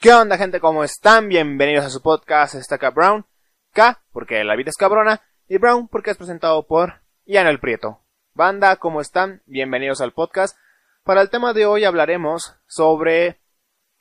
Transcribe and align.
¿Qué 0.00 0.12
onda 0.12 0.38
gente? 0.38 0.60
¿Cómo 0.60 0.84
están? 0.84 1.28
Bienvenidos 1.28 1.84
a 1.84 1.90
su 1.90 2.00
podcast, 2.00 2.54
está 2.54 2.76
acá 2.76 2.90
Brown. 2.90 3.26
K, 3.72 4.00
porque 4.12 4.44
la 4.44 4.54
vida 4.54 4.70
es 4.70 4.76
cabrona, 4.76 5.22
y 5.48 5.58
Brown, 5.58 5.88
porque 5.88 6.12
es 6.12 6.16
presentado 6.16 6.68
por 6.68 7.00
Ian 7.26 7.48
el 7.48 7.58
Prieto. 7.58 7.98
Banda, 8.32 8.76
¿cómo 8.76 9.00
están? 9.00 9.42
Bienvenidos 9.46 10.00
al 10.00 10.12
podcast. 10.12 10.56
Para 11.02 11.20
el 11.20 11.30
tema 11.30 11.52
de 11.52 11.66
hoy 11.66 11.82
hablaremos 11.82 12.54
sobre 12.68 13.40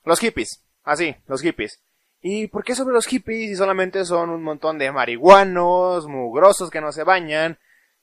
los 0.04 0.20
hippies. 0.20 0.64
Así, 0.84 1.16
los 1.26 1.42
hippies. 1.42 1.82
¿Y 2.22 2.46
por 2.46 2.64
qué 2.64 2.76
sobre 2.76 2.94
los 2.94 3.08
hippies 3.08 3.50
si 3.50 3.56
solamente 3.56 4.06
son 4.06 4.30
un 4.30 4.44
montón 4.44 4.78
de 4.78 4.92
marihuanos, 4.92 6.06
mugrosos 6.06 6.70
que 6.70 6.80
no 6.80 6.92
se 6.92 7.06
bañan, 7.06 7.58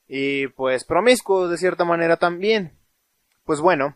y 0.05 0.47
pues 0.47 0.83
promiscuos 0.83 1.49
de 1.49 1.57
cierta 1.57 1.85
manera 1.85 2.17
también? 2.17 2.77
Pues 3.45 3.61
bueno, 3.61 3.95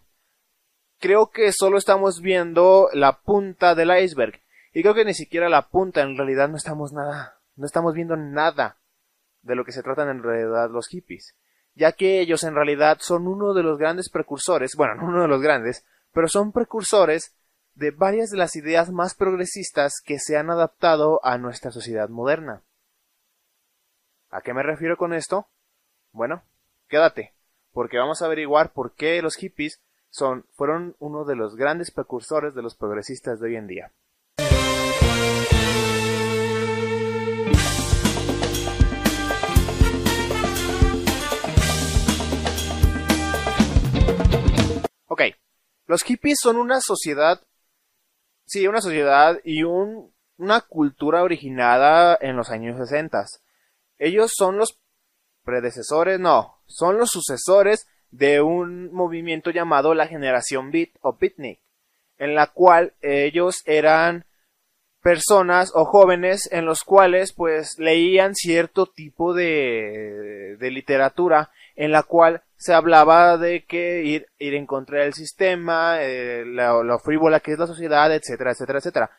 creo 0.99 1.29
que 1.29 1.51
solo 1.51 1.77
estamos 1.77 2.21
viendo 2.21 2.89
la 2.93 3.21
punta 3.21 3.73
del 3.73 3.97
iceberg. 3.97 4.41
Y 4.73 4.81
creo 4.81 4.93
que 4.93 5.05
ni 5.05 5.13
siquiera 5.13 5.49
la 5.49 5.69
punta, 5.69 6.01
en 6.01 6.15
realidad 6.15 6.49
no 6.49 6.57
estamos 6.57 6.93
nada, 6.93 7.39
no 7.55 7.65
estamos 7.65 7.93
viendo 7.95 8.15
nada 8.15 8.77
de 9.41 9.55
lo 9.55 9.65
que 9.65 9.71
se 9.71 9.81
tratan 9.81 10.09
en 10.09 10.21
realidad 10.21 10.69
los 10.69 10.87
hippies. 10.87 11.35
Ya 11.73 11.93
que 11.93 12.19
ellos 12.19 12.43
en 12.43 12.53
realidad 12.53 12.97
son 12.99 13.27
uno 13.27 13.53
de 13.53 13.63
los 13.63 13.79
grandes 13.79 14.09
precursores, 14.09 14.73
bueno, 14.77 14.95
no 14.95 15.05
uno 15.05 15.21
de 15.23 15.27
los 15.27 15.41
grandes, 15.41 15.85
pero 16.13 16.27
son 16.27 16.51
precursores 16.51 17.35
de 17.73 17.91
varias 17.91 18.29
de 18.29 18.37
las 18.37 18.55
ideas 18.55 18.91
más 18.91 19.15
progresistas 19.15 20.01
que 20.03 20.19
se 20.19 20.37
han 20.37 20.49
adaptado 20.51 21.19
a 21.23 21.37
nuestra 21.37 21.71
sociedad 21.71 22.09
moderna. 22.09 22.63
¿A 24.29 24.41
qué 24.41 24.53
me 24.53 24.61
refiero 24.61 24.97
con 24.97 25.13
esto? 25.13 25.47
Bueno, 26.11 26.43
quédate, 26.87 27.33
porque 27.71 27.97
vamos 27.97 28.21
a 28.21 28.25
averiguar 28.25 28.73
por 28.73 28.93
qué 28.93 29.21
los 29.21 29.35
hippies 29.35 29.81
son, 30.09 30.45
fueron 30.53 30.95
uno 30.99 31.25
de 31.25 31.35
los 31.35 31.55
grandes 31.55 31.91
precursores 31.91 32.55
de 32.55 32.61
los 32.61 32.75
progresistas 32.75 33.39
de 33.39 33.47
hoy 33.47 33.55
en 33.55 33.67
día. 33.67 33.91
Ok, 45.07 45.21
los 45.87 46.03
hippies 46.03 46.37
son 46.41 46.57
una 46.57 46.81
sociedad, 46.81 47.41
sí, 48.45 48.67
una 48.67 48.81
sociedad 48.81 49.39
y 49.43 49.63
un, 49.63 50.13
una 50.37 50.61
cultura 50.61 51.23
originada 51.23 52.17
en 52.21 52.35
los 52.35 52.49
años 52.49 52.77
60. 52.77 53.25
Ellos 53.97 54.31
son 54.35 54.57
los 54.57 54.79
predecesores, 55.43 56.19
no, 56.19 56.61
son 56.67 56.97
los 56.97 57.09
sucesores 57.09 57.87
de 58.11 58.41
un 58.41 58.91
movimiento 58.93 59.51
llamado 59.51 59.93
la 59.93 60.07
generación 60.07 60.71
Beat 60.71 60.89
o 61.01 61.17
Beatnik, 61.19 61.59
en 62.17 62.35
la 62.35 62.47
cual 62.47 62.93
ellos 63.01 63.61
eran 63.65 64.25
personas 65.01 65.71
o 65.73 65.85
jóvenes 65.85 66.49
en 66.51 66.65
los 66.65 66.83
cuales 66.83 67.31
pues 67.33 67.79
leían 67.79 68.35
cierto 68.35 68.85
tipo 68.87 69.33
de, 69.33 70.57
de 70.59 70.71
literatura 70.71 71.51
en 71.75 71.91
la 71.91 72.03
cual 72.03 72.43
se 72.57 72.73
hablaba 72.73 73.37
de 73.37 73.63
que 73.63 74.03
ir, 74.03 74.27
ir 74.37 74.53
en 74.55 74.65
contra 74.65 75.03
del 75.03 75.13
sistema, 75.13 76.01
eh, 76.01 76.43
lo, 76.45 76.83
lo 76.83 76.99
frívola 76.99 77.39
que 77.39 77.53
es 77.53 77.59
la 77.59 77.67
sociedad, 77.67 78.13
etcétera, 78.13 78.51
etcétera, 78.51 78.79
etcétera 78.79 79.11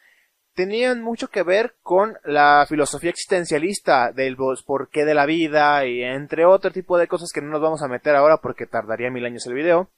tenían 0.60 1.00
mucho 1.00 1.28
que 1.28 1.42
ver 1.42 1.74
con 1.82 2.18
la 2.22 2.66
filosofía 2.68 3.08
existencialista 3.08 4.12
del 4.12 4.36
porqué 4.36 5.06
de 5.06 5.14
la 5.14 5.24
vida 5.24 5.86
y 5.86 6.02
entre 6.02 6.44
otro 6.44 6.70
tipo 6.70 6.98
de 6.98 7.08
cosas 7.08 7.30
que 7.32 7.40
no 7.40 7.48
nos 7.48 7.62
vamos 7.62 7.82
a 7.82 7.88
meter 7.88 8.14
ahora 8.14 8.42
porque 8.42 8.66
tardaría 8.66 9.10
mil 9.10 9.24
años 9.24 9.46
el 9.46 9.54
video. 9.54 9.88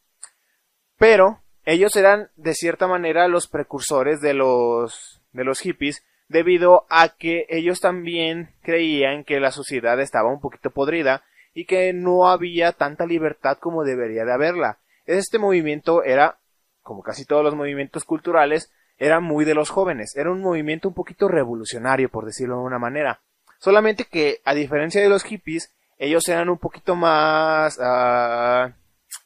Pero 0.99 1.41
ellos 1.65 1.97
eran 1.97 2.31
de 2.37 2.55
cierta 2.55 2.87
manera 2.87 3.27
los 3.27 3.49
precursores 3.49 4.21
de 4.21 4.35
los 4.35 5.21
de 5.33 5.43
los 5.43 5.59
hippies 5.59 6.05
debido 6.29 6.87
a 6.89 7.09
que 7.09 7.45
ellos 7.49 7.81
también 7.81 8.55
creían 8.63 9.25
que 9.25 9.41
la 9.41 9.51
sociedad 9.51 10.01
estaba 10.01 10.33
un 10.33 10.41
poquito 10.41 10.71
podrida 10.71 11.25
y 11.55 11.65
que 11.65 11.93
no 11.93 12.29
había 12.29 12.71
tanta 12.71 13.05
libertad 13.05 13.59
como 13.59 13.83
debería 13.83 14.25
de 14.25 14.33
haberla. 14.33 14.79
Este 15.07 15.41
movimiento 15.41 16.05
era, 16.05 16.39
como 16.83 17.03
casi 17.03 17.25
todos 17.25 17.43
los 17.43 17.57
movimientos 17.57 18.05
culturales, 18.05 18.71
era 18.99 19.21
muy 19.21 19.45
de 19.45 19.55
los 19.55 19.71
jóvenes, 19.71 20.15
era 20.17 20.31
un 20.31 20.41
movimiento 20.41 20.89
un 20.89 20.95
poquito 20.95 21.29
revolucionario, 21.29 22.09
por 22.09 22.25
decirlo 22.25 22.57
de 22.57 22.63
una 22.63 22.79
manera. 22.79 23.21
Solamente 23.59 24.05
que, 24.05 24.41
a 24.45 24.55
diferencia 24.55 25.01
de 25.01 25.09
los 25.09 25.25
hippies, 25.25 25.73
ellos 25.99 26.29
eran 26.29 26.49
un 26.49 26.59
poquito 26.59 26.97
más, 26.97 27.79
uh, 27.79 28.73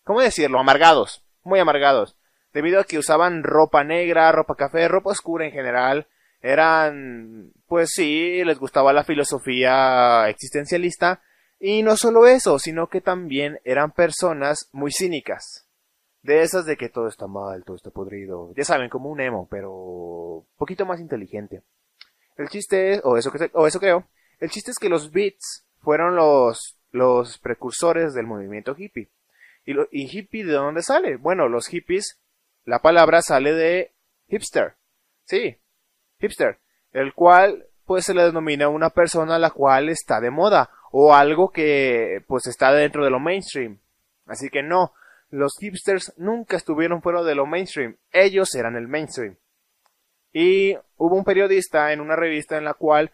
¿cómo 0.04 0.20
decirlo? 0.20 0.58
Amargados, 0.58 1.24
muy 1.42 1.58
amargados, 1.58 2.16
debido 2.52 2.80
a 2.80 2.84
que 2.84 2.98
usaban 2.98 3.42
ropa 3.42 3.84
negra, 3.84 4.32
ropa 4.32 4.54
café, 4.54 4.88
ropa 4.88 5.10
oscura 5.10 5.46
en 5.46 5.52
general, 5.52 6.06
eran, 6.42 7.52
pues 7.66 7.90
sí, 7.94 8.44
les 8.44 8.58
gustaba 8.58 8.92
la 8.92 9.04
filosofía 9.04 10.28
existencialista, 10.28 11.22
y 11.58 11.82
no 11.82 11.96
solo 11.96 12.26
eso, 12.26 12.58
sino 12.58 12.88
que 12.88 13.00
también 13.00 13.58
eran 13.64 13.92
personas 13.92 14.68
muy 14.72 14.92
cínicas. 14.92 15.65
De 16.26 16.42
esas 16.42 16.66
de 16.66 16.76
que 16.76 16.88
todo 16.88 17.06
está 17.06 17.28
mal, 17.28 17.62
todo 17.62 17.76
está 17.76 17.90
podrido. 17.90 18.52
Ya 18.56 18.64
saben, 18.64 18.88
como 18.88 19.10
un 19.10 19.20
emo, 19.20 19.46
pero 19.48 20.44
poquito 20.58 20.84
más 20.84 20.98
inteligente. 20.98 21.62
El 22.36 22.48
chiste 22.48 22.94
es, 22.94 23.00
o 23.04 23.16
eso, 23.16 23.30
o 23.52 23.66
eso 23.68 23.78
creo, 23.78 24.08
el 24.40 24.50
chiste 24.50 24.72
es 24.72 24.78
que 24.78 24.88
los 24.88 25.12
beats 25.12 25.64
fueron 25.82 26.16
los, 26.16 26.76
los 26.90 27.38
precursores 27.38 28.12
del 28.12 28.26
movimiento 28.26 28.74
hippie. 28.76 29.08
¿Y, 29.64 29.74
lo, 29.74 29.86
¿Y 29.92 30.08
hippie 30.10 30.44
de 30.44 30.54
dónde 30.54 30.82
sale? 30.82 31.16
Bueno, 31.16 31.48
los 31.48 31.68
hippies, 31.68 32.20
la 32.64 32.80
palabra 32.80 33.22
sale 33.22 33.52
de 33.52 33.92
hipster. 34.28 34.74
Sí, 35.26 35.56
hipster. 36.18 36.58
El 36.92 37.14
cual, 37.14 37.66
pues 37.84 38.04
se 38.04 38.14
le 38.14 38.24
denomina 38.24 38.68
una 38.68 38.90
persona 38.90 39.36
a 39.36 39.38
la 39.38 39.50
cual 39.50 39.90
está 39.90 40.20
de 40.20 40.32
moda. 40.32 40.70
O 40.90 41.14
algo 41.14 41.52
que, 41.52 42.24
pues 42.26 42.48
está 42.48 42.72
dentro 42.72 43.04
de 43.04 43.10
lo 43.10 43.20
mainstream. 43.20 43.78
Así 44.26 44.48
que 44.50 44.64
no, 44.64 44.92
los 45.36 45.58
hipsters 45.58 46.14
nunca 46.16 46.56
estuvieron 46.56 47.02
fuera 47.02 47.22
de 47.22 47.34
lo 47.34 47.46
mainstream, 47.46 47.96
ellos 48.10 48.54
eran 48.54 48.76
el 48.76 48.88
mainstream. 48.88 49.36
Y 50.32 50.76
hubo 50.96 51.16
un 51.16 51.24
periodista 51.24 51.92
en 51.92 52.00
una 52.00 52.16
revista 52.16 52.56
en 52.56 52.64
la 52.64 52.74
cual 52.74 53.12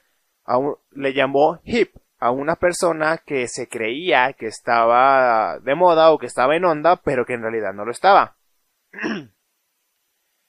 le 0.90 1.12
llamó 1.12 1.60
hip 1.64 1.94
a 2.18 2.30
una 2.30 2.56
persona 2.56 3.18
que 3.18 3.48
se 3.48 3.68
creía 3.68 4.32
que 4.34 4.46
estaba 4.46 5.58
de 5.60 5.74
moda 5.74 6.12
o 6.12 6.18
que 6.18 6.26
estaba 6.26 6.56
en 6.56 6.64
onda, 6.64 6.96
pero 6.96 7.24
que 7.24 7.34
en 7.34 7.42
realidad 7.42 7.72
no 7.74 7.84
lo 7.84 7.90
estaba. 7.90 8.36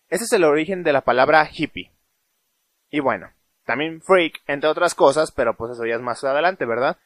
Ese 0.09 0.23
es 0.25 0.33
el 0.33 0.43
origen 0.43 0.83
de 0.83 0.93
la 0.93 1.01
palabra 1.01 1.49
hippie. 1.51 1.91
Y 2.91 2.99
bueno, 2.99 3.31
también 3.65 4.01
freak, 4.01 4.43
entre 4.45 4.69
otras 4.69 4.93
cosas, 4.93 5.31
pero 5.31 5.55
pues 5.55 5.71
eso 5.71 5.85
ya 5.85 5.95
es 5.95 6.01
más 6.01 6.23
adelante, 6.23 6.65
¿verdad? 6.65 6.97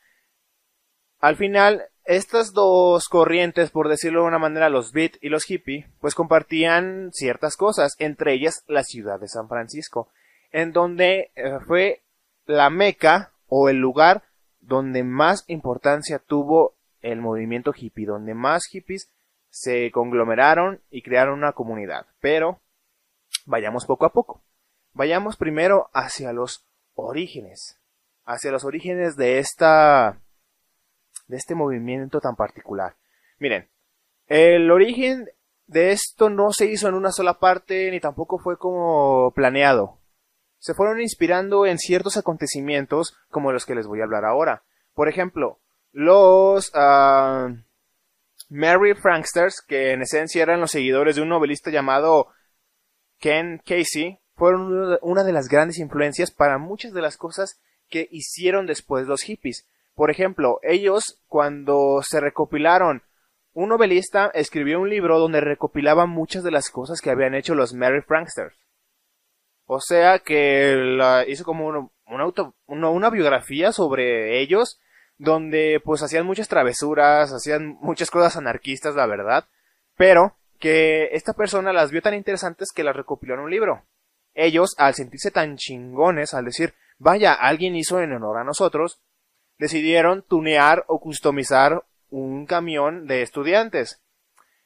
Al 1.20 1.38
final, 1.38 1.88
estas 2.08 2.54
dos 2.54 3.10
corrientes, 3.10 3.70
por 3.70 3.90
decirlo 3.90 4.22
de 4.22 4.28
una 4.28 4.40
manera, 4.40 4.70
los 4.70 4.94
beat 4.94 5.18
y 5.22 5.28
los 5.28 5.50
hippie, 5.50 5.90
pues 6.00 6.16
compartían 6.16 7.12
ciertas 7.12 7.58
cosas, 7.58 7.96
entre 8.00 8.34
ellas 8.34 8.64
la 8.68 8.84
ciudad 8.84 9.20
de 9.20 9.28
San 9.28 9.50
Francisco, 9.50 10.10
en 10.52 10.72
donde 10.72 11.32
eh, 11.36 11.60
fue 11.68 12.02
la 12.46 12.70
meca 12.70 13.34
o 13.48 13.68
el 13.68 13.78
lugar 13.78 14.24
donde 14.62 15.04
más 15.04 15.44
importancia 15.48 16.20
tuvo 16.20 16.76
el 17.02 17.20
movimiento 17.20 17.74
hippie, 17.76 18.06
donde 18.06 18.34
más 18.34 18.66
hippies 18.66 19.10
se 19.50 19.92
conglomeraron 19.92 20.82
y 20.90 21.02
crearon 21.02 21.38
una 21.40 21.52
comunidad. 21.52 22.06
Pero 22.22 22.62
vayamos 23.46 23.86
poco 23.86 24.06
a 24.06 24.14
poco. 24.14 24.42
Vayamos 24.94 25.36
primero 25.36 25.90
hacia 25.94 26.32
los 26.32 26.66
orígenes, 26.96 27.80
hacia 28.24 28.52
los 28.52 28.64
orígenes 28.64 29.18
de 29.18 29.40
esta 29.40 30.22
de 31.28 31.38
este 31.38 31.56
movimiento 31.56 32.20
tan 32.20 32.36
particular. 32.36 32.96
Miren, 33.40 33.70
el 34.28 34.72
origen 34.72 35.30
de 35.68 35.92
esto 35.92 36.30
no 36.30 36.52
se 36.52 36.66
hizo 36.66 36.88
en 36.88 36.96
una 36.96 37.12
sola 37.12 37.40
parte 37.40 37.92
ni 37.92 38.00
tampoco 38.00 38.40
fue 38.40 38.58
como 38.58 39.32
planeado. 39.36 40.00
Se 40.60 40.74
fueron 40.74 41.02
inspirando 41.02 41.66
en 41.66 41.78
ciertos 41.78 42.18
acontecimientos 42.18 43.18
como 43.30 43.52
los 43.52 43.66
que 43.66 43.76
les 43.76 43.86
voy 43.86 44.02
a 44.02 44.06
hablar 44.06 44.26
ahora. 44.26 44.64
Por 44.94 45.08
ejemplo, 45.08 45.60
los 45.92 46.72
uh, 46.74 47.56
Mary 48.50 48.96
Franksters, 48.96 49.62
que 49.62 49.92
en 49.92 50.02
esencia 50.02 50.42
eran 50.42 50.62
los 50.62 50.72
seguidores 50.72 51.16
de 51.16 51.22
un 51.22 51.30
novelista 51.30 51.70
llamado 51.70 52.28
Ken 53.20 53.62
Casey, 53.66 54.20
fueron 54.36 54.98
una 55.02 55.24
de 55.24 55.34
las 55.34 55.48
grandes 55.48 55.80
influencias 55.80 56.32
para 56.32 56.58
muchas 56.58 56.94
de 56.94 57.02
las 57.02 57.18
cosas 57.18 57.60
que 57.90 58.08
hicieron 58.12 58.66
después 58.66 59.08
los 59.08 59.22
hippies. 59.22 59.68
Por 59.98 60.12
ejemplo, 60.12 60.60
ellos 60.62 61.20
cuando 61.26 62.02
se 62.08 62.20
recopilaron, 62.20 63.02
un 63.54 63.70
novelista 63.70 64.30
escribió 64.36 64.80
un 64.80 64.92
libro 64.92 65.18
donde 65.18 65.42
recopilaba 65.42 66.06
muchas 66.06 66.44
de 66.44 66.52
las 66.52 66.70
cosas 66.70 67.02
que 67.02 67.10
habían 67.10 67.34
hecho 67.34 67.56
los 67.56 67.74
Mary 67.74 68.04
Franksters. 68.04 68.56
O 69.66 69.80
sea 69.82 70.20
que 70.20 71.26
hizo 71.28 71.44
como 71.44 71.92
auto, 72.10 72.54
una, 72.68 72.92
una 72.92 73.10
biografía 73.10 73.72
sobre 73.72 74.40
ellos, 74.40 74.80
donde 75.18 75.82
pues 75.84 76.04
hacían 76.04 76.28
muchas 76.28 76.48
travesuras, 76.48 77.34
hacían 77.34 77.80
muchas 77.82 78.12
cosas 78.12 78.38
anarquistas, 78.38 78.94
la 78.94 79.08
verdad, 79.08 79.46
pero 79.96 80.38
que 80.60 81.10
esta 81.14 81.34
persona 81.34 81.74
las 81.74 81.90
vio 81.90 82.04
tan 82.04 82.14
interesantes 82.14 82.68
que 82.72 82.84
las 82.84 82.96
recopiló 82.96 83.34
en 83.34 83.40
un 83.40 83.50
libro. 83.50 83.82
Ellos, 84.36 84.76
al 84.78 84.94
sentirse 84.94 85.32
tan 85.32 85.58
chingones, 85.58 86.36
al 86.36 86.46
decir, 86.46 86.76
vaya, 87.00 87.34
alguien 87.34 87.76
hizo 87.76 88.00
en 88.00 88.14
honor 88.14 88.38
a 88.38 88.44
nosotros, 88.44 89.02
decidieron 89.58 90.24
tunear 90.24 90.84
o 90.88 91.00
customizar 91.00 91.84
un 92.10 92.46
camión 92.46 93.08
de 93.08 93.22
estudiantes, 93.22 94.02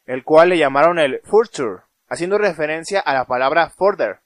el 0.05 0.23
cual 0.23 0.49
le 0.49 0.57
llamaron 0.57 0.99
el 0.99 1.21
Future, 1.23 1.83
haciendo 2.07 2.37
referencia 2.37 2.99
a 2.99 3.13
la 3.13 3.25
palabra 3.25 3.69
further, 3.69 4.19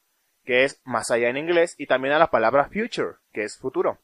que 0.44 0.64
es 0.64 0.82
más 0.86 1.12
allá 1.12 1.30
en 1.30 1.38
inglés, 1.38 1.76
y 1.78 1.88
también 1.88 2.14
a 2.14 2.20
la 2.20 2.32
palabra 2.32 2.70
future, 2.70 3.18
que 3.34 3.44
es 3.44 3.58
futuro. 3.58 4.00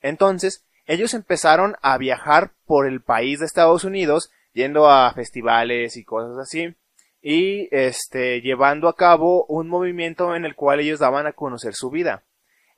Entonces, 0.00 0.64
ellos 0.86 1.14
empezaron 1.14 1.76
a 1.82 1.98
viajar 1.98 2.52
por 2.66 2.86
el 2.86 3.00
país 3.00 3.40
de 3.40 3.46
Estados 3.46 3.84
Unidos, 3.84 4.30
yendo 4.52 4.88
a 4.90 5.12
festivales 5.12 5.96
y 5.96 6.04
cosas 6.04 6.38
así, 6.38 6.76
y 7.20 7.68
este, 7.72 8.40
llevando 8.40 8.88
a 8.88 8.96
cabo 8.96 9.44
un 9.46 9.68
movimiento 9.68 10.34
en 10.34 10.44
el 10.44 10.54
cual 10.54 10.80
ellos 10.80 11.00
daban 11.00 11.26
a 11.26 11.32
conocer 11.32 11.74
su 11.74 11.90
vida. 11.90 12.24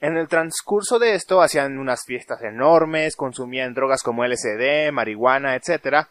En 0.00 0.16
el 0.16 0.28
transcurso 0.28 0.98
de 0.98 1.14
esto 1.14 1.42
hacían 1.42 1.78
unas 1.78 2.04
fiestas 2.06 2.42
enormes, 2.42 3.16
consumían 3.16 3.74
drogas 3.74 4.02
como 4.02 4.24
LSD, 4.24 4.92
marihuana, 4.92 5.54
etc. 5.56 6.06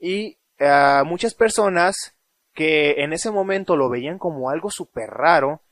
Y 0.00 0.38
eh, 0.58 1.02
muchas 1.06 1.34
personas 1.34 2.14
que 2.52 3.02
en 3.04 3.12
ese 3.12 3.30
momento 3.30 3.76
lo 3.76 3.88
veían 3.88 4.18
como 4.18 4.50
algo 4.50 4.70
súper 4.70 5.10
raro, 5.10 5.62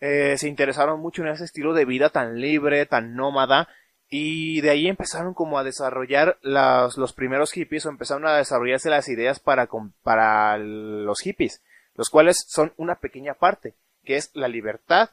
eh, 0.00 0.36
se 0.38 0.46
interesaron 0.46 1.00
mucho 1.00 1.22
en 1.22 1.28
ese 1.28 1.44
estilo 1.44 1.74
de 1.74 1.84
vida 1.84 2.10
tan 2.10 2.40
libre, 2.40 2.86
tan 2.86 3.16
nómada, 3.16 3.68
y 4.08 4.60
de 4.60 4.70
ahí 4.70 4.86
empezaron 4.86 5.34
como 5.34 5.58
a 5.58 5.64
desarrollar 5.64 6.38
los 6.42 7.12
primeros 7.12 7.50
hippies 7.50 7.84
o 7.84 7.90
empezaron 7.90 8.26
a 8.26 8.36
desarrollarse 8.36 8.88
las 8.88 9.08
ideas 9.08 9.40
para, 9.40 9.68
para 10.02 10.56
los 10.56 11.20
hippies, 11.20 11.62
los 11.94 12.08
cuales 12.08 12.44
son 12.46 12.72
una 12.76 13.00
pequeña 13.00 13.34
parte, 13.34 13.74
que 14.04 14.16
es 14.16 14.30
la 14.34 14.46
libertad 14.48 15.10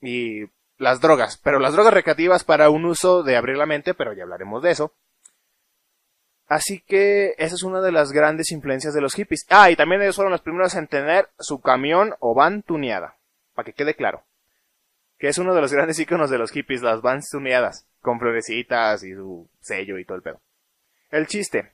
y 0.00 0.46
las 0.78 1.00
drogas, 1.00 1.38
pero 1.42 1.58
las 1.58 1.72
drogas 1.72 1.94
recreativas 1.94 2.44
para 2.44 2.70
un 2.70 2.84
uso 2.84 3.22
de 3.22 3.36
abrir 3.36 3.56
la 3.56 3.66
mente, 3.66 3.94
pero 3.94 4.12
ya 4.12 4.24
hablaremos 4.24 4.62
de 4.62 4.70
eso. 4.70 4.92
Así 6.46 6.80
que 6.80 7.34
esa 7.38 7.54
es 7.54 7.62
una 7.62 7.80
de 7.80 7.92
las 7.92 8.12
grandes 8.12 8.52
influencias 8.52 8.92
de 8.92 9.00
los 9.00 9.14
hippies. 9.14 9.46
Ah, 9.48 9.70
y 9.70 9.76
también 9.76 10.02
ellos 10.02 10.16
fueron 10.16 10.32
los 10.32 10.42
primeros 10.42 10.74
en 10.74 10.86
tener 10.86 11.28
su 11.38 11.60
camión 11.60 12.14
o 12.20 12.34
van 12.34 12.62
tuneada, 12.62 13.16
para 13.54 13.66
que 13.66 13.72
quede 13.72 13.94
claro. 13.94 14.24
Que 15.18 15.28
es 15.28 15.38
uno 15.38 15.54
de 15.54 15.60
los 15.62 15.72
grandes 15.72 15.98
iconos 15.98 16.30
de 16.30 16.38
los 16.38 16.50
hippies, 16.50 16.82
las 16.82 17.00
vans 17.00 17.28
tuneadas 17.30 17.86
con 18.00 18.20
florecitas 18.20 19.02
y 19.02 19.14
su 19.14 19.48
sello 19.60 19.98
y 19.98 20.04
todo 20.04 20.16
el 20.16 20.22
pedo. 20.22 20.40
El 21.10 21.26
chiste 21.26 21.72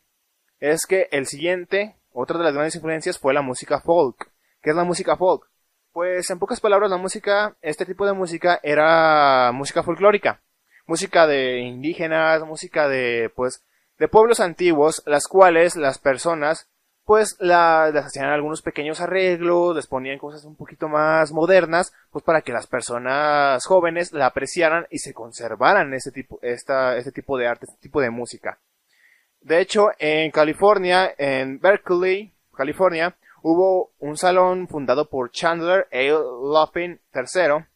es 0.61 0.87
que 0.87 1.09
el 1.11 1.27
siguiente, 1.27 1.97
otra 2.13 2.39
de 2.39 2.45
las 2.45 2.53
grandes 2.53 2.77
influencias 2.77 3.19
fue 3.19 3.35
la 3.35 3.43
música 3.43 3.81
folk. 3.81 4.31
¿Qué 4.63 4.71
es 4.71 4.77
la 4.77 4.85
música 4.85 5.17
folk? 5.17 5.50
Pues 5.93 6.31
en 6.31 6.39
pocas 6.39 6.61
palabras 6.61 6.91
la 6.91 6.99
música, 6.99 7.57
este 7.63 7.85
tipo 7.85 8.07
de 8.07 8.13
música 8.13 8.61
era 8.63 9.51
música 9.53 9.83
folclórica, 9.83 10.41
música 10.87 11.27
de 11.27 11.59
indígenas, 11.59 12.43
música 12.45 12.89
de 12.89 13.33
pues 13.35 13.65
de 13.99 14.07
pueblos 14.07 14.39
antiguos, 14.39 15.03
las 15.07 15.27
cuales 15.27 15.75
las 15.75 15.99
personas 15.99 16.69
pues 17.05 17.35
la, 17.41 17.91
les 17.93 18.05
hacían 18.05 18.27
algunos 18.27 18.63
pequeños 18.63 19.01
arreglos, 19.01 19.75
les 19.75 19.89
ponían 19.89 20.19
cosas 20.19 20.45
un 20.45 20.55
poquito 20.55 20.89
más 20.89 21.33
modernas, 21.33 21.93
pues 22.13 22.25
para 22.25 22.43
que 22.43 22.53
las 22.53 22.69
personas 22.69 23.67
jóvenes 23.67 24.13
la 24.13 24.27
apreciaran 24.27 24.87
y 24.91 24.99
se 24.99 25.13
conservaran 25.13 25.93
ese 25.93 26.13
tipo, 26.13 26.39
esta, 26.41 26.97
este 26.97 27.11
tipo 27.11 27.37
de 27.37 27.49
arte, 27.49 27.67
este 27.69 27.81
tipo 27.83 28.01
de 28.01 28.11
música. 28.11 28.61
De 29.41 29.61
hecho, 29.61 29.89
en 29.99 30.31
California, 30.31 31.13
en 31.19 31.59
Berkeley, 31.59 32.33
California, 32.55 33.17
hubo 33.43 33.93
un 33.99 34.17
salón 34.17 34.69
fundado 34.69 35.09
por 35.09 35.31
Chandler 35.31 35.89
A. 35.93 36.03
Loppin 36.03 37.01
III. 37.15 37.67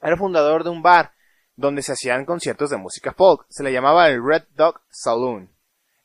Era 0.00 0.16
fundador 0.16 0.64
de 0.64 0.70
un 0.70 0.82
bar 0.82 1.12
donde 1.56 1.82
se 1.82 1.92
hacían 1.92 2.24
conciertos 2.24 2.70
de 2.70 2.76
música 2.76 3.12
folk. 3.12 3.46
Se 3.48 3.62
le 3.62 3.72
llamaba 3.72 4.08
el 4.08 4.24
Red 4.24 4.44
Dog 4.54 4.80
Saloon 4.90 5.50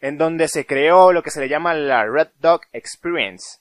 en 0.03 0.17
donde 0.17 0.49
se 0.49 0.65
creó 0.65 1.13
lo 1.13 1.23
que 1.23 1.31
se 1.31 1.39
le 1.39 1.47
llama 1.47 1.73
la 1.73 2.05
Red 2.05 2.27
Dog 2.41 2.63
Experience, 2.73 3.59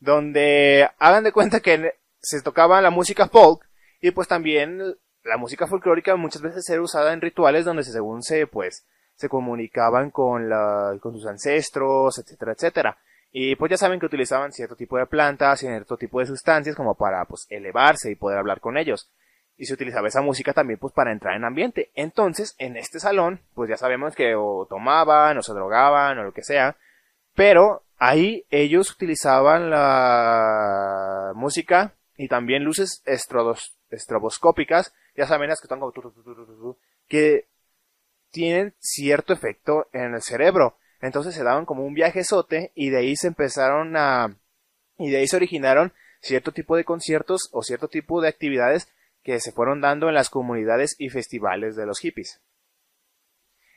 donde 0.00 0.90
hagan 0.98 1.22
de 1.22 1.30
cuenta 1.30 1.60
que 1.60 1.94
se 2.20 2.42
tocaba 2.42 2.82
la 2.82 2.90
música 2.90 3.28
folk 3.28 3.64
y 4.00 4.10
pues 4.10 4.26
también 4.26 4.80
la 5.22 5.36
música 5.36 5.68
folclórica 5.68 6.16
muchas 6.16 6.42
veces 6.42 6.68
era 6.68 6.82
usada 6.82 7.12
en 7.12 7.20
rituales 7.20 7.64
donde 7.64 7.84
según 7.84 8.24
se 8.24 8.48
pues 8.48 8.84
se 9.14 9.28
comunicaban 9.28 10.10
con 10.10 10.48
la, 10.48 10.98
con 11.00 11.12
sus 11.12 11.26
ancestros, 11.26 12.18
etcétera, 12.18 12.54
etcétera. 12.54 12.98
Y 13.36 13.56
pues 13.56 13.68
ya 13.68 13.76
saben 13.76 13.98
que 13.98 14.06
utilizaban 14.06 14.52
cierto 14.52 14.76
tipo 14.76 14.96
de 14.96 15.06
plantas, 15.06 15.58
cierto 15.58 15.96
tipo 15.96 16.20
de 16.20 16.26
sustancias 16.26 16.76
como 16.76 16.94
para 16.94 17.24
pues 17.24 17.46
elevarse 17.50 18.12
y 18.12 18.14
poder 18.14 18.38
hablar 18.38 18.60
con 18.60 18.78
ellos 18.78 19.10
y 19.56 19.66
se 19.66 19.74
utilizaba 19.74 20.08
esa 20.08 20.20
música 20.20 20.52
también 20.52 20.78
pues 20.78 20.92
para 20.92 21.12
entrar 21.12 21.36
en 21.36 21.44
ambiente. 21.44 21.90
Entonces, 21.94 22.54
en 22.58 22.76
este 22.76 22.98
salón, 22.98 23.40
pues 23.54 23.70
ya 23.70 23.76
sabemos 23.76 24.14
que 24.14 24.34
o 24.34 24.66
tomaban 24.68 25.38
o 25.38 25.42
se 25.42 25.52
drogaban 25.52 26.18
o 26.18 26.24
lo 26.24 26.32
que 26.32 26.42
sea, 26.42 26.76
pero 27.34 27.82
ahí 27.98 28.44
ellos 28.50 28.90
utilizaban 28.90 29.70
la 29.70 31.32
música 31.34 31.94
y 32.16 32.28
también 32.28 32.64
luces 32.64 33.02
estroboscópicas, 33.90 34.94
ya 35.16 35.26
saben 35.26 35.48
las 35.48 35.60
que 35.60 35.66
están 35.66 35.80
como 35.80 35.92
que 37.08 37.46
tienen 38.30 38.74
cierto 38.78 39.32
efecto 39.32 39.88
en 39.92 40.14
el 40.14 40.22
cerebro. 40.22 40.76
Entonces 41.00 41.34
se 41.34 41.44
daban 41.44 41.66
como 41.66 41.84
un 41.84 41.94
viajezote 41.94 42.72
y 42.74 42.90
de 42.90 42.98
ahí 42.98 43.16
se 43.16 43.28
empezaron 43.28 43.96
a 43.96 44.36
y 44.96 45.10
de 45.10 45.18
ahí 45.18 45.26
se 45.26 45.36
originaron 45.36 45.92
cierto 46.20 46.52
tipo 46.52 46.76
de 46.76 46.84
conciertos 46.84 47.48
o 47.52 47.62
cierto 47.62 47.88
tipo 47.88 48.20
de 48.20 48.28
actividades 48.28 48.88
que 49.22 49.40
se 49.40 49.52
fueron 49.52 49.80
dando 49.80 50.08
en 50.08 50.14
las 50.14 50.30
comunidades 50.30 50.94
y 50.98 51.08
festivales 51.08 51.76
de 51.76 51.86
los 51.86 51.98
hippies. 51.98 52.40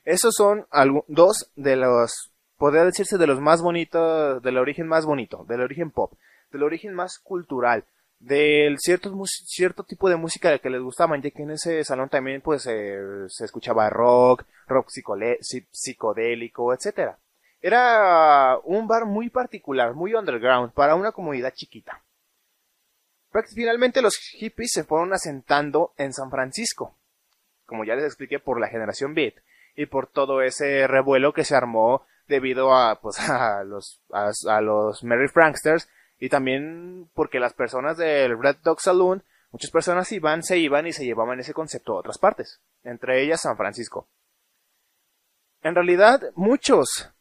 Esos 0.04 0.36
son 0.36 0.68
dos 1.08 1.52
de 1.56 1.75
los, 1.75 2.31
podría 2.58 2.86
decirse, 2.86 3.18
de 3.18 3.28
los 3.28 3.42
más 3.42 3.62
bonitos, 3.62 4.42
del 4.42 4.58
origen 4.58 4.88
más 4.88 5.06
bonito, 5.06 5.46
del 5.48 5.62
origen 5.62 5.92
pop, 5.92 6.14
del 6.52 6.64
origen 6.64 6.94
más 6.94 7.19
cultural, 7.19 7.86
del 8.19 8.80
cierto, 8.80 9.14
cierto 9.25 9.84
tipo 9.84 10.10
de 10.10 10.16
música 10.16 10.50
de 10.50 10.60
que 10.60 10.69
les 10.69 10.81
gustaban, 10.81 11.22
ya 11.22 11.31
que 11.31 11.44
en 11.44 11.52
ese 11.52 11.84
salón 11.84 12.10
también 12.10 12.42
pues 12.42 12.64
se 12.64 13.44
escuchaba 13.44 13.90
rock, 13.90 14.46
rock 14.68 14.90
psicodélico, 15.72 16.74
etc. 16.74 17.16
Era 17.62 18.58
un 18.64 18.88
bar 18.88 19.06
muy 19.06 19.30
particular, 19.30 19.94
muy 19.94 20.14
underground, 20.14 20.74
para 20.74 20.96
una 20.96 21.12
comunidad 21.12 21.54
chiquita. 21.54 22.04
Finalmente 23.54 24.02
los 24.02 24.18
hippies 24.18 24.72
se 24.72 24.84
fueron 24.84 25.14
asentando 25.14 25.94
en 25.97 26.14
San 26.14 26.31
Francisco, 26.31 26.95
como 27.66 27.83
ya 27.83 27.95
les 27.95 28.06
expliqué 28.06 28.40
por 28.40 28.59
la 28.59 28.68
generación 28.68 29.14
Beat 29.14 29.36
y 29.76 29.86
por 29.86 30.07
todo 30.07 30.42
ese 30.42 30.88
revuelo 30.88 31.33
que 31.33 31.44
se 31.44 31.56
armó 31.56 32.06
debido 32.28 32.74
a 32.74 33.00
pues 33.00 33.19
a 33.30 33.64
los 33.64 34.02
a, 34.12 34.62
los 34.62 35.04
Merry 35.04 35.28
Franksters 35.28 35.90
y 36.19 36.30
también 36.30 37.09
porque 37.14 37.40
las 37.40 37.54
personas 37.54 37.97
del 37.97 38.42
Red 38.42 38.57
Dog 38.64 38.81
Saloon 38.81 39.24
muchas 39.52 39.71
personas 39.71 40.12
iban 40.12 40.44
se 40.44 40.57
iban 40.57 40.88
y 40.88 40.94
se 40.94 41.06
llevaban 41.06 41.40
ese 41.40 41.54
concepto 41.54 41.94
a 41.94 42.00
otras 42.00 42.18
partes 42.18 42.62
entre 42.83 43.24
ellas 43.24 43.42
San 43.42 43.57
Francisco 43.57 44.07
en 45.62 45.76
realidad 45.76 46.21
muchos 46.36 47.12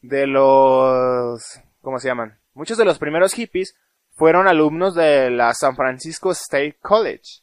de 0.00 0.26
los 0.26 1.60
¿cómo 1.80 1.98
se 1.98 2.08
llaman? 2.08 2.38
muchos 2.54 2.78
de 2.78 2.84
los 2.84 2.98
primeros 2.98 3.34
hippies 3.34 3.76
fueron 4.14 4.46
alumnos 4.46 4.94
de 4.94 5.30
la 5.30 5.52
San 5.54 5.76
Francisco 5.76 6.30
State 6.30 6.78
College. 6.80 7.42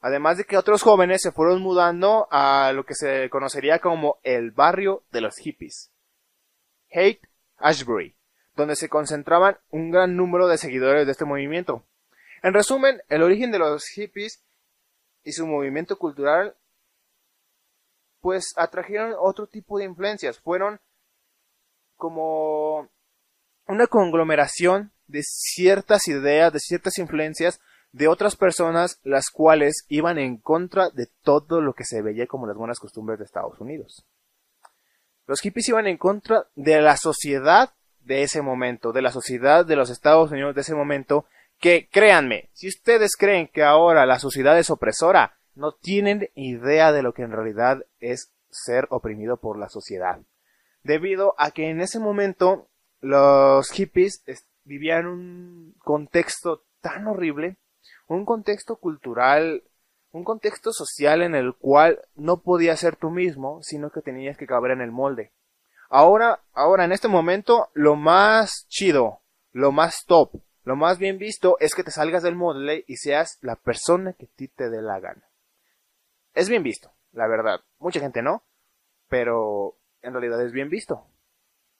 Además 0.00 0.36
de 0.36 0.44
que 0.44 0.56
otros 0.56 0.82
jóvenes 0.82 1.22
se 1.22 1.32
fueron 1.32 1.62
mudando 1.62 2.28
a 2.30 2.72
lo 2.74 2.84
que 2.84 2.94
se 2.94 3.30
conocería 3.30 3.78
como 3.78 4.18
el 4.22 4.50
barrio 4.50 5.04
de 5.10 5.20
los 5.20 5.36
hippies. 5.36 5.92
Haight 6.92 7.20
Ashbury, 7.56 8.16
donde 8.56 8.76
se 8.76 8.88
concentraban 8.88 9.58
un 9.70 9.90
gran 9.90 10.16
número 10.16 10.48
de 10.48 10.58
seguidores 10.58 11.06
de 11.06 11.12
este 11.12 11.24
movimiento. 11.24 11.84
En 12.42 12.54
resumen, 12.54 13.02
el 13.08 13.22
origen 13.22 13.50
de 13.50 13.58
los 13.58 13.86
hippies 13.86 14.42
y 15.24 15.32
su 15.32 15.46
movimiento 15.46 15.96
cultural 15.98 16.56
pues 18.20 18.52
atrajeron 18.56 19.14
otro 19.18 19.46
tipo 19.46 19.78
de 19.78 19.84
influencias. 19.84 20.38
Fueron 20.38 20.80
como 21.96 22.88
una 23.66 23.86
conglomeración 23.86 24.92
de 25.06 25.22
ciertas 25.22 26.08
ideas, 26.08 26.52
de 26.52 26.60
ciertas 26.60 26.98
influencias 26.98 27.60
de 27.92 28.08
otras 28.08 28.36
personas, 28.36 29.00
las 29.02 29.28
cuales 29.30 29.84
iban 29.88 30.18
en 30.18 30.38
contra 30.38 30.88
de 30.90 31.08
todo 31.22 31.60
lo 31.60 31.74
que 31.74 31.84
se 31.84 32.00
veía 32.00 32.26
como 32.26 32.46
las 32.46 32.56
buenas 32.56 32.78
costumbres 32.78 33.18
de 33.18 33.26
Estados 33.26 33.60
Unidos. 33.60 34.06
Los 35.26 35.40
hippies 35.40 35.68
iban 35.68 35.86
en 35.86 35.98
contra 35.98 36.46
de 36.54 36.80
la 36.80 36.96
sociedad 36.96 37.74
de 38.04 38.22
ese 38.22 38.42
momento, 38.42 38.92
de 38.92 39.02
la 39.02 39.12
sociedad 39.12 39.64
de 39.64 39.76
los 39.76 39.90
Estados 39.90 40.30
Unidos 40.30 40.54
de 40.54 40.62
ese 40.62 40.74
momento, 40.74 41.26
que 41.58 41.88
créanme, 41.90 42.50
si 42.52 42.68
ustedes 42.68 43.16
creen 43.16 43.48
que 43.48 43.62
ahora 43.62 44.06
la 44.06 44.18
sociedad 44.18 44.58
es 44.58 44.70
opresora, 44.70 45.36
no 45.54 45.72
tienen 45.72 46.30
idea 46.34 46.92
de 46.92 47.02
lo 47.02 47.12
que 47.12 47.22
en 47.22 47.32
realidad 47.32 47.84
es 48.00 48.32
ser 48.50 48.86
oprimido 48.90 49.36
por 49.36 49.58
la 49.58 49.68
sociedad. 49.68 50.20
Debido 50.82 51.34
a 51.38 51.52
que 51.52 51.70
en 51.70 51.80
ese 51.80 52.00
momento 52.00 52.68
los 53.00 53.70
hippies 53.70 54.24
vivía 54.64 54.98
en 54.98 55.06
un 55.06 55.74
contexto 55.78 56.64
tan 56.80 57.06
horrible 57.06 57.56
un 58.12 58.24
contexto 58.24 58.76
cultural, 58.76 59.64
un 60.12 60.24
contexto 60.24 60.72
social 60.72 61.22
en 61.22 61.34
el 61.34 61.54
cual 61.54 62.00
no 62.14 62.42
podías 62.42 62.80
ser 62.80 62.96
tú 62.96 63.10
mismo, 63.10 63.62
sino 63.62 63.90
que 63.90 64.02
tenías 64.02 64.36
que 64.36 64.46
caber 64.46 64.72
en 64.72 64.80
el 64.80 64.90
molde. 64.90 65.32
Ahora, 65.94 66.40
ahora 66.54 66.86
en 66.86 66.92
este 66.92 67.06
momento, 67.06 67.68
lo 67.74 67.96
más 67.96 68.66
chido, 68.68 69.20
lo 69.52 69.72
más 69.72 70.06
top, 70.06 70.40
lo 70.64 70.74
más 70.74 70.96
bien 70.96 71.18
visto 71.18 71.58
es 71.60 71.74
que 71.74 71.84
te 71.84 71.90
salgas 71.90 72.22
del 72.22 72.34
molde 72.34 72.86
y 72.88 72.96
seas 72.96 73.36
la 73.42 73.56
persona 73.56 74.14
que 74.14 74.24
a 74.24 74.28
ti 74.34 74.48
te 74.48 74.70
dé 74.70 74.80
la 74.80 75.00
gana. 75.00 75.28
Es 76.32 76.48
bien 76.48 76.62
visto, 76.62 76.94
la 77.12 77.26
verdad. 77.26 77.60
Mucha 77.78 78.00
gente 78.00 78.22
no, 78.22 78.42
pero 79.10 79.76
en 80.00 80.14
realidad 80.14 80.40
es 80.40 80.52
bien 80.52 80.70
visto. 80.70 81.06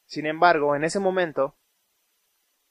Sin 0.05 0.27
embargo, 0.27 0.77
en 0.77 0.85
ese 0.85 0.99
momento, 0.99 1.55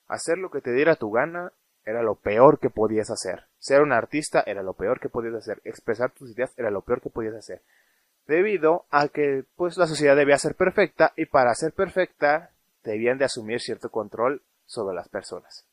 hacer 0.08 0.38
lo 0.38 0.52
que 0.52 0.62
te 0.62 0.72
diera 0.72 0.96
tu 0.96 1.10
gana 1.10 1.54
era 1.86 2.04
lo 2.04 2.18
peor 2.18 2.60
que 2.60 2.70
podías 2.70 3.10
hacer. 3.10 3.48
Ser 3.58 3.82
un 3.82 3.94
artista 3.94 4.44
era 4.46 4.62
lo 4.62 4.74
peor 4.74 5.00
que 5.00 5.10
podías 5.10 5.34
hacer. 5.34 5.60
Expresar 5.64 6.12
tus 6.12 6.30
ideas 6.30 6.54
era 6.56 6.70
lo 6.70 6.84
peor 6.84 7.02
que 7.02 7.10
podías 7.10 7.34
hacer. 7.34 7.64
Debido 8.32 8.86
a 8.92 9.10
que, 9.10 9.44
pues, 9.58 9.76
la 9.76 9.88
sociedad 9.88 10.16
debía 10.16 10.38
ser 10.38 10.56
perfecta 10.56 11.12
y 11.18 11.26
para 11.26 11.54
ser 11.54 11.74
perfecta 11.74 12.52
debían 12.82 13.18
de 13.18 13.26
asumir 13.26 13.60
cierto 13.60 13.92
control 13.92 14.42
sobre 14.66 14.96
las 14.96 15.10
personas. 15.10 15.68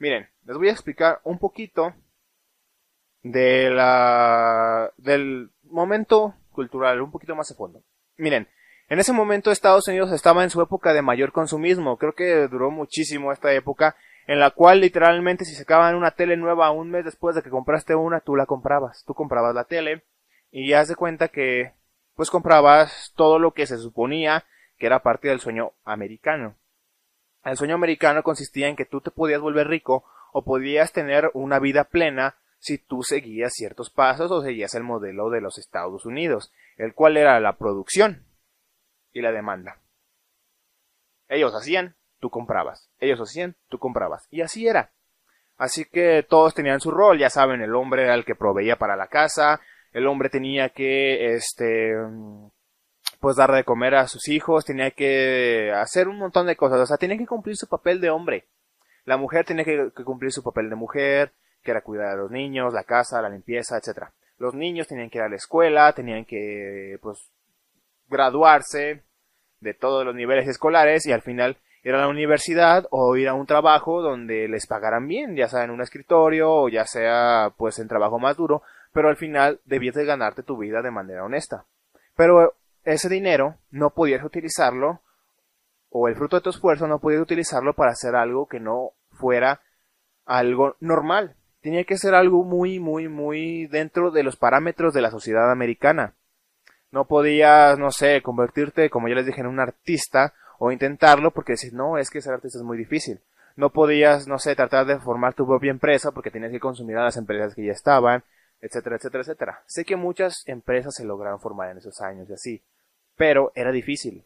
Miren, 0.00 0.28
les 0.44 0.56
voy 0.56 0.70
a 0.70 0.72
explicar 0.72 1.20
un 1.22 1.38
poquito 1.38 1.94
de 3.22 3.70
la, 3.70 4.92
del 4.96 5.52
momento 5.62 6.34
cultural, 6.50 7.00
un 7.00 7.12
poquito 7.12 7.36
más 7.36 7.52
a 7.52 7.54
fondo. 7.54 7.84
Miren, 8.16 8.48
en 8.88 8.98
ese 8.98 9.12
momento 9.12 9.52
Estados 9.52 9.86
Unidos 9.86 10.10
estaba 10.10 10.42
en 10.42 10.50
su 10.50 10.60
época 10.60 10.92
de 10.92 11.02
mayor 11.02 11.30
consumismo. 11.30 11.96
Creo 11.96 12.14
que 12.14 12.48
duró 12.48 12.72
muchísimo 12.72 13.30
esta 13.30 13.52
época 13.52 13.94
en 14.26 14.40
la 14.40 14.50
cual 14.50 14.80
literalmente 14.80 15.44
si 15.44 15.54
sacaban 15.54 15.94
una 15.94 16.10
tele 16.10 16.36
nueva 16.36 16.72
un 16.72 16.90
mes 16.90 17.04
después 17.04 17.36
de 17.36 17.42
que 17.44 17.50
compraste 17.50 17.94
una, 17.94 18.18
tú 18.18 18.34
la 18.34 18.46
comprabas. 18.46 19.04
Tú 19.06 19.14
comprabas 19.14 19.54
la 19.54 19.62
tele 19.62 20.02
y 20.52 20.68
ya 20.68 20.84
de 20.84 20.94
cuenta 20.94 21.28
que 21.28 21.72
pues 22.14 22.30
comprabas 22.30 23.12
todo 23.16 23.40
lo 23.40 23.52
que 23.52 23.66
se 23.66 23.78
suponía 23.78 24.44
que 24.78 24.86
era 24.86 25.02
parte 25.02 25.28
del 25.28 25.40
sueño 25.40 25.72
americano. 25.84 26.56
El 27.44 27.56
sueño 27.56 27.74
americano 27.74 28.22
consistía 28.22 28.68
en 28.68 28.76
que 28.76 28.84
tú 28.84 29.00
te 29.00 29.10
podías 29.10 29.40
volver 29.40 29.66
rico 29.66 30.04
o 30.32 30.44
podías 30.44 30.92
tener 30.92 31.30
una 31.34 31.58
vida 31.58 31.84
plena 31.84 32.36
si 32.58 32.78
tú 32.78 33.02
seguías 33.02 33.52
ciertos 33.54 33.90
pasos 33.90 34.30
o 34.30 34.42
seguías 34.42 34.74
el 34.74 34.84
modelo 34.84 35.30
de 35.30 35.40
los 35.40 35.58
Estados 35.58 36.06
Unidos, 36.06 36.52
el 36.76 36.94
cual 36.94 37.16
era 37.16 37.40
la 37.40 37.56
producción 37.56 38.24
y 39.12 39.20
la 39.20 39.32
demanda. 39.32 39.78
Ellos 41.28 41.54
hacían, 41.54 41.96
tú 42.20 42.30
comprabas. 42.30 42.88
Ellos 43.00 43.20
hacían, 43.20 43.56
tú 43.68 43.78
comprabas. 43.78 44.28
Y 44.30 44.42
así 44.42 44.68
era. 44.68 44.92
Así 45.56 45.84
que 45.84 46.24
todos 46.28 46.54
tenían 46.54 46.80
su 46.80 46.90
rol, 46.90 47.18
ya 47.18 47.30
saben, 47.30 47.62
el 47.62 47.74
hombre 47.74 48.04
era 48.04 48.14
el 48.14 48.24
que 48.24 48.34
proveía 48.34 48.76
para 48.76 48.96
la 48.96 49.08
casa, 49.08 49.60
el 49.92 50.06
hombre 50.06 50.28
tenía 50.28 50.70
que, 50.70 51.34
este, 51.34 51.94
pues 53.20 53.36
dar 53.36 53.52
de 53.52 53.64
comer 53.64 53.94
a 53.94 54.08
sus 54.08 54.28
hijos, 54.28 54.64
tenía 54.64 54.90
que 54.90 55.72
hacer 55.74 56.08
un 56.08 56.18
montón 56.18 56.46
de 56.46 56.56
cosas, 56.56 56.80
o 56.80 56.86
sea, 56.86 56.96
tenía 56.96 57.18
que 57.18 57.26
cumplir 57.26 57.56
su 57.56 57.68
papel 57.68 58.00
de 58.00 58.10
hombre. 58.10 58.46
La 59.04 59.16
mujer 59.16 59.44
tenía 59.44 59.64
que, 59.64 59.90
cumplir 60.04 60.32
su 60.32 60.42
papel 60.42 60.70
de 60.70 60.76
mujer, 60.76 61.32
que 61.62 61.70
era 61.70 61.82
cuidar 61.82 62.08
a 62.08 62.16
los 62.16 62.30
niños, 62.30 62.72
la 62.72 62.84
casa, 62.84 63.22
la 63.22 63.28
limpieza, 63.28 63.76
etc. 63.76 64.08
Los 64.38 64.54
niños 64.54 64.88
tenían 64.88 65.10
que 65.10 65.18
ir 65.18 65.24
a 65.24 65.28
la 65.28 65.36
escuela, 65.36 65.92
tenían 65.92 66.24
que, 66.24 66.98
pues, 67.02 67.30
graduarse 68.08 69.02
de 69.60 69.74
todos 69.74 70.04
los 70.04 70.14
niveles 70.14 70.48
escolares 70.48 71.06
y 71.06 71.12
al 71.12 71.22
final 71.22 71.56
ir 71.84 71.94
a 71.94 72.00
la 72.00 72.08
universidad 72.08 72.86
o 72.90 73.16
ir 73.16 73.28
a 73.28 73.34
un 73.34 73.46
trabajo 73.46 74.02
donde 74.02 74.48
les 74.48 74.66
pagaran 74.66 75.06
bien, 75.06 75.36
ya 75.36 75.48
sea 75.48 75.64
en 75.64 75.70
un 75.70 75.80
escritorio 75.80 76.52
o 76.52 76.68
ya 76.68 76.84
sea 76.84 77.52
pues 77.56 77.78
en 77.78 77.88
trabajo 77.88 78.18
más 78.18 78.36
duro, 78.36 78.62
pero 78.92 79.08
al 79.08 79.16
final 79.16 79.60
debías 79.64 79.94
de 79.94 80.04
ganarte 80.04 80.42
tu 80.42 80.56
vida 80.56 80.82
de 80.82 80.90
manera 80.90 81.24
honesta. 81.24 81.64
Pero 82.16 82.54
ese 82.84 83.08
dinero 83.08 83.56
no 83.70 83.90
podías 83.90 84.24
utilizarlo 84.24 85.00
o 85.90 86.08
el 86.08 86.16
fruto 86.16 86.36
de 86.36 86.42
tu 86.42 86.50
esfuerzo 86.50 86.86
no 86.86 86.98
podías 86.98 87.20
utilizarlo 87.20 87.74
para 87.74 87.92
hacer 87.92 88.14
algo 88.14 88.46
que 88.46 88.60
no 88.60 88.92
fuera 89.10 89.60
algo 90.24 90.76
normal. 90.80 91.36
Tenía 91.60 91.84
que 91.84 91.98
ser 91.98 92.14
algo 92.14 92.44
muy, 92.44 92.80
muy, 92.80 93.08
muy 93.08 93.66
dentro 93.66 94.10
de 94.10 94.22
los 94.22 94.36
parámetros 94.36 94.94
de 94.94 95.02
la 95.02 95.10
sociedad 95.10 95.50
americana. 95.50 96.14
No 96.90 97.06
podías, 97.06 97.78
no 97.78 97.90
sé, 97.90 98.20
convertirte, 98.22 98.90
como 98.90 99.08
ya 99.08 99.14
les 99.14 99.26
dije, 99.26 99.40
en 99.40 99.46
un 99.46 99.60
artista 99.60 100.34
o 100.58 100.72
intentarlo 100.72 101.30
porque 101.30 101.52
decís, 101.52 101.72
no, 101.72 101.98
es 101.98 102.10
que 102.10 102.20
ser 102.20 102.34
artista 102.34 102.58
es 102.58 102.64
muy 102.64 102.76
difícil. 102.76 103.20
No 103.54 103.70
podías, 103.70 104.26
no 104.26 104.38
sé, 104.38 104.56
tratar 104.56 104.86
de 104.86 104.98
formar 104.98 105.34
tu 105.34 105.46
propia 105.46 105.70
empresa 105.70 106.10
porque 106.12 106.30
tenías 106.30 106.52
que 106.52 106.60
consumir 106.60 106.96
a 106.96 107.04
las 107.04 107.16
empresas 107.16 107.54
que 107.54 107.66
ya 107.66 107.72
estaban, 107.72 108.24
etcétera, 108.62 108.96
etcétera, 108.96 109.22
etcétera. 109.22 109.62
Sé 109.66 109.84
que 109.84 109.96
muchas 109.96 110.44
empresas 110.46 110.94
se 110.94 111.04
lograron 111.04 111.40
formar 111.40 111.70
en 111.70 111.78
esos 111.78 112.00
años 112.00 112.30
y 112.30 112.32
así, 112.32 112.62
pero 113.16 113.52
era 113.54 113.72
difícil, 113.72 114.24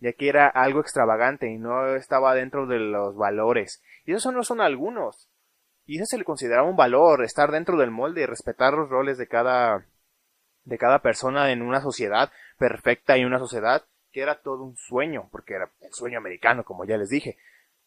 ya 0.00 0.12
que 0.12 0.28
era 0.28 0.48
algo 0.48 0.80
extravagante 0.80 1.48
y 1.48 1.56
no 1.56 1.94
estaba 1.94 2.34
dentro 2.34 2.66
de 2.66 2.80
los 2.80 3.16
valores. 3.16 3.82
Y 4.04 4.12
esos 4.12 4.34
no 4.34 4.42
son 4.42 4.60
algunos. 4.60 5.30
Y 5.86 5.96
eso 5.96 6.06
se 6.06 6.18
le 6.18 6.24
consideraba 6.24 6.68
un 6.68 6.76
valor, 6.76 7.24
estar 7.24 7.52
dentro 7.52 7.78
del 7.78 7.92
molde 7.92 8.22
y 8.22 8.26
respetar 8.26 8.74
los 8.74 8.90
roles 8.90 9.18
de 9.18 9.28
cada, 9.28 9.86
de 10.64 10.78
cada 10.78 10.98
persona 10.98 11.52
en 11.52 11.62
una 11.62 11.80
sociedad 11.80 12.32
perfecta 12.58 13.16
y 13.16 13.24
una 13.24 13.38
sociedad 13.38 13.84
que 14.10 14.20
era 14.20 14.40
todo 14.40 14.64
un 14.64 14.76
sueño, 14.76 15.28
porque 15.30 15.54
era 15.54 15.70
el 15.80 15.92
sueño 15.92 16.18
americano, 16.18 16.64
como 16.64 16.84
ya 16.84 16.96
les 16.96 17.08
dije. 17.08 17.38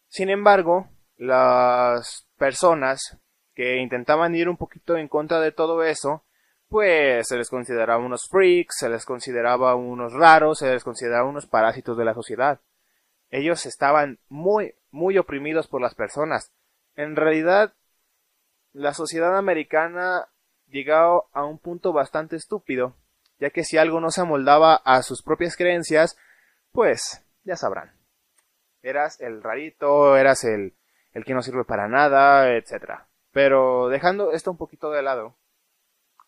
Sin 0.08 0.30
embargo, 0.30 0.88
las 1.18 2.26
personas 2.38 3.18
que 3.60 3.76
intentaban 3.76 4.34
ir 4.34 4.48
un 4.48 4.56
poquito 4.56 4.96
en 4.96 5.06
contra 5.06 5.38
de 5.38 5.52
todo 5.52 5.84
eso, 5.84 6.24
pues 6.70 7.28
se 7.28 7.36
les 7.36 7.50
consideraba 7.50 8.02
unos 8.02 8.26
freaks, 8.26 8.76
se 8.78 8.88
les 8.88 9.04
consideraba 9.04 9.74
unos 9.74 10.14
raros, 10.14 10.60
se 10.60 10.72
les 10.72 10.82
consideraba 10.82 11.28
unos 11.28 11.44
parásitos 11.46 11.98
de 11.98 12.06
la 12.06 12.14
sociedad. 12.14 12.58
Ellos 13.28 13.66
estaban 13.66 14.18
muy, 14.30 14.76
muy 14.90 15.18
oprimidos 15.18 15.68
por 15.68 15.82
las 15.82 15.94
personas. 15.94 16.50
En 16.96 17.16
realidad, 17.16 17.74
la 18.72 18.94
sociedad 18.94 19.36
americana 19.36 20.28
llegó 20.68 21.28
a 21.34 21.44
un 21.44 21.58
punto 21.58 21.92
bastante 21.92 22.36
estúpido, 22.36 22.96
ya 23.40 23.50
que 23.50 23.62
si 23.62 23.76
algo 23.76 24.00
no 24.00 24.10
se 24.10 24.22
amoldaba 24.22 24.76
a 24.76 25.02
sus 25.02 25.22
propias 25.22 25.54
creencias, 25.58 26.16
pues 26.72 27.22
ya 27.44 27.56
sabrán. 27.56 27.92
Eras 28.80 29.20
el 29.20 29.42
rarito, 29.42 30.16
eras 30.16 30.44
el, 30.44 30.72
el 31.12 31.26
que 31.26 31.34
no 31.34 31.42
sirve 31.42 31.64
para 31.66 31.88
nada, 31.88 32.56
etc. 32.56 33.09
Pero 33.32 33.88
dejando 33.88 34.32
esto 34.32 34.50
un 34.50 34.56
poquito 34.56 34.90
de 34.90 35.02
lado, 35.02 35.36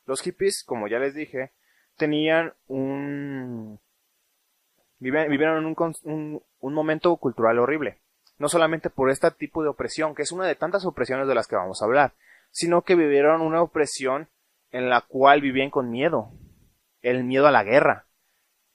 los 0.06 0.21
hippies, 0.21 0.64
como 0.64 0.88
ya 0.88 0.99
les 0.99 1.14
dije, 1.14 1.52
tenían 1.97 2.54
un... 2.66 3.80
vivieron 4.99 5.59
en 5.59 5.66
un, 5.66 5.76
un, 6.04 6.42
un 6.61 6.75
momento 6.75 7.16
cultural 7.16 7.59
horrible. 7.59 7.99
No 8.38 8.49
solamente 8.49 8.90
por 8.90 9.11
este 9.11 9.30
tipo 9.32 9.62
de 9.62 9.68
opresión, 9.68 10.14
que 10.14 10.23
es 10.23 10.32
una 10.32 10.47
de 10.47 10.54
tantas 10.54 10.85
opresiones 10.85 11.28
de 11.28 11.35
las 11.35 11.47
que 11.47 11.56
vamos 11.56 11.82
a 11.82 11.85
hablar, 11.85 12.14
sino 12.50 12.82
que 12.82 12.94
vivieron 12.94 13.40
una 13.40 13.62
opresión 13.62 14.28
en 14.71 14.88
la 14.88 15.02
cual 15.02 15.40
vivían 15.40 15.71
con 15.71 15.90
miedo, 15.90 16.30
el 17.02 17.25
miedo 17.25 17.47
a 17.47 17.52
la 17.52 17.62
guerra. 17.62 18.06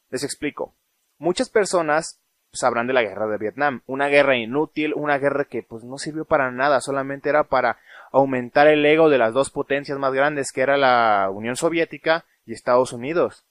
Les 0.10 0.24
explico. 0.24 0.76
Muchas 1.18 1.50
personas 1.50 2.22
sabrán 2.54 2.88
de 2.88 2.94
la 2.94 3.02
guerra 3.02 3.28
de 3.28 3.38
Vietnam, 3.38 3.82
una 3.88 4.08
guerra 4.08 4.38
inútil, 4.38 4.94
una 4.96 5.18
guerra 5.18 5.46
que 5.46 5.64
pues 5.64 5.84
no 5.84 5.98
sirvió 5.98 6.26
para 6.26 6.52
nada, 6.52 6.80
solamente 6.82 7.30
era 7.30 7.44
para 7.44 7.78
aumentar 8.18 8.68
el 8.68 8.86
ego 8.86 9.10
de 9.10 9.18
las 9.18 9.34
dos 9.34 9.50
potencias 9.50 9.98
más 10.00 10.14
grandes 10.14 10.52
que 10.52 10.62
era 10.62 10.78
la 10.78 11.30
Unión 11.32 11.56
Soviética 11.56 12.26
y 12.46 12.54
Estados 12.54 12.94
Unidos. 12.94 13.46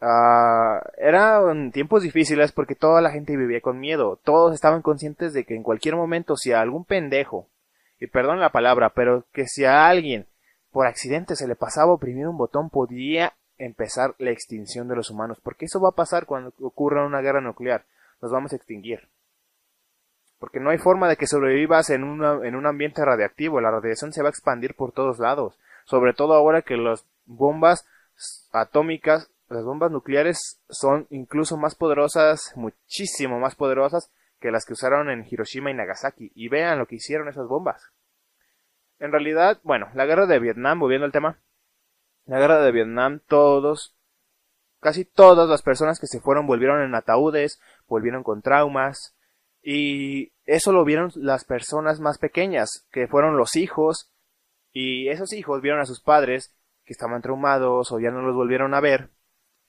Uh, 0.00 0.80
eran 0.98 1.72
tiempos 1.72 2.02
difíciles 2.02 2.52
porque 2.52 2.74
toda 2.74 3.00
la 3.00 3.10
gente 3.10 3.36
vivía 3.36 3.60
con 3.60 3.78
miedo, 3.78 4.20
todos 4.22 4.52
estaban 4.54 4.82
conscientes 4.82 5.32
de 5.32 5.44
que 5.44 5.54
en 5.54 5.62
cualquier 5.62 5.96
momento 5.96 6.36
si 6.36 6.52
a 6.52 6.60
algún 6.60 6.84
pendejo, 6.84 7.48
y 7.98 8.06
perdón 8.08 8.40
la 8.40 8.50
palabra, 8.50 8.92
pero 8.94 9.24
que 9.32 9.46
si 9.46 9.64
a 9.64 9.86
alguien 9.86 10.26
por 10.70 10.86
accidente 10.86 11.36
se 11.36 11.46
le 11.46 11.56
pasaba 11.56 11.92
oprimir 11.92 12.26
un 12.26 12.36
botón 12.36 12.68
podía 12.68 13.34
empezar 13.56 14.14
la 14.18 14.30
extinción 14.30 14.88
de 14.88 14.96
los 14.96 15.10
humanos, 15.10 15.40
porque 15.42 15.66
eso 15.66 15.80
va 15.80 15.90
a 15.90 15.94
pasar 15.94 16.26
cuando 16.26 16.52
ocurra 16.60 17.06
una 17.06 17.20
guerra 17.20 17.40
nuclear, 17.40 17.86
nos 18.20 18.30
vamos 18.32 18.52
a 18.52 18.56
extinguir. 18.56 19.08
Porque 20.38 20.60
no 20.60 20.70
hay 20.70 20.78
forma 20.78 21.08
de 21.08 21.16
que 21.16 21.26
sobrevivas 21.26 21.90
en, 21.90 22.02
en 22.02 22.54
un 22.54 22.66
ambiente 22.66 23.04
radiactivo, 23.04 23.60
la 23.60 23.70
radiación 23.70 24.12
se 24.12 24.22
va 24.22 24.28
a 24.28 24.30
expandir 24.30 24.74
por 24.74 24.92
todos 24.92 25.18
lados, 25.18 25.58
sobre 25.84 26.12
todo 26.12 26.34
ahora 26.34 26.62
que 26.62 26.76
las 26.76 27.06
bombas 27.24 27.86
atómicas, 28.52 29.30
las 29.48 29.64
bombas 29.64 29.90
nucleares 29.90 30.60
son 30.68 31.06
incluso 31.10 31.56
más 31.56 31.74
poderosas, 31.74 32.52
muchísimo 32.56 33.38
más 33.38 33.54
poderosas 33.54 34.10
que 34.40 34.50
las 34.50 34.64
que 34.64 34.74
usaron 34.74 35.10
en 35.10 35.26
Hiroshima 35.28 35.70
y 35.70 35.74
Nagasaki, 35.74 36.30
y 36.34 36.48
vean 36.48 36.78
lo 36.78 36.86
que 36.86 36.96
hicieron 36.96 37.28
esas 37.28 37.46
bombas. 37.46 37.92
En 38.98 39.12
realidad, 39.12 39.58
bueno, 39.62 39.88
la 39.94 40.06
guerra 40.06 40.26
de 40.26 40.38
Vietnam, 40.38 40.78
volviendo 40.78 41.06
al 41.06 41.12
tema, 41.12 41.38
la 42.26 42.38
guerra 42.38 42.60
de 42.60 42.72
Vietnam, 42.72 43.20
todos, 43.26 43.94
casi 44.80 45.04
todas 45.04 45.48
las 45.48 45.62
personas 45.62 45.98
que 45.98 46.06
se 46.06 46.20
fueron 46.20 46.46
volvieron 46.46 46.82
en 46.82 46.94
ataúdes, 46.94 47.60
volvieron 47.88 48.22
con 48.22 48.42
traumas, 48.42 49.13
y 49.64 50.32
eso 50.44 50.72
lo 50.72 50.84
vieron 50.84 51.10
las 51.16 51.44
personas 51.44 51.98
más 51.98 52.18
pequeñas, 52.18 52.86
que 52.92 53.08
fueron 53.08 53.38
los 53.38 53.56
hijos, 53.56 54.12
y 54.72 55.08
esos 55.08 55.32
hijos 55.32 55.62
vieron 55.62 55.80
a 55.80 55.86
sus 55.86 56.02
padres 56.02 56.54
que 56.84 56.92
estaban 56.92 57.22
traumados 57.22 57.90
o 57.90 57.98
ya 57.98 58.10
no 58.10 58.20
los 58.20 58.36
volvieron 58.36 58.74
a 58.74 58.80
ver, 58.80 59.08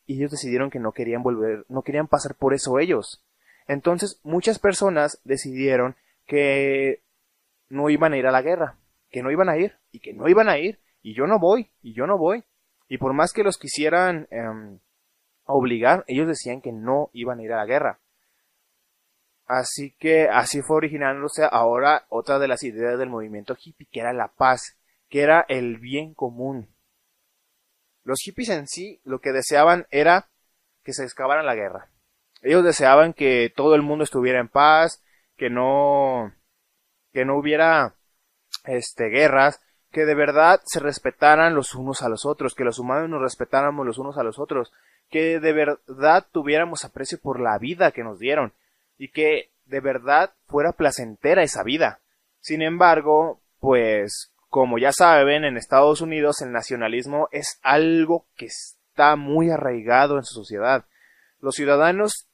y 0.06 0.18
ellos 0.18 0.32
decidieron 0.32 0.70
que 0.70 0.80
no 0.80 0.92
querían 0.92 1.24
volver, 1.24 1.66
no 1.70 1.82
querían 1.82 2.08
pasar 2.08 2.36
por 2.36 2.54
eso 2.54 2.78
ellos. 2.78 3.24
Entonces 3.68 4.20
muchas 4.24 4.60
personas 4.60 5.22
decidieron 5.24 5.96
que 6.26 7.02
no 7.70 7.90
iban 7.90 8.12
a 8.12 8.18
ir 8.18 8.28
a 8.28 8.32
la 8.32 8.42
guerra, 8.42 8.78
que 9.10 9.24
no 9.24 9.32
iban 9.32 9.48
a 9.48 9.58
ir, 9.58 9.78
y 9.92 10.02
que 10.02 10.14
no 10.14 10.28
iban 10.28 10.50
a 10.50 10.58
ir, 10.58 10.80
y 11.02 11.16
yo 11.16 11.26
no 11.26 11.40
voy, 11.40 11.72
y 11.82 11.94
yo 11.94 12.06
no 12.06 12.18
voy. 12.18 12.44
Y 12.90 12.98
por 12.98 13.14
más 13.14 13.32
que 13.32 13.44
los 13.44 13.58
quisieran 13.58 14.28
em, 14.30 14.80
obligar, 15.46 16.04
ellos 16.08 16.28
decían 16.28 16.62
que 16.62 16.74
no 16.74 17.10
iban 17.14 17.40
a 17.40 17.44
ir 17.44 17.54
a 17.54 17.58
la 17.58 17.66
guerra. 17.66 18.00
Así 19.46 19.92
que 20.00 20.28
así 20.28 20.62
fue 20.62 20.78
originándose 20.78 21.48
ahora 21.50 22.06
otra 22.10 22.40
de 22.40 22.48
las 22.48 22.64
ideas 22.64 22.98
del 22.98 23.10
movimiento 23.10 23.56
hippie, 23.56 23.88
que 23.92 24.00
era 24.00 24.12
la 24.12 24.30
paz, 24.30 24.78
que 25.10 25.22
era 25.22 25.46
el 25.48 25.78
bien 25.78 26.14
común. 26.14 26.68
Los 28.04 28.20
hippies 28.22 28.50
en 28.50 28.68
sí 28.68 29.02
lo 29.04 29.20
que 29.20 29.32
deseaban 29.32 29.88
era 29.92 30.30
que 30.84 30.94
se 30.94 31.04
excavaran 31.04 31.46
la 31.46 31.56
guerra. 31.56 31.90
Ellos 32.42 32.64
deseaban 32.64 33.14
que 33.14 33.52
todo 33.56 33.76
el 33.76 33.82
mundo 33.82 34.04
estuviera 34.04 34.40
en 34.40 34.48
paz, 34.48 35.04
que 35.38 35.50
no 35.50 36.34
que 37.14 37.26
no 37.26 37.38
hubiera 37.38 37.96
este 38.66 39.10
guerras, 39.10 39.62
que 39.92 40.06
de 40.06 40.16
verdad 40.16 40.60
se 40.66 40.80
respetaran 40.80 41.56
los 41.56 41.76
unos 41.76 42.02
a 42.02 42.10
los 42.10 42.26
otros, 42.26 42.56
que 42.56 42.64
los 42.64 42.80
humanos 42.80 43.10
nos 43.10 43.22
respetáramos 43.22 43.86
los 43.86 43.98
unos 43.98 44.18
a 44.18 44.24
los 44.24 44.38
otros, 44.40 44.74
que 45.10 45.40
de 45.40 45.54
verdad 45.54 46.26
tuviéramos 46.32 46.84
aprecio 46.84 47.20
por 47.20 47.40
la 47.40 47.58
vida 47.58 47.92
que 47.92 48.04
nos 48.04 48.20
dieron 48.20 48.54
y 48.98 49.10
que 49.10 49.52
de 49.66 49.80
verdad 49.80 50.34
fuera 50.48 50.72
placentera 50.72 51.44
esa 51.44 51.64
vida. 51.64 52.00
Sin 52.40 52.62
embargo, 52.62 53.42
pues 53.60 54.32
como 54.50 54.78
ya 54.78 54.92
saben, 54.94 55.44
en 55.44 55.58
Estados 55.58 56.02
Unidos 56.02 56.42
el 56.42 56.52
nacionalismo 56.52 57.28
es 57.32 57.60
algo 57.62 58.26
que 58.38 58.46
está 58.46 59.16
muy 59.16 59.50
arraigado 59.50 60.18
en 60.18 60.24
su 60.24 60.36
sociedad. 60.36 60.86
Los 61.40 61.56
ciudadanos 61.56 62.30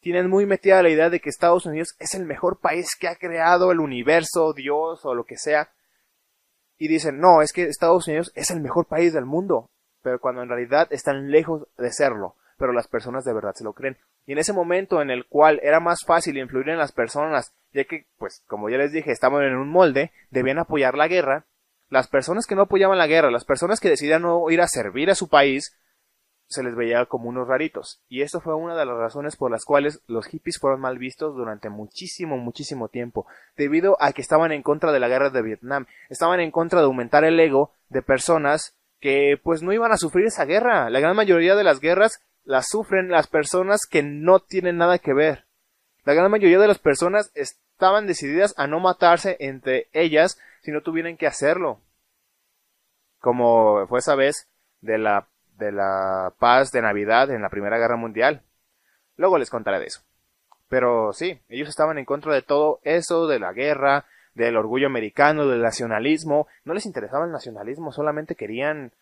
tienen 0.00 0.28
muy 0.28 0.46
metida 0.46 0.82
la 0.82 0.90
idea 0.90 1.10
de 1.10 1.20
que 1.20 1.30
Estados 1.30 1.66
Unidos 1.66 1.94
es 1.98 2.14
el 2.14 2.24
mejor 2.26 2.60
país 2.60 2.88
que 2.98 3.08
ha 3.08 3.16
creado 3.16 3.72
el 3.72 3.80
universo, 3.80 4.52
Dios 4.52 5.04
o 5.04 5.14
lo 5.14 5.24
que 5.24 5.36
sea. 5.36 5.70
Y 6.76 6.88
dicen, 6.88 7.18
no, 7.18 7.42
es 7.42 7.52
que 7.52 7.62
Estados 7.64 8.06
Unidos 8.06 8.30
es 8.34 8.50
el 8.50 8.60
mejor 8.60 8.86
país 8.86 9.12
del 9.12 9.24
mundo. 9.24 9.70
Pero 10.02 10.20
cuando 10.20 10.42
en 10.42 10.48
realidad 10.48 10.88
están 10.90 11.30
lejos 11.30 11.66
de 11.76 11.92
serlo. 11.92 12.36
Pero 12.58 12.72
las 12.72 12.88
personas 12.88 13.24
de 13.24 13.32
verdad 13.32 13.54
se 13.54 13.64
lo 13.64 13.72
creen. 13.72 13.96
Y 14.26 14.32
en 14.32 14.38
ese 14.38 14.52
momento 14.52 15.00
en 15.00 15.10
el 15.10 15.26
cual 15.26 15.60
era 15.62 15.80
más 15.80 16.00
fácil 16.06 16.36
influir 16.36 16.68
en 16.68 16.78
las 16.78 16.92
personas, 16.92 17.54
ya 17.72 17.84
que, 17.84 18.06
pues, 18.18 18.42
como 18.46 18.68
ya 18.68 18.76
les 18.76 18.92
dije, 18.92 19.10
estaban 19.10 19.44
en 19.44 19.56
un 19.56 19.70
molde, 19.70 20.12
debían 20.30 20.58
apoyar 20.58 20.96
la 20.96 21.08
guerra, 21.08 21.46
las 21.88 22.08
personas 22.08 22.46
que 22.46 22.54
no 22.54 22.62
apoyaban 22.62 22.98
la 22.98 23.06
guerra, 23.06 23.30
las 23.30 23.44
personas 23.44 23.80
que 23.80 23.88
decidían 23.88 24.22
no 24.22 24.50
ir 24.50 24.60
a 24.60 24.68
servir 24.68 25.10
a 25.10 25.14
su 25.14 25.28
país, 25.28 25.78
se 26.48 26.62
les 26.62 26.74
veía 26.74 27.04
como 27.06 27.28
unos 27.28 27.46
raritos. 27.46 28.02
Y 28.08 28.22
esto 28.22 28.40
fue 28.40 28.54
una 28.54 28.74
de 28.74 28.86
las 28.86 28.96
razones 28.96 29.36
por 29.36 29.50
las 29.50 29.64
cuales 29.64 30.02
los 30.06 30.26
hippies 30.26 30.58
fueron 30.58 30.80
mal 30.80 30.98
vistos 30.98 31.36
durante 31.36 31.68
muchísimo, 31.68 32.38
muchísimo 32.38 32.88
tiempo, 32.88 33.26
debido 33.56 33.96
a 34.00 34.12
que 34.12 34.22
estaban 34.22 34.52
en 34.52 34.62
contra 34.62 34.92
de 34.92 35.00
la 35.00 35.08
guerra 35.08 35.30
de 35.30 35.42
Vietnam, 35.42 35.86
estaban 36.08 36.40
en 36.40 36.50
contra 36.50 36.80
de 36.80 36.86
aumentar 36.86 37.24
el 37.24 37.38
ego 37.38 37.72
de 37.90 38.02
personas 38.02 38.74
que 39.00 39.38
pues 39.42 39.62
no 39.62 39.72
iban 39.72 39.92
a 39.92 39.98
sufrir 39.98 40.26
esa 40.26 40.44
guerra. 40.44 40.90
La 40.90 41.00
gran 41.00 41.14
mayoría 41.14 41.54
de 41.54 41.64
las 41.64 41.80
guerras 41.80 42.20
las 42.48 42.68
sufren 42.70 43.10
las 43.10 43.26
personas 43.26 43.82
que 43.84 44.02
no 44.02 44.40
tienen 44.40 44.78
nada 44.78 44.98
que 44.98 45.12
ver. 45.12 45.44
La 46.04 46.14
gran 46.14 46.30
mayoría 46.30 46.58
de 46.58 46.66
las 46.66 46.78
personas 46.78 47.30
estaban 47.34 48.06
decididas 48.06 48.54
a 48.56 48.66
no 48.66 48.80
matarse 48.80 49.36
entre 49.38 49.88
ellas 49.92 50.40
si 50.62 50.70
no 50.70 50.80
tuvieran 50.80 51.18
que 51.18 51.26
hacerlo. 51.26 51.82
Como 53.20 53.86
fue 53.86 53.98
esa 53.98 54.14
vez 54.14 54.48
de 54.80 54.96
la 54.96 55.28
de 55.58 55.72
la 55.72 56.32
paz 56.38 56.72
de 56.72 56.80
Navidad 56.80 57.30
en 57.30 57.42
la 57.42 57.50
Primera 57.50 57.76
Guerra 57.76 57.96
Mundial. 57.96 58.40
Luego 59.16 59.36
les 59.36 59.50
contaré 59.50 59.78
de 59.80 59.86
eso. 59.86 60.00
Pero 60.70 61.12
sí, 61.12 61.42
ellos 61.50 61.68
estaban 61.68 61.98
en 61.98 62.06
contra 62.06 62.32
de 62.32 62.40
todo 62.40 62.80
eso, 62.82 63.26
de 63.26 63.40
la 63.40 63.52
guerra, 63.52 64.06
del 64.32 64.56
orgullo 64.56 64.86
americano, 64.86 65.46
del 65.46 65.60
nacionalismo. 65.60 66.46
No 66.64 66.72
les 66.72 66.86
interesaba 66.86 67.26
el 67.26 67.32
nacionalismo, 67.32 67.92
solamente 67.92 68.36
querían, 68.36 68.92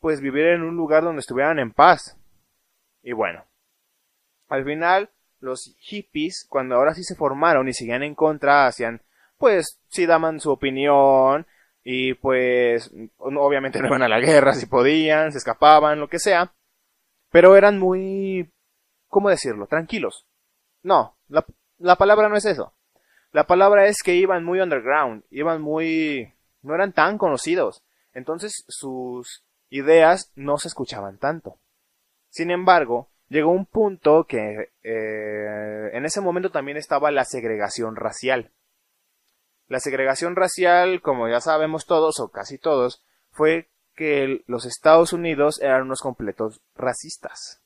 pues, 0.00 0.20
vivir 0.20 0.48
en 0.48 0.64
un 0.64 0.76
lugar 0.76 1.02
donde 1.02 1.20
estuvieran 1.20 1.58
en 1.58 1.72
paz. 1.72 2.19
Y 3.02 3.12
bueno, 3.12 3.44
al 4.48 4.64
final, 4.64 5.10
los 5.40 5.74
hippies, 5.78 6.46
cuando 6.48 6.76
ahora 6.76 6.94
sí 6.94 7.02
se 7.02 7.14
formaron 7.14 7.68
y 7.68 7.72
seguían 7.72 8.02
en 8.02 8.14
contra, 8.14 8.66
hacían, 8.66 9.02
pues, 9.38 9.80
sí 9.88 10.06
daban 10.06 10.40
su 10.40 10.50
opinión, 10.50 11.46
y 11.82 12.14
pues 12.14 12.90
obviamente 13.18 13.80
no 13.80 13.88
iban 13.88 14.02
a 14.02 14.08
la 14.08 14.20
guerra 14.20 14.52
si 14.54 14.66
podían, 14.66 15.32
se 15.32 15.38
escapaban, 15.38 16.00
lo 16.00 16.08
que 16.08 16.18
sea, 16.18 16.52
pero 17.30 17.56
eran 17.56 17.78
muy, 17.78 18.52
¿cómo 19.08 19.30
decirlo? 19.30 19.66
Tranquilos. 19.66 20.26
No, 20.82 21.16
la, 21.28 21.44
la 21.78 21.96
palabra 21.96 22.28
no 22.28 22.36
es 22.36 22.44
eso. 22.44 22.74
La 23.32 23.46
palabra 23.46 23.86
es 23.86 24.02
que 24.02 24.14
iban 24.14 24.44
muy 24.44 24.60
underground, 24.60 25.24
iban 25.30 25.62
muy, 25.62 26.34
no 26.62 26.74
eran 26.74 26.92
tan 26.92 27.16
conocidos, 27.16 27.84
entonces 28.12 28.64
sus 28.68 29.44
ideas 29.70 30.32
no 30.34 30.58
se 30.58 30.68
escuchaban 30.68 31.18
tanto. 31.18 31.56
Sin 32.30 32.50
embargo, 32.50 33.10
llegó 33.28 33.50
un 33.50 33.66
punto 33.66 34.24
que 34.24 34.70
eh, 34.82 35.90
en 35.92 36.04
ese 36.04 36.20
momento 36.20 36.50
también 36.50 36.76
estaba 36.76 37.10
la 37.10 37.24
segregación 37.24 37.96
racial. 37.96 38.52
La 39.66 39.80
segregación 39.80 40.34
racial, 40.34 41.02
como 41.02 41.28
ya 41.28 41.40
sabemos 41.40 41.86
todos 41.86 42.18
o 42.20 42.30
casi 42.30 42.58
todos, 42.58 43.04
fue 43.30 43.68
que 43.94 44.42
los 44.46 44.64
Estados 44.64 45.12
Unidos 45.12 45.60
eran 45.60 45.82
unos 45.82 46.00
completos 46.00 46.60
racistas. 46.74 47.62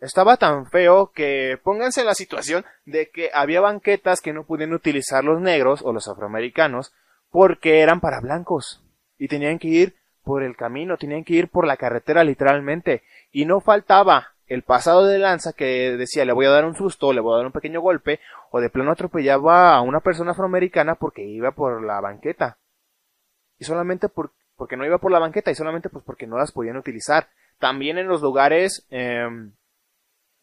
Estaba 0.00 0.36
tan 0.36 0.66
feo 0.66 1.12
que 1.12 1.58
pónganse 1.62 2.00
en 2.00 2.06
la 2.06 2.14
situación 2.14 2.64
de 2.84 3.10
que 3.10 3.30
había 3.32 3.60
banquetas 3.60 4.20
que 4.20 4.34
no 4.34 4.44
podían 4.44 4.74
utilizar 4.74 5.24
los 5.24 5.40
negros 5.40 5.80
o 5.82 5.92
los 5.92 6.08
afroamericanos 6.08 6.92
porque 7.30 7.80
eran 7.80 8.00
para 8.00 8.20
blancos 8.20 8.84
y 9.16 9.28
tenían 9.28 9.58
que 9.58 9.68
ir 9.68 9.96
por 10.24 10.42
el 10.42 10.56
camino, 10.56 10.96
tenían 10.96 11.24
que 11.24 11.34
ir 11.34 11.48
por 11.48 11.66
la 11.66 11.76
carretera 11.76 12.24
literalmente 12.24 13.02
y 13.30 13.44
no 13.44 13.60
faltaba 13.60 14.34
el 14.46 14.62
pasado 14.62 15.06
de 15.06 15.18
lanza 15.18 15.52
que 15.52 15.96
decía 15.96 16.24
le 16.24 16.32
voy 16.32 16.46
a 16.46 16.50
dar 16.50 16.64
un 16.64 16.74
susto, 16.74 17.12
le 17.12 17.20
voy 17.20 17.34
a 17.34 17.36
dar 17.38 17.46
un 17.46 17.52
pequeño 17.52 17.80
golpe, 17.80 18.20
o 18.50 18.60
de 18.60 18.70
plano 18.70 18.92
atropellaba 18.92 19.74
a 19.74 19.80
una 19.80 20.00
persona 20.00 20.32
afroamericana 20.32 20.96
porque 20.96 21.22
iba 21.22 21.52
por 21.52 21.82
la 21.82 22.00
banqueta. 22.00 22.58
Y 23.58 23.64
solamente 23.64 24.08
por, 24.08 24.32
porque 24.56 24.76
no 24.76 24.84
iba 24.84 24.98
por 24.98 25.12
la 25.12 25.18
banqueta 25.18 25.50
y 25.50 25.54
solamente 25.54 25.88
pues 25.88 26.04
porque 26.04 26.26
no 26.26 26.38
las 26.38 26.52
podían 26.52 26.76
utilizar. 26.76 27.28
También 27.58 27.98
en 27.98 28.08
los 28.08 28.20
lugares 28.20 28.86
em, 28.90 29.52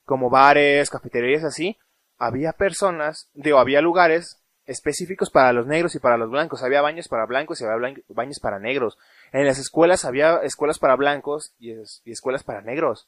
como 0.05 0.29
bares, 0.29 0.89
cafeterías 0.89 1.43
así, 1.43 1.77
había 2.17 2.53
personas, 2.53 3.29
digo, 3.33 3.59
había 3.59 3.81
lugares 3.81 4.41
específicos 4.65 5.29
para 5.29 5.53
los 5.53 5.67
negros 5.67 5.95
y 5.95 5.99
para 5.99 6.17
los 6.17 6.29
blancos. 6.29 6.63
Había 6.63 6.81
baños 6.81 7.07
para 7.07 7.25
blancos 7.25 7.61
y 7.61 7.65
había 7.65 7.95
baños 8.09 8.39
para 8.39 8.59
negros. 8.59 8.97
En 9.31 9.45
las 9.45 9.59
escuelas 9.59 10.05
había 10.05 10.37
escuelas 10.43 10.79
para 10.79 10.95
blancos 10.95 11.53
y 11.57 11.73
escuelas 12.05 12.43
para 12.43 12.61
negros. 12.61 13.07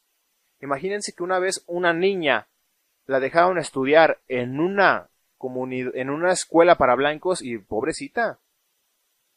Imagínense 0.61 1.13
que 1.13 1.23
una 1.23 1.39
vez 1.39 1.63
una 1.67 1.93
niña 1.93 2.47
la 3.05 3.19
dejaron 3.19 3.57
estudiar 3.57 4.19
en 4.27 4.59
una 4.59 5.09
en 5.93 6.09
una 6.09 6.31
escuela 6.31 6.77
para 6.77 6.95
blancos 6.95 7.41
y 7.41 7.57
pobrecita. 7.57 8.39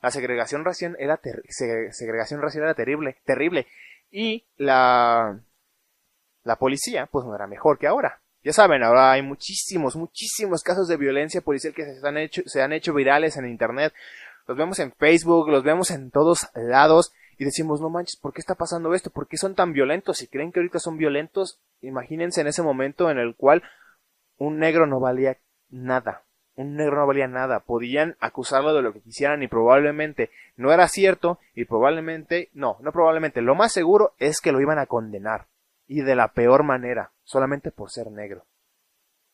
La 0.01 0.13
segregación 0.13 0.65
racial 0.65 0.97
era 1.01 1.21
segregación 1.51 2.41
racial 2.41 2.63
era 2.63 2.75
terrible, 2.75 3.17
terrible. 3.25 3.67
Y 4.11 4.45
la 4.57 5.41
la 6.45 6.57
policía 6.57 7.07
pues 7.07 7.27
no 7.27 7.35
era 7.35 7.49
mejor 7.49 7.79
que 7.79 7.89
ahora. 7.89 8.21
Ya 8.45 8.53
saben, 8.53 8.85
ahora 8.85 9.11
hay 9.11 9.23
muchísimos, 9.23 9.97
muchísimos 9.97 10.63
casos 10.63 10.87
de 10.87 10.97
violencia 10.97 11.41
policial 11.41 11.75
que 11.75 11.85
se 11.85 12.07
han 12.07 12.17
hecho, 12.17 12.43
se 12.47 12.63
han 12.63 12.73
hecho 12.73 12.95
virales 12.95 13.37
en 13.37 13.49
internet. 13.49 13.93
Los 14.47 14.57
vemos 14.57 14.79
en 14.79 14.93
Facebook, 14.93 15.49
los 15.49 15.65
vemos 15.65 15.91
en 15.91 16.11
todos 16.11 16.49
lados 16.55 17.13
y 17.39 17.45
decimos, 17.45 17.81
no 17.81 17.91
manches, 17.91 18.17
¿por 18.17 18.33
qué 18.33 18.41
está 18.41 18.55
pasando 18.55 18.95
esto? 18.95 19.11
¿Por 19.11 19.29
qué 19.29 19.37
son 19.37 19.55
tan 19.55 19.73
violentos? 19.73 20.19
Si 20.19 20.29
creen 20.29 20.53
que 20.53 20.61
ahorita 20.61 20.79
son 20.79 20.97
violentos, 20.97 21.61
imagínense 21.81 22.41
en 22.41 22.47
ese 22.47 22.63
momento 22.63 23.11
en 23.11 23.19
el 23.19 23.35
cual 23.35 23.63
un 24.39 24.59
negro 24.59 24.87
no 24.87 25.01
valía 25.01 25.39
nada. 25.69 26.23
Un 26.55 26.77
negro 26.77 26.97
no 26.97 27.07
valía 27.07 27.29
nada. 27.29 27.61
Podían 27.61 28.17
acusarlo 28.21 28.73
de 28.73 28.83
lo 28.83 28.93
que 28.93 29.03
quisieran 29.03 29.43
y 29.43 29.49
probablemente 29.49 30.31
no 30.57 30.73
era 30.73 30.89
cierto 30.89 31.39
y 31.55 31.67
probablemente, 31.67 32.49
no, 32.55 32.79
no 32.81 32.93
probablemente, 32.93 33.43
lo 33.43 33.55
más 33.55 33.73
seguro 33.73 34.15
es 34.19 34.41
que 34.41 34.53
lo 34.53 34.61
iban 34.61 34.79
a 34.79 34.87
condenar. 34.87 35.47
Y 35.87 36.01
de 36.01 36.17
la 36.17 36.29
peor 36.29 36.65
manera, 36.65 37.13
solamente 37.23 37.71
por 37.71 37.91
ser 37.91 38.11
negro. 38.11 38.45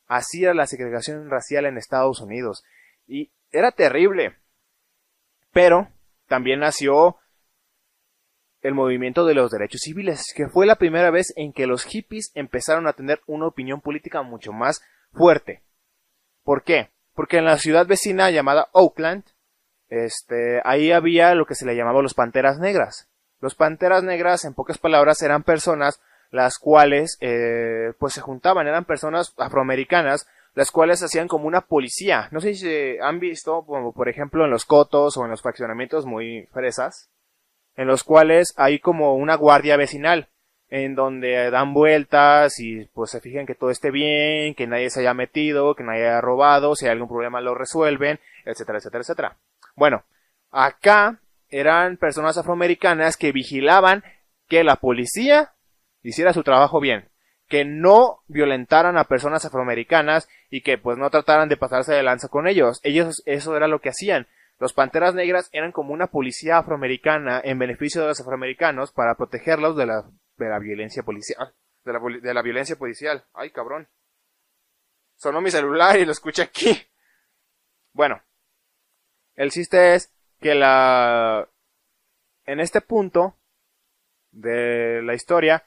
Así 0.06 0.42
era 0.42 0.52
la 0.52 0.66
segregación 0.66 1.30
racial 1.30 1.64
en 1.66 1.78
Estados 1.78 2.20
Unidos. 2.20 2.64
Y 3.06 3.30
era 3.50 3.70
terrible. 3.70 4.36
Pero 5.52 5.88
también 6.26 6.60
nació 6.60 7.16
el 8.62 8.74
movimiento 8.74 9.26
de 9.26 9.34
los 9.34 9.50
derechos 9.50 9.80
civiles, 9.82 10.32
que 10.34 10.48
fue 10.48 10.66
la 10.66 10.76
primera 10.76 11.10
vez 11.10 11.32
en 11.36 11.52
que 11.52 11.66
los 11.66 11.84
hippies 11.84 12.30
empezaron 12.34 12.86
a 12.86 12.92
tener 12.92 13.20
una 13.26 13.46
opinión 13.46 13.80
política 13.80 14.22
mucho 14.22 14.52
más 14.52 14.82
fuerte. 15.12 15.62
¿Por 16.44 16.62
qué? 16.62 16.90
Porque 17.14 17.38
en 17.38 17.44
la 17.44 17.58
ciudad 17.58 17.86
vecina 17.86 18.30
llamada 18.30 18.68
Oakland, 18.72 19.24
este, 19.88 20.62
ahí 20.64 20.92
había 20.92 21.34
lo 21.34 21.44
que 21.44 21.54
se 21.54 21.66
le 21.66 21.76
llamaba 21.76 22.02
los 22.02 22.14
panteras 22.14 22.58
negras. 22.58 23.08
Los 23.40 23.54
panteras 23.54 24.04
negras, 24.04 24.44
en 24.44 24.54
pocas 24.54 24.78
palabras, 24.78 25.20
eran 25.22 25.42
personas 25.42 26.00
las 26.30 26.58
cuales, 26.58 27.18
eh, 27.20 27.92
pues 27.98 28.14
se 28.14 28.22
juntaban, 28.22 28.66
eran 28.66 28.86
personas 28.86 29.34
afroamericanas, 29.36 30.26
las 30.54 30.70
cuales 30.70 31.02
hacían 31.02 31.28
como 31.28 31.46
una 31.46 31.62
policía. 31.62 32.28
No 32.30 32.40
sé 32.40 32.54
si 32.54 32.98
han 32.98 33.20
visto, 33.20 33.64
como 33.64 33.92
por 33.92 34.08
ejemplo 34.08 34.44
en 34.44 34.50
los 34.50 34.64
cotos 34.64 35.16
o 35.16 35.24
en 35.24 35.30
los 35.30 35.42
fraccionamientos 35.42 36.06
muy 36.06 36.48
fresas, 36.52 37.10
en 37.76 37.86
los 37.86 38.04
cuales 38.04 38.52
hay 38.56 38.78
como 38.78 39.14
una 39.14 39.34
guardia 39.36 39.76
vecinal 39.76 40.28
en 40.68 40.94
donde 40.94 41.50
dan 41.50 41.74
vueltas 41.74 42.58
y 42.58 42.86
pues 42.94 43.10
se 43.10 43.20
fijan 43.20 43.44
que 43.44 43.54
todo 43.54 43.70
esté 43.70 43.90
bien, 43.90 44.54
que 44.54 44.66
nadie 44.66 44.88
se 44.88 45.00
haya 45.00 45.12
metido, 45.12 45.74
que 45.74 45.84
nadie 45.84 46.08
haya 46.08 46.22
robado, 46.22 46.74
si 46.74 46.86
hay 46.86 46.92
algún 46.92 47.08
problema 47.08 47.42
lo 47.42 47.54
resuelven, 47.54 48.20
etcétera, 48.46 48.78
etcétera, 48.78 49.02
etcétera. 49.02 49.36
Bueno, 49.76 50.04
acá 50.50 51.20
eran 51.50 51.98
personas 51.98 52.38
afroamericanas 52.38 53.18
que 53.18 53.32
vigilaban 53.32 54.02
que 54.48 54.64
la 54.64 54.76
policía 54.76 55.52
hiciera 56.02 56.32
su 56.32 56.42
trabajo 56.42 56.80
bien, 56.80 57.10
que 57.52 57.66
no 57.66 58.22
violentaran 58.28 58.96
a 58.96 59.04
personas 59.04 59.44
afroamericanas 59.44 60.26
y 60.48 60.62
que 60.62 60.78
pues 60.78 60.96
no 60.96 61.10
trataran 61.10 61.50
de 61.50 61.58
pasarse 61.58 61.92
de 61.92 62.02
lanza 62.02 62.28
con 62.28 62.48
ellos. 62.48 62.80
Ellos 62.82 63.22
eso 63.26 63.54
era 63.54 63.68
lo 63.68 63.82
que 63.82 63.90
hacían. 63.90 64.26
Los 64.58 64.72
Panteras 64.72 65.14
Negras 65.14 65.50
eran 65.52 65.70
como 65.70 65.92
una 65.92 66.06
policía 66.06 66.56
afroamericana 66.56 67.42
en 67.44 67.58
beneficio 67.58 68.00
de 68.00 68.06
los 68.06 68.18
afroamericanos 68.18 68.90
para 68.92 69.16
protegerlos 69.16 69.76
de 69.76 69.84
la 69.84 70.10
de 70.38 70.48
la 70.48 70.58
violencia 70.60 71.02
policial. 71.02 71.54
De 71.84 71.92
la, 71.92 72.00
de 72.22 72.32
la 72.32 72.40
violencia 72.40 72.76
policial. 72.76 73.26
Ay, 73.34 73.50
cabrón. 73.50 73.86
Sonó 75.16 75.42
mi 75.42 75.50
celular 75.50 75.98
y 75.98 76.06
lo 76.06 76.12
escuché 76.12 76.40
aquí. 76.40 76.70
Bueno. 77.92 78.22
El 79.34 79.50
chiste 79.50 79.94
es 79.94 80.10
que 80.40 80.54
la... 80.54 81.46
En 82.46 82.60
este 82.60 82.80
punto 82.80 83.36
de 84.30 85.02
la 85.02 85.12
historia, 85.12 85.66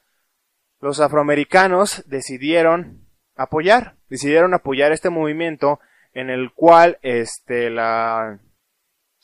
los 0.80 1.00
afroamericanos 1.00 2.04
decidieron 2.06 3.06
apoyar, 3.34 3.96
decidieron 4.08 4.54
apoyar 4.54 4.92
este 4.92 5.10
movimiento 5.10 5.80
en 6.12 6.30
el 6.30 6.52
cual 6.52 6.98
este 7.02 7.70
la 7.70 8.40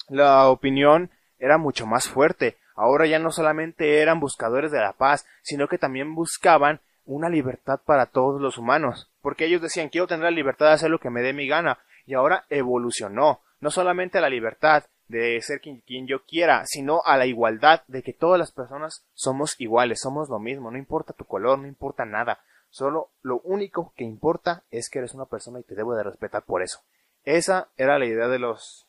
la 0.08 0.48
opinión 0.48 1.10
era 1.38 1.58
mucho 1.58 1.86
más 1.86 2.08
fuerte. 2.08 2.58
Ahora 2.74 3.06
ya 3.06 3.18
no 3.18 3.30
solamente 3.30 4.00
eran 4.00 4.20
buscadores 4.20 4.70
de 4.70 4.80
la 4.80 4.92
paz, 4.92 5.26
sino 5.42 5.68
que 5.68 5.78
también 5.78 6.14
buscaban 6.14 6.80
una 7.04 7.28
libertad 7.28 7.80
para 7.84 8.06
todos 8.06 8.40
los 8.40 8.58
humanos, 8.58 9.10
porque 9.20 9.46
ellos 9.46 9.60
decían 9.60 9.88
quiero 9.88 10.06
tener 10.06 10.24
la 10.24 10.30
libertad 10.30 10.66
de 10.66 10.72
hacer 10.72 10.90
lo 10.90 11.00
que 11.00 11.10
me 11.10 11.22
dé 11.22 11.32
mi 11.32 11.48
gana, 11.48 11.78
y 12.06 12.14
ahora 12.14 12.44
evolucionó, 12.48 13.40
no 13.60 13.70
solamente 13.70 14.20
la 14.20 14.30
libertad 14.30 14.84
de 15.12 15.40
ser 15.42 15.60
quien, 15.60 15.82
quien, 15.82 16.06
yo 16.06 16.24
quiera, 16.24 16.64
sino 16.64 17.02
a 17.04 17.18
la 17.18 17.26
igualdad 17.26 17.82
de 17.86 18.02
que 18.02 18.14
todas 18.14 18.38
las 18.38 18.50
personas 18.50 19.04
somos 19.12 19.54
iguales, 19.60 20.00
somos 20.00 20.30
lo 20.30 20.38
mismo, 20.38 20.70
no 20.70 20.78
importa 20.78 21.12
tu 21.12 21.26
color, 21.26 21.58
no 21.58 21.68
importa 21.68 22.06
nada, 22.06 22.40
solo 22.70 23.10
lo 23.20 23.40
único 23.40 23.92
que 23.94 24.04
importa 24.04 24.64
es 24.70 24.88
que 24.88 25.00
eres 25.00 25.12
una 25.12 25.26
persona 25.26 25.60
y 25.60 25.64
te 25.64 25.74
debo 25.74 25.94
de 25.94 26.02
respetar 26.02 26.44
por 26.44 26.62
eso. 26.62 26.80
Esa 27.24 27.68
era 27.76 27.98
la 27.98 28.06
idea 28.06 28.26
de 28.28 28.38
los 28.38 28.88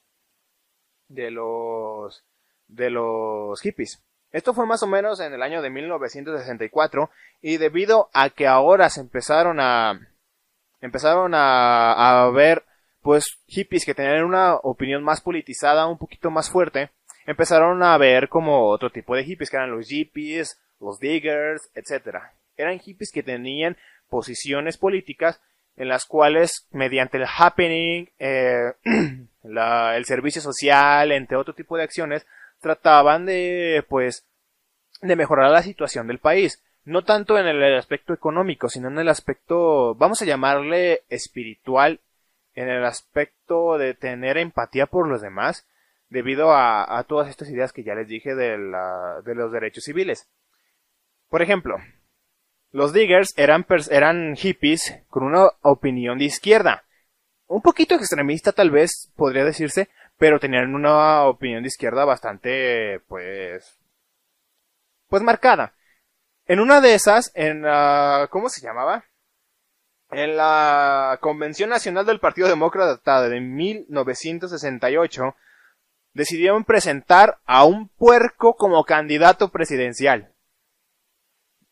de 1.09 1.29
los 1.29 2.23
de 2.67 2.89
los 2.89 3.59
hippies. 3.61 4.01
Esto 4.31 4.53
fue 4.53 4.65
más 4.65 4.81
o 4.81 4.87
menos 4.87 5.19
en 5.19 5.33
el 5.33 5.43
año 5.43 5.61
de 5.61 5.69
1964 5.69 7.09
y 7.41 7.57
debido 7.57 8.09
a 8.13 8.29
que 8.29 8.47
ahora 8.47 8.89
se 8.89 9.01
empezaron 9.01 9.59
a 9.59 9.99
empezaron 10.79 11.33
a, 11.35 12.23
a 12.23 12.29
ver 12.31 12.63
pues 13.03 13.37
hippies 13.47 13.85
que 13.85 13.93
tenían 13.93 14.23
una 14.23 14.55
opinión 14.55 15.03
más 15.03 15.21
politizada, 15.21 15.85
un 15.87 15.97
poquito 15.97 16.31
más 16.31 16.49
fuerte, 16.49 16.89
empezaron 17.27 17.83
a 17.83 17.97
ver 17.97 18.29
como 18.29 18.67
otro 18.67 18.89
tipo 18.89 19.15
de 19.15 19.23
hippies 19.23 19.49
que 19.49 19.57
eran 19.57 19.71
los 19.71 19.87
hippies, 19.87 20.59
los 20.79 20.99
diggers, 20.99 21.69
etcétera. 21.75 22.33
Eran 22.57 22.79
hippies 22.79 23.11
que 23.11 23.21
tenían 23.21 23.77
posiciones 24.09 24.77
políticas 24.77 25.41
en 25.75 25.89
las 25.89 26.05
cuales 26.05 26.67
mediante 26.71 27.17
el 27.17 27.25
happening, 27.25 28.07
eh, 28.19 28.73
el 29.43 30.05
servicio 30.05 30.41
social, 30.41 31.11
entre 31.11 31.37
otro 31.37 31.53
tipo 31.53 31.75
de 31.77 31.83
acciones, 31.83 32.25
trataban 32.61 33.25
de, 33.25 33.83
pues, 33.89 34.25
de 35.01 35.15
mejorar 35.15 35.51
la 35.51 35.61
situación 35.61 36.07
del 36.07 36.19
país. 36.19 36.63
No 36.85 37.03
tanto 37.03 37.37
en 37.37 37.47
el 37.47 37.77
aspecto 37.77 38.13
económico, 38.13 38.69
sino 38.69 38.89
en 38.89 38.99
el 38.99 39.09
aspecto, 39.09 39.95
vamos 39.95 40.21
a 40.21 40.25
llamarle 40.25 41.03
espiritual, 41.09 41.99
en 42.55 42.69
el 42.69 42.85
aspecto 42.85 43.77
de 43.77 43.93
tener 43.93 44.37
empatía 44.37 44.85
por 44.85 45.07
los 45.07 45.21
demás, 45.21 45.67
debido 46.09 46.51
a, 46.51 46.97
a 46.97 47.03
todas 47.03 47.29
estas 47.29 47.49
ideas 47.49 47.73
que 47.73 47.83
ya 47.83 47.95
les 47.95 48.07
dije 48.07 48.35
de, 48.35 48.57
la, 48.57 49.21
de 49.25 49.35
los 49.35 49.51
derechos 49.51 49.83
civiles. 49.83 50.29
Por 51.29 51.41
ejemplo, 51.41 51.77
los 52.71 52.93
diggers 52.93 53.33
eran, 53.37 53.65
eran 53.89 54.35
hippies 54.35 54.99
con 55.09 55.23
una 55.23 55.49
opinión 55.61 56.19
de 56.19 56.25
izquierda. 56.25 56.83
Un 57.47 57.61
poquito 57.61 57.95
extremista 57.95 58.51
tal 58.51 58.71
vez, 58.71 59.11
podría 59.15 59.43
decirse, 59.43 59.89
pero 60.17 60.39
tenían 60.39 60.75
una 60.75 61.23
opinión 61.23 61.63
de 61.63 61.67
izquierda 61.67 62.05
bastante, 62.05 62.99
pues, 63.07 63.79
pues 65.07 65.23
marcada. 65.23 65.73
En 66.45 66.59
una 66.59 66.81
de 66.81 66.93
esas, 66.93 67.31
en 67.35 67.63
la, 67.63 68.27
¿cómo 68.29 68.49
se 68.49 68.61
llamaba? 68.61 69.05
En 70.15 70.37
la 70.37 71.17
Convención 71.21 71.69
Nacional 71.69 72.05
del 72.05 72.19
Partido 72.19 72.47
Demócrata 72.47 73.21
de 73.21 73.41
1968, 73.41 75.35
decidieron 76.13 76.63
presentar 76.63 77.39
a 77.45 77.65
un 77.65 77.89
puerco 77.89 78.55
como 78.55 78.83
candidato 78.85 79.49
presidencial. 79.49 80.33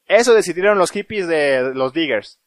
Eso 0.05 0.33
decidieron 0.33 0.77
los 0.77 0.91
hippies 0.91 1.27
de 1.27 1.73
los 1.73 1.93
diggers. 1.93 2.41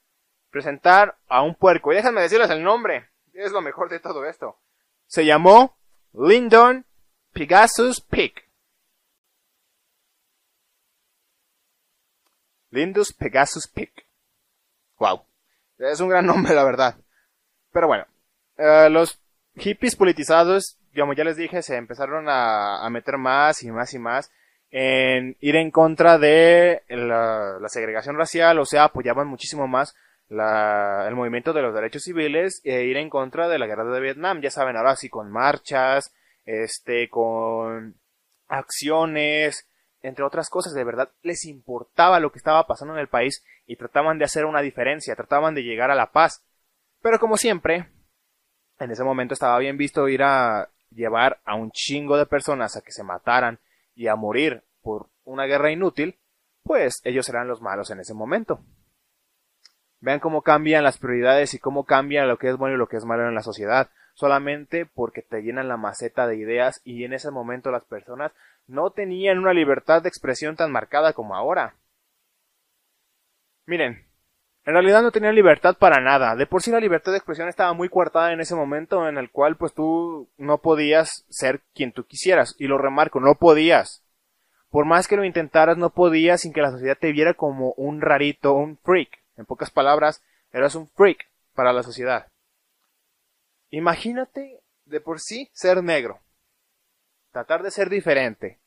Presentar 0.51 1.17
a 1.29 1.43
un 1.43 1.55
puerco. 1.55 1.93
Y 1.93 1.97
déjenme 1.97 2.21
decirles 2.21 2.51
el 2.51 2.63
nombre. 2.63 3.11
Es 3.33 3.53
lo 3.53 3.63
mejor 3.63 3.89
de 3.89 4.01
todo 4.01 4.27
esto. 4.27 4.61
Se 5.07 5.25
llamó 5.25 5.79
Lyndon 6.13 6.87
Pegasus 7.33 8.01
Pig. 8.01 8.35
Lindus 12.71 13.13
Pegasus 13.13 13.69
Pig. 13.69 13.93
Wow. 14.99 15.25
Es 15.91 16.01
un 16.01 16.09
gran 16.09 16.27
nombre, 16.27 16.55
la 16.55 16.65
verdad. 16.65 16.97
Pero 17.73 17.87
bueno, 17.87 18.07
eh, 18.57 18.89
los 18.91 19.21
hippies 19.57 19.97
politizados, 19.97 20.79
como 20.97 21.13
ya 21.13 21.25
les 21.25 21.37
dije, 21.37 21.63
se 21.63 21.77
empezaron 21.77 22.27
a, 22.29 22.89
meter 22.91 23.19
más 23.19 23.63
y 23.63 23.71
más 23.71 23.93
y 23.95 23.99
más 23.99 24.31
en 24.71 25.37
ir 25.41 25.57
en 25.57 25.71
contra 25.71 26.19
de 26.19 26.83
la, 26.89 27.59
segregación 27.69 28.17
racial, 28.17 28.59
o 28.59 28.65
sea, 28.65 28.85
apoyaban 28.85 29.29
muchísimo 29.29 29.69
más 29.69 29.95
el 30.29 31.15
movimiento 31.15 31.53
de 31.53 31.63
los 31.63 31.75
derechos 31.75 32.03
civiles 32.03 32.61
e 32.65 32.85
ir 32.85 32.97
en 32.97 33.11
contra 33.11 33.47
de 33.49 33.59
la 33.59 33.67
guerra 33.67 33.85
de 33.85 34.01
Vietnam. 34.01 34.41
Ya 34.41 34.51
saben, 34.51 34.77
ahora 34.77 34.97
sí 34.97 35.09
con 35.09 35.31
marchas, 35.31 36.13
este, 36.45 37.09
con 37.09 37.95
acciones, 38.49 39.69
entre 40.05 40.23
otras 40.23 40.51
cosas, 40.51 40.75
de 40.75 40.85
verdad 40.85 41.11
les 41.23 41.47
importaba 41.47 42.21
lo 42.21 42.31
que 42.31 42.37
estaba 42.37 42.67
pasando 42.67 42.93
en 42.93 43.01
el 43.01 43.09
país 43.09 43.43
y 43.67 43.77
trataban 43.77 44.19
de 44.19 44.27
hacer 44.27 44.45
una 44.45 44.61
diferencia, 44.61 45.17
trataban 45.17 45.55
de 45.55 45.63
llegar 45.63 45.91
a 45.91 45.95
la 45.95 46.13
paz. 46.13 46.45
Pero 47.01 47.19
como 47.19 47.39
siempre, 47.39 47.89
en 48.79 48.91
ese 48.91 49.03
momento 49.03 49.33
estaba 49.33 49.59
bien 49.59 49.79
visto 49.79 50.07
ir 50.09 50.23
a 50.23 50.69
llevar 50.91 51.41
a 51.47 51.55
un 51.55 51.71
chingo 51.71 52.19
de 52.19 52.27
personas 52.27 52.77
a 52.77 52.83
que 52.83 52.93
se 52.93 53.03
mataran 53.03 53.59
y 53.95 54.09
a 54.09 54.15
morir 54.15 54.63
por 54.83 55.09
una 55.25 55.45
guerra 55.47 55.71
inútil, 55.71 56.19
pues 56.63 57.01
ellos 57.05 57.27
eran 57.31 57.49
los 57.49 57.63
malos 57.63 57.91
en 57.91 58.01
ese 58.01 58.13
momento. 58.13 58.61
Vean 60.01 60.21
cómo 60.21 60.43
cambian 60.43 60.85
las 60.85 60.99
prioridades 60.99 61.55
y 61.55 61.59
cómo 61.59 61.85
cambia 61.85 62.27
lo 62.27 62.37
que 62.37 62.51
es 62.51 62.59
bueno 62.59 62.75
y 62.75 62.79
lo 62.79 62.89
que 62.89 62.99
es 62.99 63.07
malo 63.07 63.27
en 63.27 63.35
la 63.35 63.43
sociedad. 63.43 63.89
Solamente 64.13 64.85
porque 64.85 65.23
te 65.23 65.41
llenan 65.41 65.67
la 65.67 65.79
maceta 65.79 66.27
de 66.27 66.37
ideas 66.37 66.83
y 66.85 67.05
en 67.05 67.15
ese 67.15 67.31
momento 67.31 67.71
las 67.71 67.85
personas 67.85 68.33
no 68.67 68.91
tenían 68.91 69.39
una 69.39 69.53
libertad 69.53 70.03
de 70.03 70.09
expresión 70.09 70.57
tan 70.57 70.73
marcada 70.73 71.13
como 71.13 71.35
ahora. 71.35 71.77
Miren, 73.67 74.07
en 74.67 74.73
realidad 74.73 75.03
no 75.03 75.11
tenían 75.11 75.35
libertad 75.35 75.77
para 75.79 76.01
nada. 76.01 76.37
De 76.37 76.47
por 76.47 76.63
sí 76.63 76.71
la 76.71 76.81
libertad 76.81 77.13
de 77.13 77.19
expresión 77.19 77.49
estaba 77.49 77.73
muy 77.75 77.89
coartada 77.89 78.33
en 78.33 78.41
ese 78.41 78.55
momento 78.55 79.09
en 79.09 79.19
el 79.19 79.31
cual 79.31 79.57
pues 79.57 79.75
tú 79.75 80.31
no 80.39 80.59
podías 80.59 81.27
ser 81.29 81.63
quien 81.75 81.93
tú 81.93 82.05
quisieras. 82.05 82.55
Y 82.59 82.67
lo 82.67 82.79
remarco, 82.79 83.21
no 83.21 83.35
podías. 83.35 84.03
Por 84.71 84.87
más 84.87 85.07
que 85.07 85.17
lo 85.17 85.25
intentaras, 85.25 85.77
no 85.77 85.91
podías 85.91 86.41
sin 86.41 86.53
que 86.53 86.63
la 86.63 86.71
sociedad 86.71 86.97
te 86.99 87.13
viera 87.13 87.35
como 87.35 87.73
un 87.77 88.01
rarito, 88.01 88.55
un 88.55 88.79
freak. 88.79 89.23
En 89.37 89.45
pocas 89.45 89.71
palabras, 89.71 90.23
eras 90.51 90.75
un 90.75 90.89
freak 90.89 91.29
para 91.55 91.73
la 91.73 91.83
sociedad. 91.83 92.29
Imagínate 93.71 94.61
de 94.85 95.01
por 95.01 95.21
sí 95.21 95.51
ser 95.53 95.83
negro, 95.83 96.21
tratar 97.35 97.65
de 97.65 97.73
ser 97.73 97.91
diferente 97.91 98.61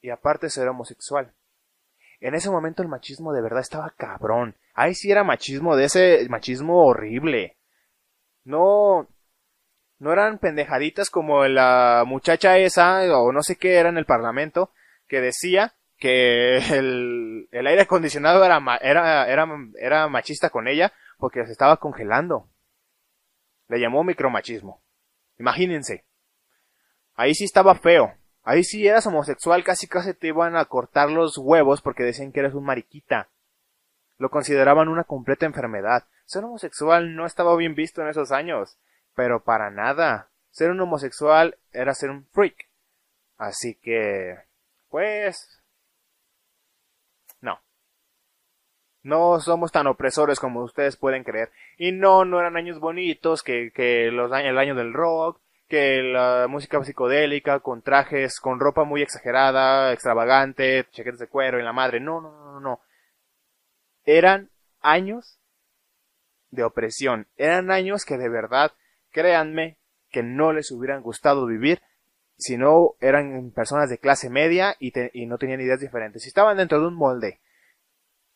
y 0.00 0.08
aparte 0.08 0.48
ser 0.48 0.66
homosexual. 0.68 1.34
En 2.18 2.34
ese 2.34 2.50
momento 2.50 2.82
el 2.82 2.88
machismo 2.88 3.34
de 3.34 3.42
verdad 3.42 3.60
estaba 3.60 3.90
cabrón. 3.90 4.56
Ahí 4.72 4.94
sí 4.94 5.10
era 5.10 5.22
machismo 5.22 5.76
de 5.76 5.84
ese 5.84 6.26
machismo 6.30 6.82
horrible. 6.86 7.58
No, 8.42 9.06
No 9.98 10.12
eran 10.12 10.38
pendejaditas 10.38 11.10
como 11.10 11.44
la 11.44 12.04
muchacha 12.06 12.56
esa, 12.56 13.00
o 13.18 13.32
no 13.32 13.42
sé 13.42 13.56
qué 13.56 13.74
era 13.74 13.90
en 13.90 13.98
el 13.98 14.06
parlamento, 14.06 14.70
que 15.08 15.20
decía 15.20 15.74
que 15.98 16.56
el, 16.78 17.48
aire 17.52 17.82
acondicionado 17.82 18.42
era, 18.44 18.62
era, 18.80 19.28
era, 19.28 19.46
era 19.78 20.08
machista 20.08 20.48
con 20.48 20.68
ella 20.68 20.90
porque 21.18 21.44
se 21.44 21.52
estaba 21.52 21.76
congelando. 21.76 22.48
Le 23.68 23.78
llamó 23.78 24.04
micromachismo. 24.04 24.82
Imagínense. 25.38 26.06
Ahí 27.16 27.34
sí 27.34 27.44
estaba 27.44 27.74
feo. 27.74 28.14
Ahí 28.44 28.62
sí 28.62 28.86
eras 28.86 29.06
homosexual, 29.06 29.64
casi 29.64 29.88
casi 29.88 30.14
te 30.14 30.28
iban 30.28 30.54
a 30.54 30.66
cortar 30.66 31.10
los 31.10 31.36
huevos 31.36 31.82
porque 31.82 32.04
decían 32.04 32.30
que 32.30 32.40
eres 32.40 32.54
un 32.54 32.64
mariquita. 32.64 33.28
Lo 34.18 34.30
consideraban 34.30 34.88
una 34.88 35.04
completa 35.04 35.46
enfermedad. 35.46 36.04
Ser 36.26 36.44
homosexual 36.44 37.16
no 37.16 37.26
estaba 37.26 37.56
bien 37.56 37.74
visto 37.74 38.02
en 38.02 38.08
esos 38.08 38.32
años. 38.32 38.78
Pero 39.14 39.42
para 39.42 39.70
nada. 39.70 40.28
Ser 40.50 40.70
un 40.70 40.80
homosexual 40.80 41.58
era 41.72 41.94
ser 41.94 42.10
un 42.10 42.26
freak. 42.26 42.68
Así 43.36 43.74
que... 43.74 44.38
Pues... 44.88 45.60
No. 47.40 47.60
No 49.02 49.40
somos 49.40 49.72
tan 49.72 49.86
opresores 49.86 50.38
como 50.38 50.62
ustedes 50.62 50.96
pueden 50.96 51.24
creer. 51.24 51.50
Y 51.78 51.92
no, 51.92 52.24
no 52.24 52.40
eran 52.40 52.56
años 52.56 52.78
bonitos 52.78 53.42
que, 53.42 53.70
que 53.72 54.10
los 54.10 54.32
años, 54.32 54.50
el 54.50 54.58
año 54.58 54.74
del 54.74 54.94
rock, 54.94 55.40
que 55.68 56.02
la 56.02 56.46
música 56.48 56.82
psicodélica, 56.82 57.60
con 57.60 57.82
trajes, 57.82 58.40
con 58.40 58.60
ropa 58.60 58.84
muy 58.84 59.02
exagerada, 59.02 59.92
extravagante, 59.92 60.86
chaquetas 60.92 61.20
de 61.20 61.28
cuero 61.28 61.58
y 61.58 61.62
la 61.62 61.72
madre. 61.72 62.00
No, 62.00 62.20
no, 62.20 62.30
no, 62.30 62.60
no. 62.60 62.80
Eran 64.04 64.50
años 64.80 65.38
de 66.50 66.64
opresión. 66.64 67.26
Eran 67.36 67.70
años 67.70 68.04
que 68.04 68.16
de 68.16 68.28
verdad, 68.28 68.72
créanme, 69.10 69.78
que 70.10 70.22
no 70.22 70.52
les 70.52 70.70
hubieran 70.70 71.02
gustado 71.02 71.46
vivir 71.46 71.82
si 72.38 72.56
no 72.56 72.94
eran 73.00 73.50
personas 73.50 73.90
de 73.90 73.98
clase 73.98 74.30
media 74.30 74.76
y, 74.78 74.92
y 75.12 75.26
no 75.26 75.38
tenían 75.38 75.60
ideas 75.60 75.80
diferentes. 75.80 76.22
Si 76.22 76.28
estaban 76.28 76.56
dentro 76.56 76.80
de 76.80 76.86
un 76.86 76.94
molde, 76.94 77.40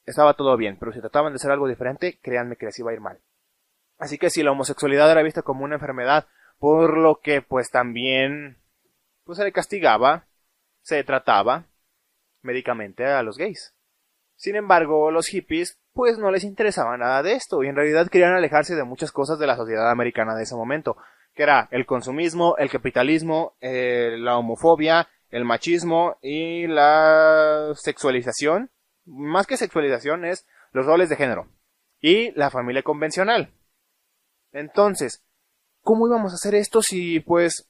estaba 0.06 0.34
todo 0.34 0.56
bien, 0.56 0.78
pero 0.78 0.92
si 0.92 1.00
trataban 1.00 1.32
de 1.32 1.36
hacer 1.36 1.50
algo 1.50 1.68
diferente, 1.68 2.18
créanme 2.22 2.56
que 2.56 2.66
les 2.66 2.78
iba 2.78 2.90
a 2.90 2.94
ir 2.94 3.00
mal. 3.00 3.20
Así 3.98 4.18
que 4.18 4.30
si 4.30 4.42
la 4.42 4.52
homosexualidad 4.52 5.10
era 5.10 5.22
vista 5.22 5.42
como 5.42 5.64
una 5.64 5.76
enfermedad 5.76 6.26
por 6.60 6.98
lo 6.98 7.20
que 7.20 7.40
pues 7.42 7.70
también 7.70 8.58
pues 9.24 9.38
se 9.38 9.44
le 9.44 9.50
castigaba, 9.50 10.26
se 10.82 11.02
trataba 11.02 11.66
médicamente 12.42 13.06
a 13.06 13.22
los 13.22 13.38
gays. 13.38 13.74
Sin 14.36 14.56
embargo, 14.56 15.10
los 15.10 15.26
hippies 15.26 15.80
pues 15.92 16.18
no 16.18 16.30
les 16.30 16.44
interesaba 16.44 16.96
nada 16.96 17.22
de 17.22 17.32
esto 17.32 17.62
y 17.62 17.68
en 17.68 17.76
realidad 17.76 18.08
querían 18.08 18.34
alejarse 18.34 18.76
de 18.76 18.84
muchas 18.84 19.10
cosas 19.10 19.38
de 19.38 19.46
la 19.46 19.56
sociedad 19.56 19.90
americana 19.90 20.34
de 20.34 20.42
ese 20.42 20.54
momento, 20.54 20.96
que 21.34 21.42
era 21.42 21.66
el 21.70 21.86
consumismo, 21.86 22.56
el 22.58 22.70
capitalismo, 22.70 23.56
eh, 23.60 24.16
la 24.18 24.36
homofobia, 24.36 25.08
el 25.30 25.46
machismo 25.46 26.18
y 26.20 26.66
la 26.66 27.72
sexualización. 27.74 28.70
Más 29.06 29.46
que 29.46 29.56
sexualización 29.56 30.26
es 30.26 30.46
los 30.72 30.84
roles 30.84 31.08
de 31.08 31.16
género 31.16 31.48
y 32.00 32.32
la 32.32 32.50
familia 32.50 32.82
convencional. 32.82 33.54
Entonces, 34.52 35.24
¿cómo 35.82 36.06
íbamos 36.06 36.32
a 36.32 36.36
hacer 36.36 36.54
esto 36.54 36.82
si 36.82 37.20
pues 37.20 37.68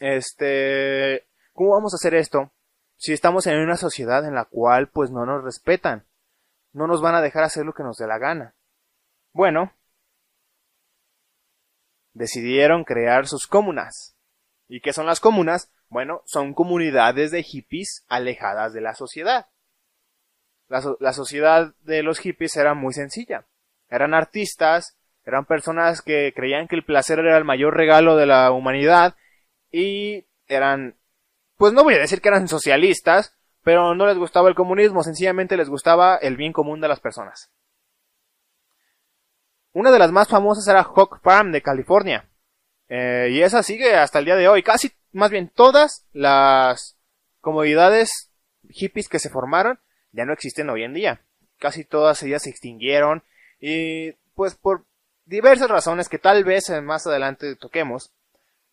este 0.00 1.26
¿cómo 1.52 1.70
vamos 1.72 1.94
a 1.94 1.96
hacer 1.96 2.14
esto 2.14 2.52
si 2.96 3.12
estamos 3.12 3.46
en 3.46 3.58
una 3.58 3.76
sociedad 3.76 4.24
en 4.26 4.34
la 4.34 4.44
cual 4.44 4.88
pues 4.88 5.10
no 5.10 5.26
nos 5.26 5.44
respetan? 5.44 6.06
No 6.72 6.86
nos 6.86 7.00
van 7.00 7.14
a 7.14 7.22
dejar 7.22 7.44
hacer 7.44 7.64
lo 7.64 7.72
que 7.72 7.82
nos 7.82 7.96
dé 7.96 8.06
la 8.06 8.18
gana. 8.18 8.54
Bueno, 9.32 9.72
decidieron 12.12 12.84
crear 12.84 13.26
sus 13.26 13.46
comunas. 13.46 14.16
¿Y 14.68 14.80
qué 14.80 14.92
son 14.92 15.06
las 15.06 15.20
comunas? 15.20 15.70
Bueno, 15.88 16.22
son 16.26 16.54
comunidades 16.54 17.30
de 17.30 17.42
hippies 17.42 18.04
alejadas 18.08 18.72
de 18.72 18.80
la 18.80 18.94
sociedad. 18.94 19.46
La, 20.68 21.12
sociedad 21.12 21.74
de 21.82 22.02
los 22.02 22.18
hippies 22.18 22.56
era 22.56 22.74
muy 22.74 22.92
sencilla. 22.92 23.46
Eran 23.88 24.14
artistas, 24.14 24.95
eran 25.26 25.44
personas 25.44 26.00
que 26.00 26.32
creían 26.34 26.68
que 26.68 26.76
el 26.76 26.84
placer 26.84 27.18
era 27.18 27.36
el 27.36 27.44
mayor 27.44 27.76
regalo 27.76 28.16
de 28.16 28.26
la 28.26 28.52
humanidad 28.52 29.16
y 29.70 30.24
eran, 30.46 30.96
pues 31.56 31.72
no 31.72 31.82
voy 31.82 31.94
a 31.94 31.98
decir 31.98 32.20
que 32.20 32.28
eran 32.28 32.46
socialistas, 32.46 33.36
pero 33.62 33.94
no 33.96 34.06
les 34.06 34.16
gustaba 34.16 34.48
el 34.48 34.54
comunismo, 34.54 35.02
sencillamente 35.02 35.56
les 35.56 35.68
gustaba 35.68 36.16
el 36.16 36.36
bien 36.36 36.52
común 36.52 36.80
de 36.80 36.88
las 36.88 37.00
personas. 37.00 37.50
Una 39.72 39.90
de 39.90 39.98
las 39.98 40.12
más 40.12 40.28
famosas 40.28 40.66
era 40.68 40.84
Hawk 40.84 41.20
Farm 41.22 41.50
de 41.50 41.60
California. 41.60 42.30
Eh, 42.88 43.28
y 43.32 43.42
esa 43.42 43.64
sigue 43.64 43.94
hasta 43.94 44.20
el 44.20 44.24
día 44.24 44.36
de 44.36 44.48
hoy. 44.48 44.62
Casi, 44.62 44.92
más 45.12 45.30
bien 45.30 45.50
todas 45.54 46.06
las 46.12 46.96
comodidades 47.40 48.30
hippies 48.70 49.08
que 49.08 49.18
se 49.18 49.28
formaron 49.28 49.80
ya 50.12 50.24
no 50.24 50.32
existen 50.32 50.70
hoy 50.70 50.84
en 50.84 50.94
día. 50.94 51.20
Casi 51.58 51.84
todas 51.84 52.22
ellas 52.22 52.44
se 52.44 52.50
extinguieron. 52.50 53.22
Y 53.60 54.12
pues 54.34 54.54
por 54.54 54.86
diversas 55.26 55.68
razones 55.68 56.08
que 56.08 56.18
tal 56.18 56.44
vez 56.44 56.70
más 56.82 57.06
adelante 57.06 57.56
toquemos. 57.56 58.12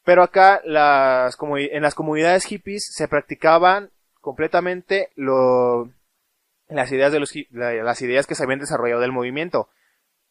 Pero 0.06 0.24
acá 0.24 0.62
las, 0.66 1.38
en 1.42 1.82
las 1.82 1.96
comunidades 1.96 2.46
hippies 2.46 2.92
se 2.94 3.08
practicaban 3.08 3.92
completamente 4.22 5.10
lo, 5.16 5.90
las 6.68 6.92
ideas 6.92 7.12
de 7.12 7.20
los, 7.20 7.34
las 7.52 8.02
ideas 8.02 8.28
que 8.28 8.36
se 8.36 8.44
habían 8.44 8.60
desarrollado 8.60 9.02
del 9.02 9.12
movimiento. 9.12 9.70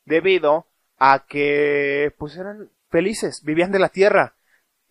Debido 0.04 0.66
a 0.98 1.24
que, 1.26 2.12
pues 2.18 2.36
eran 2.36 2.70
felices, 2.90 3.42
vivían 3.44 3.72
de 3.72 3.78
la 3.78 3.88
tierra. 3.88 4.34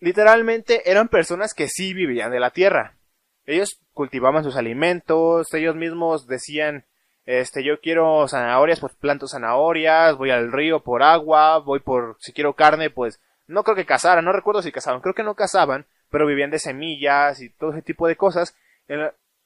Literalmente 0.00 0.90
eran 0.90 1.08
personas 1.08 1.54
que 1.54 1.68
sí 1.68 1.94
vivían 1.94 2.32
de 2.32 2.40
la 2.40 2.50
tierra. 2.50 2.96
Ellos 3.44 3.80
cultivaban 3.92 4.44
sus 4.44 4.56
alimentos, 4.56 5.52
ellos 5.54 5.76
mismos 5.76 6.26
decían, 6.26 6.84
este, 7.24 7.62
yo 7.62 7.80
quiero 7.80 8.26
zanahorias, 8.26 8.80
pues 8.80 8.94
planto 8.94 9.28
zanahorias, 9.28 10.16
voy 10.16 10.30
al 10.30 10.50
río 10.50 10.80
por 10.80 11.02
agua, 11.02 11.58
voy 11.58 11.80
por, 11.80 12.16
si 12.20 12.32
quiero 12.32 12.54
carne, 12.54 12.90
pues, 12.90 13.20
no 13.46 13.62
creo 13.64 13.76
que 13.76 13.86
cazaran, 13.86 14.24
no 14.24 14.32
recuerdo 14.32 14.62
si 14.62 14.72
cazaban, 14.72 15.00
creo 15.00 15.14
que 15.14 15.22
no 15.22 15.34
cazaban, 15.34 15.86
pero 16.10 16.26
vivían 16.26 16.50
de 16.50 16.58
semillas 16.58 17.40
y 17.40 17.50
todo 17.50 17.70
ese 17.72 17.82
tipo 17.82 18.08
de 18.08 18.16
cosas. 18.16 18.56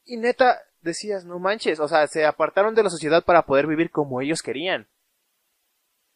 Y 0.05 0.17
neta, 0.17 0.63
decías, 0.81 1.25
no 1.25 1.39
manches, 1.39 1.81
o 1.81 1.89
sea, 1.89 2.07
se 2.07 2.25
apartaron 2.25 2.75
de 2.75 2.83
la 2.83 2.91
sociedad 2.91 3.25
para 3.25 3.43
poder 3.43 3.67
vivir 3.67 3.91
como 3.91 4.21
ellos 4.21 4.43
querían. 4.43 4.89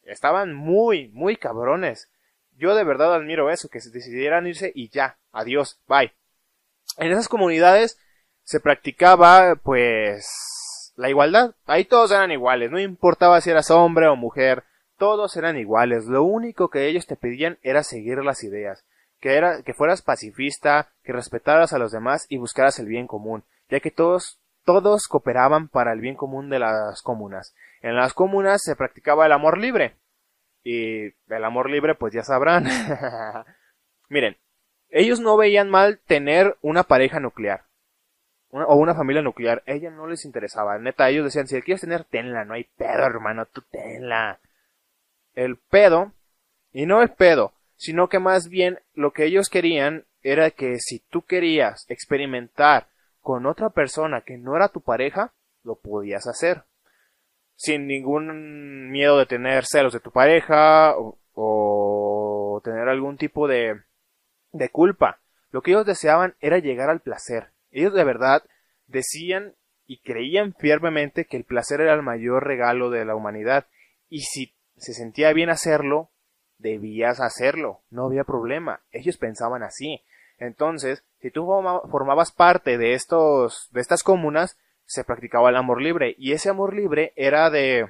Estaban 0.02 0.54
muy, 0.54 1.08
muy 1.08 1.36
cabrones. 1.36 2.10
Yo 2.56 2.74
de 2.74 2.84
verdad 2.84 3.14
admiro 3.14 3.50
eso, 3.50 3.68
que 3.68 3.80
se 3.80 3.90
decidieran 3.90 4.46
irse 4.46 4.72
y 4.74 4.88
ya, 4.88 5.18
adiós, 5.32 5.78
bye. 5.86 6.12
En 6.98 7.12
esas 7.12 7.28
comunidades 7.28 7.98
se 8.42 8.60
practicaba, 8.60 9.56
pues, 9.56 10.26
la 11.00 11.08
igualdad. 11.08 11.54
Ahí 11.66 11.86
todos 11.86 12.12
eran 12.12 12.30
iguales, 12.30 12.70
no 12.70 12.78
importaba 12.78 13.40
si 13.40 13.50
eras 13.50 13.70
hombre 13.70 14.06
o 14.06 14.16
mujer, 14.16 14.64
todos 14.98 15.34
eran 15.36 15.56
iguales. 15.56 16.04
Lo 16.04 16.22
único 16.22 16.68
que 16.68 16.86
ellos 16.88 17.06
te 17.06 17.16
pedían 17.16 17.58
era 17.62 17.82
seguir 17.82 18.18
las 18.18 18.44
ideas, 18.44 18.84
que 19.18 19.34
era 19.34 19.62
que 19.62 19.72
fueras 19.72 20.02
pacifista, 20.02 20.92
que 21.02 21.14
respetaras 21.14 21.72
a 21.72 21.78
los 21.78 21.90
demás 21.90 22.26
y 22.28 22.36
buscaras 22.36 22.78
el 22.78 22.86
bien 22.86 23.06
común, 23.06 23.44
ya 23.70 23.80
que 23.80 23.90
todos 23.90 24.38
todos 24.66 25.08
cooperaban 25.08 25.68
para 25.68 25.94
el 25.94 26.00
bien 26.00 26.16
común 26.16 26.50
de 26.50 26.58
las 26.58 27.00
comunas. 27.00 27.54
En 27.80 27.96
las 27.96 28.12
comunas 28.12 28.60
se 28.62 28.76
practicaba 28.76 29.24
el 29.24 29.32
amor 29.32 29.56
libre. 29.56 29.96
Y 30.62 31.06
el 31.06 31.44
amor 31.44 31.70
libre, 31.70 31.94
pues 31.94 32.12
ya 32.12 32.22
sabrán. 32.22 32.66
Miren, 34.10 34.36
ellos 34.90 35.18
no 35.18 35.38
veían 35.38 35.70
mal 35.70 35.98
tener 36.06 36.58
una 36.60 36.82
pareja 36.82 37.20
nuclear 37.20 37.69
o 38.52 38.74
una 38.74 38.94
familia 38.94 39.22
nuclear, 39.22 39.62
ella 39.66 39.90
no 39.90 40.06
les 40.06 40.24
interesaba. 40.24 40.78
Neta, 40.78 41.08
ellos 41.08 41.24
decían, 41.24 41.46
si 41.46 41.60
quieres 41.62 41.80
tener, 41.80 42.04
tenla, 42.04 42.44
no 42.44 42.54
hay 42.54 42.64
pedo, 42.64 43.04
hermano, 43.04 43.46
tú 43.46 43.62
tenla. 43.70 44.40
El 45.34 45.56
pedo, 45.56 46.12
y 46.72 46.86
no 46.86 47.02
el 47.02 47.10
pedo, 47.10 47.52
sino 47.76 48.08
que 48.08 48.18
más 48.18 48.48
bien 48.48 48.80
lo 48.94 49.12
que 49.12 49.24
ellos 49.24 49.48
querían 49.48 50.04
era 50.22 50.50
que 50.50 50.78
si 50.80 50.98
tú 50.98 51.22
querías 51.22 51.86
experimentar 51.88 52.88
con 53.20 53.46
otra 53.46 53.70
persona 53.70 54.22
que 54.22 54.36
no 54.36 54.56
era 54.56 54.68
tu 54.68 54.80
pareja, 54.80 55.32
lo 55.62 55.76
podías 55.76 56.26
hacer. 56.26 56.64
Sin 57.54 57.86
ningún 57.86 58.90
miedo 58.90 59.18
de 59.18 59.26
tener 59.26 59.64
celos 59.64 59.92
de 59.92 60.00
tu 60.00 60.10
pareja 60.10 60.96
o, 60.96 61.18
o 61.34 62.60
tener 62.64 62.88
algún 62.88 63.16
tipo 63.16 63.46
de, 63.46 63.82
de 64.52 64.68
culpa. 64.70 65.20
Lo 65.50 65.62
que 65.62 65.70
ellos 65.70 65.86
deseaban 65.86 66.34
era 66.40 66.58
llegar 66.58 66.90
al 66.90 67.00
placer 67.00 67.50
ellos 67.70 67.94
de 67.94 68.04
verdad 68.04 68.42
decían 68.86 69.54
y 69.86 70.00
creían 70.00 70.54
firmemente 70.54 71.24
que 71.24 71.36
el 71.36 71.44
placer 71.44 71.80
era 71.80 71.94
el 71.94 72.02
mayor 72.02 72.44
regalo 72.44 72.90
de 72.90 73.04
la 73.04 73.14
humanidad 73.14 73.66
y 74.08 74.22
si 74.22 74.54
se 74.76 74.94
sentía 74.94 75.32
bien 75.32 75.50
hacerlo, 75.50 76.10
debías 76.58 77.20
hacerlo, 77.20 77.82
no 77.90 78.06
había 78.06 78.24
problema. 78.24 78.82
Ellos 78.90 79.16
pensaban 79.16 79.62
así. 79.62 80.02
Entonces, 80.38 81.04
si 81.20 81.30
tú 81.30 81.46
formabas 81.90 82.32
parte 82.32 82.78
de 82.78 82.94
estos, 82.94 83.68
de 83.72 83.80
estas 83.80 84.02
comunas, 84.02 84.58
se 84.84 85.04
practicaba 85.04 85.50
el 85.50 85.56
amor 85.56 85.82
libre. 85.82 86.14
Y 86.18 86.32
ese 86.32 86.48
amor 86.48 86.74
libre 86.74 87.12
era 87.14 87.50
de, 87.50 87.88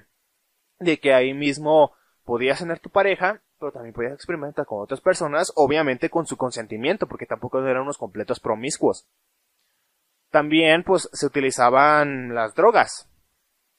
de 0.78 0.98
que 0.98 1.14
ahí 1.14 1.32
mismo 1.32 1.92
podías 2.24 2.58
tener 2.58 2.80
tu 2.80 2.90
pareja 2.90 3.40
pero 3.60 3.72
también 3.72 3.92
podías 3.92 4.14
experimentar 4.14 4.64
con 4.64 4.82
otras 4.82 5.02
personas, 5.02 5.52
obviamente 5.54 6.08
con 6.08 6.26
su 6.26 6.36
consentimiento, 6.36 7.06
porque 7.06 7.26
tampoco 7.26 7.60
eran 7.60 7.82
unos 7.82 7.98
completos 7.98 8.40
promiscuos. 8.40 9.06
También, 10.30 10.84
pues, 10.84 11.08
se 11.12 11.26
utilizaban 11.26 12.34
las 12.34 12.54
drogas, 12.54 13.08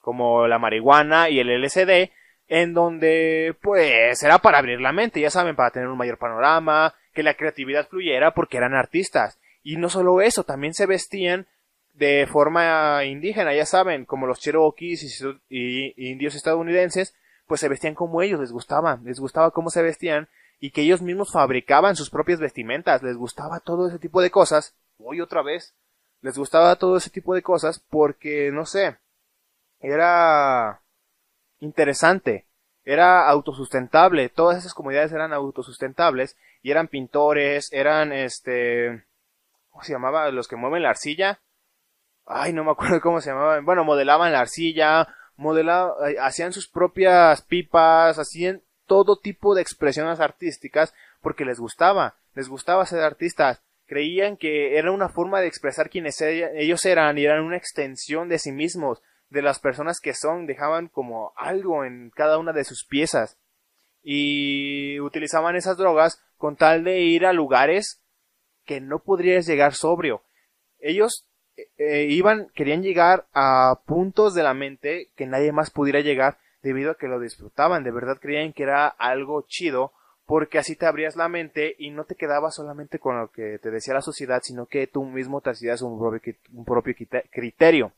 como 0.00 0.46
la 0.46 0.58
marihuana 0.58 1.30
y 1.30 1.40
el 1.40 1.50
LSD, 1.50 2.10
en 2.48 2.74
donde, 2.74 3.56
pues, 3.62 4.22
era 4.22 4.38
para 4.38 4.58
abrir 4.58 4.80
la 4.80 4.92
mente, 4.92 5.20
ya 5.20 5.30
saben, 5.30 5.56
para 5.56 5.70
tener 5.70 5.88
un 5.88 5.96
mayor 5.96 6.18
panorama, 6.18 6.94
que 7.12 7.22
la 7.22 7.34
creatividad 7.34 7.88
fluyera 7.88 8.34
porque 8.34 8.56
eran 8.56 8.74
artistas. 8.74 9.38
Y 9.62 9.76
no 9.76 9.88
solo 9.88 10.20
eso, 10.20 10.44
también 10.44 10.74
se 10.74 10.86
vestían 10.86 11.46
de 11.94 12.26
forma 12.30 13.04
indígena, 13.04 13.54
ya 13.54 13.66
saben, 13.66 14.04
como 14.04 14.26
los 14.26 14.40
cherokees 14.40 15.24
y, 15.48 16.10
indios 16.10 16.34
estadounidenses, 16.34 17.14
pues 17.46 17.60
se 17.60 17.68
vestían 17.68 17.94
como 17.94 18.22
ellos, 18.22 18.40
les 18.40 18.52
gustaba, 18.52 18.98
les 19.04 19.20
gustaba 19.20 19.50
cómo 19.50 19.70
se 19.70 19.82
vestían 19.82 20.28
y 20.58 20.70
que 20.70 20.82
ellos 20.82 21.02
mismos 21.02 21.32
fabricaban 21.32 21.96
sus 21.96 22.08
propias 22.08 22.40
vestimentas, 22.40 23.02
les 23.02 23.16
gustaba 23.16 23.60
todo 23.60 23.88
ese 23.88 23.98
tipo 23.98 24.22
de 24.22 24.30
cosas, 24.30 24.74
hoy 24.98 25.20
otra 25.20 25.42
vez, 25.42 25.74
les 26.22 26.38
gustaba 26.38 26.76
todo 26.76 26.96
ese 26.96 27.10
tipo 27.10 27.34
de 27.34 27.42
cosas 27.42 27.84
porque, 27.90 28.50
no 28.52 28.64
sé, 28.64 28.96
era 29.80 30.80
interesante, 31.60 32.46
era 32.84 33.28
autosustentable, 33.28 34.28
todas 34.28 34.58
esas 34.58 34.74
comunidades 34.74 35.12
eran 35.12 35.32
autosustentables 35.32 36.36
y 36.62 36.70
eran 36.70 36.88
pintores, 36.88 37.72
eran 37.72 38.12
este, 38.12 39.04
¿cómo 39.70 39.84
se 39.84 39.92
llamaba? 39.92 40.30
Los 40.30 40.48
que 40.48 40.56
mueven 40.56 40.82
la 40.82 40.90
arcilla. 40.90 41.40
Ay, 42.24 42.52
no 42.52 42.64
me 42.64 42.70
acuerdo 42.70 43.00
cómo 43.00 43.20
se 43.20 43.30
llamaban. 43.30 43.64
Bueno, 43.64 43.84
modelaban 43.84 44.32
la 44.32 44.40
arcilla, 44.40 45.08
modelaban, 45.36 45.94
hacían 46.20 46.52
sus 46.52 46.68
propias 46.68 47.42
pipas, 47.42 48.18
hacían 48.18 48.62
todo 48.86 49.18
tipo 49.18 49.54
de 49.54 49.62
expresiones 49.62 50.20
artísticas 50.20 50.94
porque 51.20 51.44
les 51.44 51.58
gustaba, 51.58 52.16
les 52.34 52.48
gustaba 52.48 52.86
ser 52.86 53.02
artistas. 53.02 53.62
Creían 53.92 54.38
que 54.38 54.78
era 54.78 54.90
una 54.90 55.10
forma 55.10 55.42
de 55.42 55.48
expresar 55.48 55.90
quienes 55.90 56.18
ellos 56.22 56.86
eran 56.86 57.18
y 57.18 57.26
eran 57.26 57.44
una 57.44 57.58
extensión 57.58 58.30
de 58.30 58.38
sí 58.38 58.50
mismos, 58.50 59.02
de 59.28 59.42
las 59.42 59.58
personas 59.58 60.00
que 60.00 60.14
son, 60.14 60.46
dejaban 60.46 60.88
como 60.88 61.34
algo 61.36 61.84
en 61.84 62.08
cada 62.08 62.38
una 62.38 62.54
de 62.54 62.64
sus 62.64 62.86
piezas. 62.86 63.36
Y 64.02 64.98
utilizaban 65.00 65.56
esas 65.56 65.76
drogas 65.76 66.24
con 66.38 66.56
tal 66.56 66.84
de 66.84 67.00
ir 67.00 67.26
a 67.26 67.34
lugares 67.34 68.00
que 68.64 68.80
no 68.80 69.00
podrías 69.00 69.46
llegar 69.46 69.74
sobrio. 69.74 70.22
Ellos 70.78 71.28
eh, 71.58 71.68
eh, 71.76 72.06
iban, 72.08 72.48
querían 72.54 72.82
llegar 72.82 73.26
a 73.34 73.82
puntos 73.84 74.32
de 74.32 74.42
la 74.42 74.54
mente 74.54 75.10
que 75.16 75.26
nadie 75.26 75.52
más 75.52 75.70
pudiera 75.70 76.00
llegar 76.00 76.38
debido 76.62 76.92
a 76.92 76.96
que 76.96 77.08
lo 77.08 77.20
disfrutaban, 77.20 77.84
de 77.84 77.90
verdad 77.90 78.16
creían 78.18 78.54
que 78.54 78.62
era 78.62 78.88
algo 78.88 79.44
chido 79.46 79.92
porque 80.32 80.56
así 80.56 80.76
te 80.76 80.86
abrías 80.86 81.14
la 81.14 81.28
mente 81.28 81.76
y 81.78 81.90
no 81.90 82.06
te 82.06 82.14
quedabas 82.14 82.54
solamente 82.54 82.98
con 82.98 83.20
lo 83.20 83.30
que 83.30 83.58
te 83.58 83.70
decía 83.70 83.92
la 83.92 84.00
sociedad, 84.00 84.40
sino 84.42 84.64
que 84.64 84.86
tú 84.86 85.04
mismo 85.04 85.42
te 85.42 85.50
hacías 85.50 85.82
un 85.82 85.98
propio, 85.98 86.34
un 86.54 86.64
propio 86.64 86.94
criterio. 87.30 87.92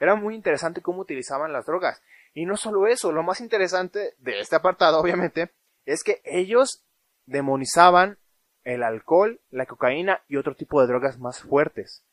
Era 0.00 0.16
muy 0.16 0.34
interesante 0.34 0.82
cómo 0.82 1.02
utilizaban 1.02 1.52
las 1.52 1.64
drogas. 1.64 2.02
Y 2.34 2.46
no 2.46 2.56
solo 2.56 2.88
eso, 2.88 3.12
lo 3.12 3.22
más 3.22 3.40
interesante 3.40 4.14
de 4.18 4.40
este 4.40 4.56
apartado, 4.56 4.98
obviamente, 5.00 5.52
es 5.86 6.02
que 6.02 6.20
ellos 6.24 6.82
demonizaban 7.26 8.18
el 8.64 8.82
alcohol, 8.82 9.40
la 9.50 9.66
cocaína 9.66 10.20
y 10.26 10.38
otro 10.38 10.56
tipo 10.56 10.80
de 10.80 10.88
drogas 10.88 11.20
más 11.20 11.42
fuertes. 11.42 12.04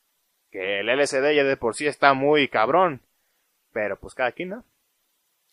Que 0.51 0.81
el 0.81 0.95
LSD 0.95 1.33
ya 1.33 1.43
de 1.43 1.57
por 1.57 1.73
sí 1.73 1.88
está 1.88 2.13
muy 2.13 2.49
cabrón. 2.49 3.01
Pero 3.73 3.97
pues 3.99 4.13
cada 4.13 4.31
quien, 4.31 4.49
¿no? 4.49 4.63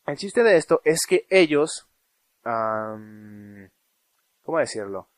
El 0.07 0.19
chiste 0.19 0.43
de 0.43 0.59
esto 0.59 0.83
es 0.85 1.07
que 1.09 1.25
ellos... 1.31 1.89
¿Cómo 4.47 4.59
decirlo? 4.59 5.11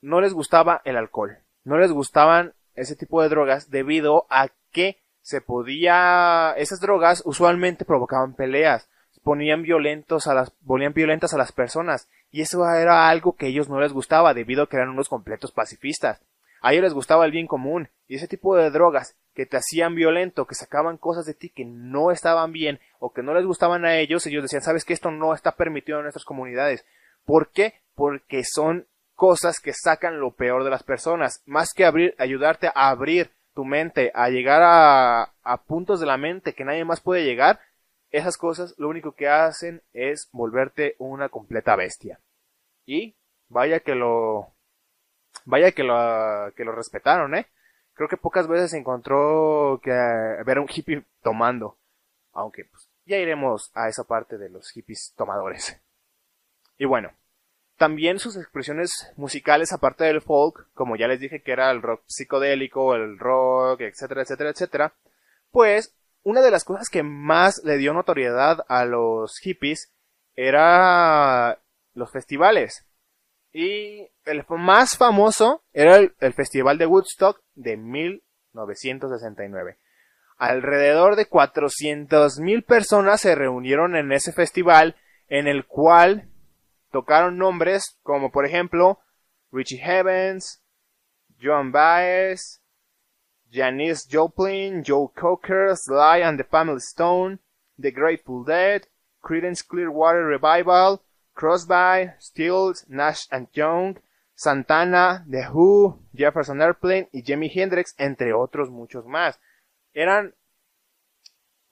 No 0.00 0.22
les 0.22 0.32
gustaba 0.32 0.80
el 0.86 0.96
alcohol. 0.96 1.40
No 1.64 1.76
les 1.76 1.92
gustaban 1.92 2.54
ese 2.74 2.96
tipo 2.96 3.20
de 3.20 3.28
drogas 3.28 3.68
debido 3.68 4.26
a 4.30 4.48
que 4.70 5.02
se 5.20 5.42
podía... 5.42 6.54
Esas 6.56 6.80
drogas 6.80 7.22
usualmente 7.26 7.84
provocaban 7.84 8.32
peleas 8.34 8.88
ponían 9.22 9.62
violentos 9.62 10.26
a 10.26 10.34
las, 10.34 10.50
ponían 10.50 10.92
violentas 10.92 11.34
a 11.34 11.38
las 11.38 11.52
personas, 11.52 12.08
y 12.30 12.40
eso 12.40 12.64
era 12.70 13.08
algo 13.08 13.36
que 13.36 13.46
a 13.46 13.48
ellos 13.48 13.68
no 13.68 13.80
les 13.80 13.92
gustaba 13.92 14.34
debido 14.34 14.62
a 14.62 14.68
que 14.68 14.76
eran 14.76 14.90
unos 14.90 15.08
completos 15.08 15.52
pacifistas. 15.52 16.20
A 16.62 16.72
ellos 16.72 16.84
les 16.84 16.94
gustaba 16.94 17.24
el 17.24 17.32
bien 17.32 17.46
común, 17.46 17.88
y 18.06 18.16
ese 18.16 18.28
tipo 18.28 18.56
de 18.56 18.70
drogas 18.70 19.16
que 19.34 19.46
te 19.46 19.56
hacían 19.56 19.94
violento, 19.94 20.46
que 20.46 20.54
sacaban 20.54 20.98
cosas 20.98 21.24
de 21.24 21.34
ti 21.34 21.48
que 21.50 21.64
no 21.64 22.10
estaban 22.10 22.52
bien 22.52 22.80
o 22.98 23.12
que 23.12 23.22
no 23.22 23.34
les 23.34 23.46
gustaban 23.46 23.84
a 23.84 23.96
ellos, 23.96 24.26
ellos 24.26 24.42
decían, 24.42 24.62
sabes 24.62 24.84
que 24.84 24.92
esto 24.92 25.10
no 25.10 25.32
está 25.32 25.52
permitido 25.52 25.98
en 25.98 26.04
nuestras 26.04 26.24
comunidades. 26.24 26.84
¿Por 27.24 27.50
qué? 27.52 27.74
Porque 27.94 28.42
son 28.44 28.86
cosas 29.14 29.60
que 29.60 29.74
sacan 29.74 30.18
lo 30.18 30.34
peor 30.34 30.64
de 30.64 30.70
las 30.70 30.82
personas, 30.82 31.42
más 31.44 31.74
que 31.74 31.84
abrir, 31.84 32.14
ayudarte 32.18 32.68
a 32.68 32.88
abrir 32.88 33.30
tu 33.54 33.66
mente, 33.66 34.10
a 34.14 34.30
llegar 34.30 34.62
a, 34.64 35.62
puntos 35.66 36.00
de 36.00 36.06
la 36.06 36.16
mente 36.16 36.54
que 36.54 36.64
nadie 36.64 36.86
más 36.86 37.02
puede 37.02 37.24
llegar, 37.24 37.60
esas 38.10 38.38
cosas 38.38 38.74
lo 38.78 38.88
único 38.88 39.12
que 39.12 39.28
hacen 39.28 39.82
es 39.92 40.30
volverte 40.32 40.96
una 40.98 41.28
completa 41.28 41.76
bestia. 41.76 42.18
Y 42.86 43.14
vaya 43.48 43.80
que 43.80 43.94
lo 43.94 44.54
vaya 45.44 45.72
que 45.72 45.84
lo 45.84 46.52
que 46.56 46.64
lo 46.64 46.72
respetaron, 46.72 47.34
¿eh? 47.34 47.46
Creo 47.92 48.08
que 48.08 48.16
pocas 48.16 48.48
veces 48.48 48.70
se 48.70 48.78
encontró 48.78 49.80
que 49.82 49.90
ver 49.90 50.56
a 50.56 50.60
un 50.62 50.68
hippie 50.74 51.04
tomando, 51.22 51.76
aunque 52.32 52.64
pues, 52.64 52.88
ya 53.04 53.18
iremos 53.18 53.70
a 53.74 53.88
esa 53.90 54.04
parte 54.04 54.38
de 54.38 54.48
los 54.48 54.70
hippies 54.70 55.12
tomadores. 55.14 55.78
Y 56.80 56.86
bueno, 56.86 57.12
también 57.76 58.18
sus 58.18 58.38
expresiones 58.38 59.12
musicales 59.18 59.70
aparte 59.70 60.04
del 60.04 60.22
folk, 60.22 60.66
como 60.72 60.96
ya 60.96 61.08
les 61.08 61.20
dije 61.20 61.42
que 61.42 61.52
era 61.52 61.70
el 61.70 61.82
rock 61.82 62.04
psicodélico, 62.06 62.94
el 62.94 63.18
rock, 63.18 63.82
etcétera, 63.82 64.22
etcétera, 64.22 64.48
etcétera, 64.48 64.94
pues 65.50 65.94
una 66.22 66.40
de 66.40 66.50
las 66.50 66.64
cosas 66.64 66.88
que 66.88 67.02
más 67.02 67.60
le 67.64 67.76
dio 67.76 67.92
notoriedad 67.92 68.64
a 68.66 68.86
los 68.86 69.36
hippies 69.40 69.92
era 70.36 71.60
los 71.92 72.10
festivales. 72.10 72.86
Y 73.52 74.08
el 74.24 74.46
más 74.48 74.96
famoso 74.96 75.62
era 75.74 75.96
el, 75.96 76.32
Festival 76.32 76.78
de 76.78 76.86
Woodstock 76.86 77.42
de 77.56 77.76
1969. 77.76 79.76
Alrededor 80.38 81.16
de 81.16 81.28
400.000 81.28 82.64
personas 82.64 83.20
se 83.20 83.34
reunieron 83.34 83.96
en 83.96 84.12
ese 84.12 84.32
festival 84.32 84.96
en 85.28 85.46
el 85.46 85.66
cual 85.66 86.30
tocaron 86.90 87.38
nombres 87.38 87.98
como 88.02 88.30
por 88.30 88.44
ejemplo 88.44 89.00
Richie 89.52 89.80
Evans, 89.82 90.62
Joan 91.40 91.72
Baez, 91.72 92.60
Janis 93.50 94.06
Joplin, 94.06 94.84
Joe 94.84 95.08
Cocker, 95.14 95.74
Sly 95.76 96.22
and 96.22 96.38
the 96.38 96.44
Family 96.44 96.80
Stone, 96.80 97.40
The 97.78 97.90
Grateful 97.90 98.44
Dead, 98.44 98.86
Creedence 99.22 99.66
Clearwater 99.66 100.24
Revival, 100.24 101.02
Crosby, 101.34 102.12
Stills, 102.18 102.84
Nash 102.88 103.26
and 103.30 103.48
Young, 103.52 103.98
Santana, 104.34 105.24
The 105.28 105.48
Who, 105.52 105.98
Jefferson 106.14 106.62
Airplane 106.62 107.08
y 107.12 107.22
Jimi 107.22 107.50
Hendrix, 107.52 107.94
entre 107.98 108.32
otros 108.32 108.70
muchos 108.70 109.04
más. 109.06 109.40
Eran 109.92 110.34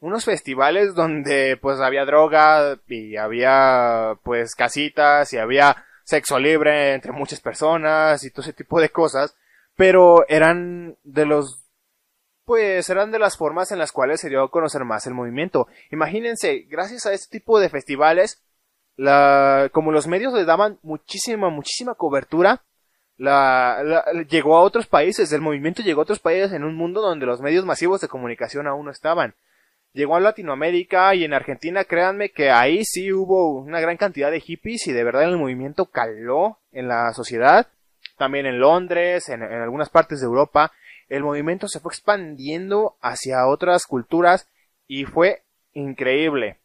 unos 0.00 0.24
festivales 0.24 0.94
donde 0.94 1.58
pues 1.60 1.80
había 1.80 2.04
droga 2.04 2.78
y 2.86 3.16
había 3.16 4.18
pues 4.22 4.54
casitas 4.54 5.32
y 5.32 5.38
había 5.38 5.84
sexo 6.04 6.38
libre 6.38 6.94
entre 6.94 7.12
muchas 7.12 7.40
personas 7.40 8.24
y 8.24 8.30
todo 8.30 8.42
ese 8.42 8.52
tipo 8.52 8.80
de 8.80 8.90
cosas, 8.90 9.36
pero 9.76 10.26
eran 10.28 10.96
de 11.04 11.26
los 11.26 11.64
pues 12.44 12.88
eran 12.88 13.10
de 13.10 13.18
las 13.18 13.36
formas 13.36 13.72
en 13.72 13.78
las 13.78 13.92
cuales 13.92 14.20
se 14.20 14.30
dio 14.30 14.42
a 14.42 14.50
conocer 14.50 14.82
más 14.84 15.06
el 15.06 15.12
movimiento. 15.12 15.68
Imagínense, 15.90 16.60
gracias 16.70 17.04
a 17.04 17.12
este 17.12 17.38
tipo 17.38 17.60
de 17.60 17.68
festivales, 17.68 18.42
la, 18.96 19.68
como 19.70 19.92
los 19.92 20.06
medios 20.06 20.32
le 20.32 20.46
daban 20.46 20.78
muchísima, 20.82 21.50
muchísima 21.50 21.94
cobertura, 21.94 22.62
la, 23.18 24.04
llegó 24.30 24.56
a 24.56 24.62
otros 24.62 24.86
países, 24.86 25.30
el 25.32 25.42
movimiento 25.42 25.82
llegó 25.82 26.00
a 26.00 26.04
otros 26.04 26.20
países 26.20 26.52
en 26.52 26.64
un 26.64 26.74
mundo 26.74 27.02
donde 27.02 27.26
los 27.26 27.42
medios 27.42 27.66
masivos 27.66 28.00
de 28.00 28.08
comunicación 28.08 28.66
aún 28.66 28.86
no 28.86 28.92
estaban. 28.92 29.34
Llegó 29.92 30.16
a 30.16 30.20
Latinoamérica 30.20 31.14
y 31.14 31.24
en 31.24 31.32
Argentina, 31.32 31.84
créanme 31.84 32.30
que 32.30 32.50
ahí 32.50 32.84
sí 32.84 33.12
hubo 33.12 33.58
una 33.58 33.80
gran 33.80 33.96
cantidad 33.96 34.30
de 34.30 34.40
hippies 34.40 34.86
y 34.86 34.92
de 34.92 35.04
verdad 35.04 35.24
el 35.24 35.38
movimiento 35.38 35.86
caló 35.86 36.58
en 36.72 36.88
la 36.88 37.12
sociedad. 37.14 37.68
También 38.16 38.46
en 38.46 38.60
Londres, 38.60 39.28
en 39.28 39.42
algunas 39.42 39.88
partes 39.88 40.20
de 40.20 40.26
Europa 40.26 40.72
el 41.08 41.22
movimiento 41.22 41.68
se 41.68 41.80
fue 41.80 41.90
expandiendo 41.90 42.96
hacia 43.00 43.46
otras 43.46 43.86
culturas 43.86 44.48
y 44.86 45.04
fue 45.04 45.42
increíble. 45.72 46.58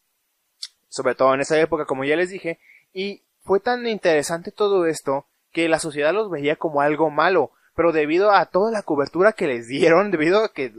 Sobre 0.89 1.15
todo 1.15 1.34
en 1.34 1.41
esa 1.41 1.59
época, 1.59 1.86
como 1.86 2.03
ya 2.03 2.15
les 2.15 2.30
dije, 2.30 2.59
y 2.93 3.24
fue 3.43 3.59
tan 3.59 3.88
interesante 3.88 4.51
todo 4.51 4.86
esto 4.86 5.26
que 5.51 5.69
la 5.69 5.80
sociedad 5.80 6.13
los 6.13 6.30
veía 6.30 6.55
como 6.55 6.82
algo 6.82 7.09
malo, 7.09 7.51
pero 7.76 7.91
debido 7.91 8.32
a 8.32 8.45
toda 8.45 8.71
la 8.71 8.84
cobertura 8.84 9.34
que 9.34 9.47
les 9.47 9.67
dieron, 9.67 10.11
debido 10.11 10.43
a 10.43 10.53
que 10.53 10.71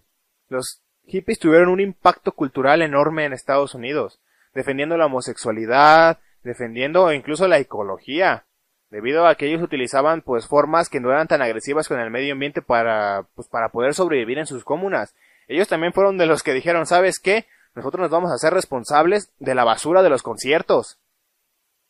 los 0.49 0.82
hippies 1.05 1.40
tuvieron 1.40 1.68
un 1.68 1.80
impacto 1.80 2.32
cultural 2.32 2.80
enorme 2.80 3.24
en 3.24 3.32
Estados 3.32 3.74
Unidos, 3.74 4.20
defendiendo 4.55 4.97
la 4.97 5.07
homosexualidad, 5.07 6.20
defendiendo 6.43 7.12
incluso 7.12 7.49
la 7.49 7.59
ecología 7.59 8.47
debido 8.90 9.26
a 9.26 9.34
que 9.36 9.47
ellos 9.47 9.62
utilizaban 9.62 10.20
pues 10.20 10.47
formas 10.47 10.88
que 10.90 11.01
no 11.01 11.11
eran 11.11 11.26
tan 11.26 11.40
agresivas 11.40 11.88
con 11.88 11.99
el 11.99 12.11
medio 12.11 12.34
ambiente 12.34 12.61
para 12.61 13.26
pues 13.34 13.49
para 13.49 13.70
poder 13.70 13.95
sobrevivir 13.95 14.38
en 14.38 14.47
sus 14.47 14.64
comunas. 14.64 15.14
Ellos 15.49 15.68
también 15.68 15.93
fueron 15.93 16.18
de 16.18 16.26
los 16.26 16.43
que 16.43 16.53
dijeron, 16.53 16.86
¿sabes 16.86 17.18
qué? 17.18 17.47
Nosotros 17.74 18.03
nos 18.03 18.11
vamos 18.11 18.30
a 18.30 18.34
hacer 18.34 18.53
responsables 18.53 19.32
de 19.38 19.55
la 19.55 19.64
basura 19.64 20.03
de 20.03 20.11
los 20.11 20.22
conciertos. 20.22 20.99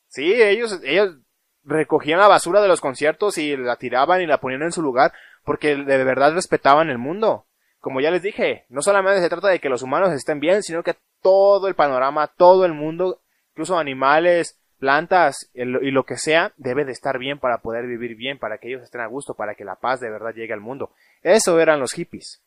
Sí, 0.09 0.33
ellos 0.33 0.81
ellos 0.85 1.17
recogían 1.65 2.21
la 2.21 2.29
basura 2.29 2.61
de 2.61 2.69
los 2.69 2.81
conciertos 2.81 3.39
y 3.39 3.57
la 3.57 3.77
tiraban 3.77 4.21
y 4.21 4.27
la 4.27 4.41
ponían 4.41 4.63
en 4.63 4.73
su 4.73 4.83
lugar 4.83 5.13
porque 5.45 5.75
de 5.75 6.05
verdad 6.05 6.35
respetaban 6.35 6.89
el 6.89 6.99
mundo. 6.99 7.47
Como 7.81 8.01
ya 8.01 8.13
les 8.13 8.23
dije, 8.23 8.65
no 8.69 8.81
solamente 8.81 9.21
se 9.21 9.29
trata 9.29 9.49
de 9.49 9.59
que 9.59 9.69
los 9.69 9.83
humanos 9.83 10.13
estén 10.13 10.39
bien, 10.39 10.63
sino 10.63 10.85
que 10.85 10.95
todo 11.21 11.67
el 11.67 11.75
panorama, 11.75 12.29
todo 12.29 12.65
el 12.65 12.75
mundo, 12.75 13.22
incluso 13.53 13.79
animales, 13.79 14.59
plantas 14.79 15.49
y 15.55 15.65
lo 15.65 16.05
que 16.05 16.17
sea 16.17 16.53
debe 16.57 16.85
de 16.85 16.91
estar 16.91 17.19
bien 17.19 17.39
para 17.39 17.59
poder 17.59 17.87
vivir 17.87 18.17
bien, 18.17 18.39
para 18.39 18.59
que 18.59 18.69
ellos 18.69 18.83
estén 18.83 19.01
a 19.01 19.07
gusto, 19.07 19.35
para 19.35 19.55
que 19.55 19.65
la 19.65 19.77
paz 19.77 20.01
de 20.01 20.11
verdad 20.11 20.35
llegue 20.35 20.53
al 20.53 20.61
mundo. 20.61 20.91
Eso 21.23 21.61
eran 21.61 21.79
los 21.79 21.93
hippies. 21.93 22.43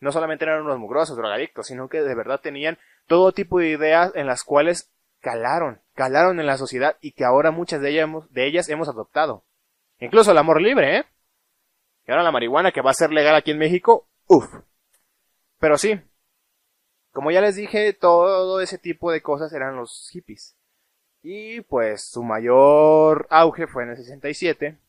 No 0.00 0.10
solamente 0.10 0.44
eran 0.44 0.62
unos 0.62 0.78
mugrosos, 0.78 1.16
drogadictos, 1.16 1.66
sino 1.66 1.88
que 1.88 2.00
de 2.00 2.14
verdad 2.14 2.40
tenían 2.40 2.78
todo 3.06 3.32
tipo 3.32 3.58
de 3.58 3.68
ideas 3.68 4.12
en 4.14 4.26
las 4.26 4.42
cuales 4.42 4.90
calaron, 5.20 5.80
calaron 5.94 6.40
en 6.40 6.46
la 6.46 6.56
sociedad 6.56 6.96
y 7.00 7.12
que 7.12 7.24
ahora 7.24 7.50
muchas 7.50 7.80
de 7.80 7.90
ellas, 7.90 8.08
de 8.30 8.46
ellas 8.46 8.68
hemos 8.68 8.88
adoptado. 8.88 9.44
Incluso 9.98 10.30
el 10.30 10.38
amor 10.38 10.62
libre, 10.62 10.98
¿eh? 10.98 11.04
Y 12.06 12.10
ahora 12.10 12.22
la 12.22 12.32
marihuana 12.32 12.72
que 12.72 12.82
va 12.82 12.90
a 12.90 12.94
ser 12.94 13.10
legal 13.10 13.34
aquí 13.34 13.50
en 13.50 13.58
México, 13.58 14.06
uff. 14.26 14.46
Pero 15.58 15.78
sí, 15.78 16.00
como 17.14 17.30
ya 17.30 17.40
les 17.40 17.54
dije, 17.54 17.92
todo 17.92 18.60
ese 18.60 18.76
tipo 18.76 19.12
de 19.12 19.22
cosas 19.22 19.52
eran 19.52 19.76
los 19.76 20.10
hippies. 20.10 20.56
Y 21.22 21.60
pues 21.60 22.10
su 22.10 22.24
mayor 22.24 23.28
auge 23.30 23.68
fue 23.68 23.84
en 23.84 23.90
el 23.90 23.96
67, 23.96 24.80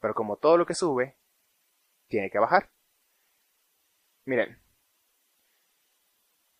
pero 0.00 0.14
como 0.14 0.36
todo 0.36 0.56
lo 0.56 0.64
que 0.64 0.76
sube, 0.76 1.16
tiene 2.06 2.30
que 2.30 2.38
bajar. 2.38 2.70
Miren, 4.24 4.62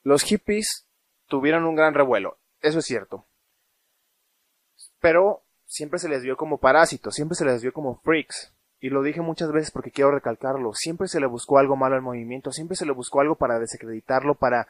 los 0.02 0.24
hippies 0.24 0.88
tuvieron 1.28 1.66
un 1.66 1.76
gran 1.76 1.94
revuelo, 1.94 2.38
eso 2.60 2.80
es 2.80 2.84
cierto. 2.84 3.24
Pero 4.98 5.44
siempre 5.66 6.00
se 6.00 6.08
les 6.08 6.24
vio 6.24 6.36
como 6.36 6.58
parásitos, 6.58 7.14
siempre 7.14 7.36
se 7.36 7.44
les 7.44 7.62
vio 7.62 7.72
como 7.72 8.00
freaks. 8.00 8.52
Y 8.80 8.90
lo 8.90 9.04
dije 9.04 9.20
muchas 9.20 9.52
veces 9.52 9.70
porque 9.70 9.92
quiero 9.92 10.10
recalcarlo, 10.10 10.74
siempre 10.74 11.06
se 11.06 11.20
le 11.20 11.26
buscó 11.26 11.58
algo 11.58 11.76
malo 11.76 11.94
al 11.94 12.02
movimiento, 12.02 12.50
siempre 12.50 12.76
se 12.76 12.86
le 12.86 12.92
buscó 12.92 13.20
algo 13.20 13.36
para 13.36 13.60
desacreditarlo, 13.60 14.34
para, 14.34 14.66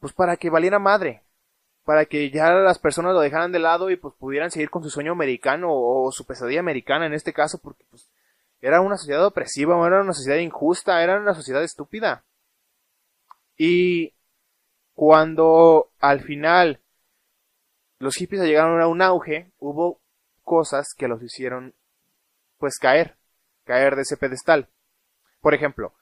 pues 0.00 0.12
para 0.12 0.36
que 0.36 0.50
valiera 0.50 0.78
madre 0.78 1.22
para 1.86 2.04
que 2.04 2.30
ya 2.30 2.50
las 2.50 2.80
personas 2.80 3.14
lo 3.14 3.20
dejaran 3.20 3.52
de 3.52 3.60
lado 3.60 3.90
y 3.90 3.96
pues 3.96 4.12
pudieran 4.18 4.50
seguir 4.50 4.70
con 4.70 4.82
su 4.82 4.90
sueño 4.90 5.12
americano 5.12 5.68
o, 5.70 6.10
su 6.10 6.26
pesadilla 6.26 6.58
americana 6.58 7.06
en 7.06 7.14
este 7.14 7.32
caso 7.32 7.60
porque 7.62 7.84
pues 7.88 8.08
era 8.60 8.80
una 8.80 8.96
sociedad 8.96 9.24
opresiva, 9.24 9.86
era 9.86 10.00
una 10.00 10.12
sociedad 10.12 10.40
injusta, 10.40 11.00
era 11.00 11.20
una 11.20 11.32
sociedad 11.32 11.62
estúpida. 11.62 12.24
Y 13.56 14.14
cuando 14.94 15.90
al 16.00 16.22
final 16.22 16.80
los 18.00 18.16
hippies 18.16 18.42
llegaron 18.42 18.80
a 18.80 18.88
un 18.88 19.00
auge, 19.00 19.52
hubo 19.60 20.00
cosas 20.42 20.88
que 20.96 21.06
los 21.06 21.22
hicieron 21.22 21.72
pues 22.58 22.78
caer, 22.80 23.14
caer 23.64 23.94
de 23.94 24.02
ese 24.02 24.16
pedestal. 24.16 24.68
Por 25.40 25.54
ejemplo, 25.54 25.94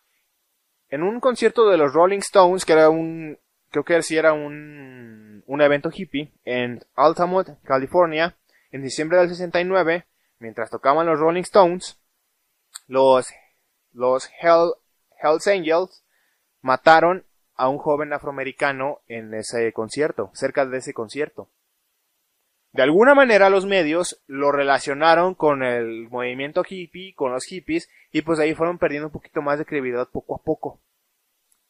en 0.88 1.03
un 1.03 1.20
concierto 1.20 1.68
de 1.68 1.76
los 1.76 1.92
Rolling 1.92 2.20
Stones, 2.20 2.64
que 2.64 2.72
era 2.72 2.88
un, 2.88 3.38
creo 3.83 3.85
que 3.85 4.16
era 4.16 4.33
un, 4.33 5.43
un 5.47 5.61
evento 5.61 5.91
hippie 5.93 6.33
en 6.45 6.85
Altamont, 6.95 7.49
California, 7.64 8.37
en 8.70 8.83
diciembre 8.83 9.18
del 9.18 9.29
69, 9.29 10.07
mientras 10.39 10.70
tocaban 10.70 11.07
los 11.07 11.18
Rolling 11.18 11.43
Stones, 11.43 11.99
los, 12.87 13.29
los 13.93 14.31
Hell, 14.41 14.72
Hells 15.20 15.47
Angels 15.49 16.05
mataron 16.61 17.25
a 17.57 17.68
un 17.68 17.79
joven 17.79 18.12
afroamericano 18.12 19.01
en 19.09 19.35
ese 19.35 19.72
concierto, 19.72 20.31
cerca 20.35 20.66
de 20.66 20.79
ese 20.79 20.95
concierto. 20.95 21.49
De 22.72 22.83
alguna 22.83 23.14
manera 23.14 23.51
los 23.51 23.66
medios 23.66 24.22
lo 24.27 24.51
relacionaron 24.51 25.35
con 25.35 25.62
el 25.62 26.09
movimiento 26.11 26.64
hippie, 26.68 27.14
con 27.14 27.33
los 27.33 27.45
hippies, 27.45 27.89
y 28.12 28.22
pues 28.22 28.39
ahí 28.41 28.55
fueron 28.55 28.79
perdiendo 28.79 29.09
un 29.09 29.12
poquito 29.12 29.43
más 29.43 29.59
de 29.59 29.64
credibilidad 29.64 30.09
poco 30.09 30.35
a 30.35 30.43
poco. 30.43 30.81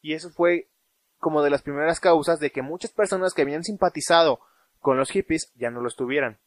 Y 0.01 0.15
eso 0.15 0.31
fue 0.31 0.69
como 1.25 1.43
de 1.43 1.49
las 1.49 1.62
primeras 1.62 2.01
causas 2.01 2.39
de 2.39 2.51
que 2.51 2.61
muchas 2.61 2.93
personas 2.93 3.33
que 3.33 3.41
habían 3.41 3.64
simpatizado 3.64 4.41
con 4.79 4.99
los 4.99 5.11
hippies 5.11 5.51
ya 5.55 5.70
no 5.70 5.81
lo 5.81 5.89
estuvieran. 5.89 6.39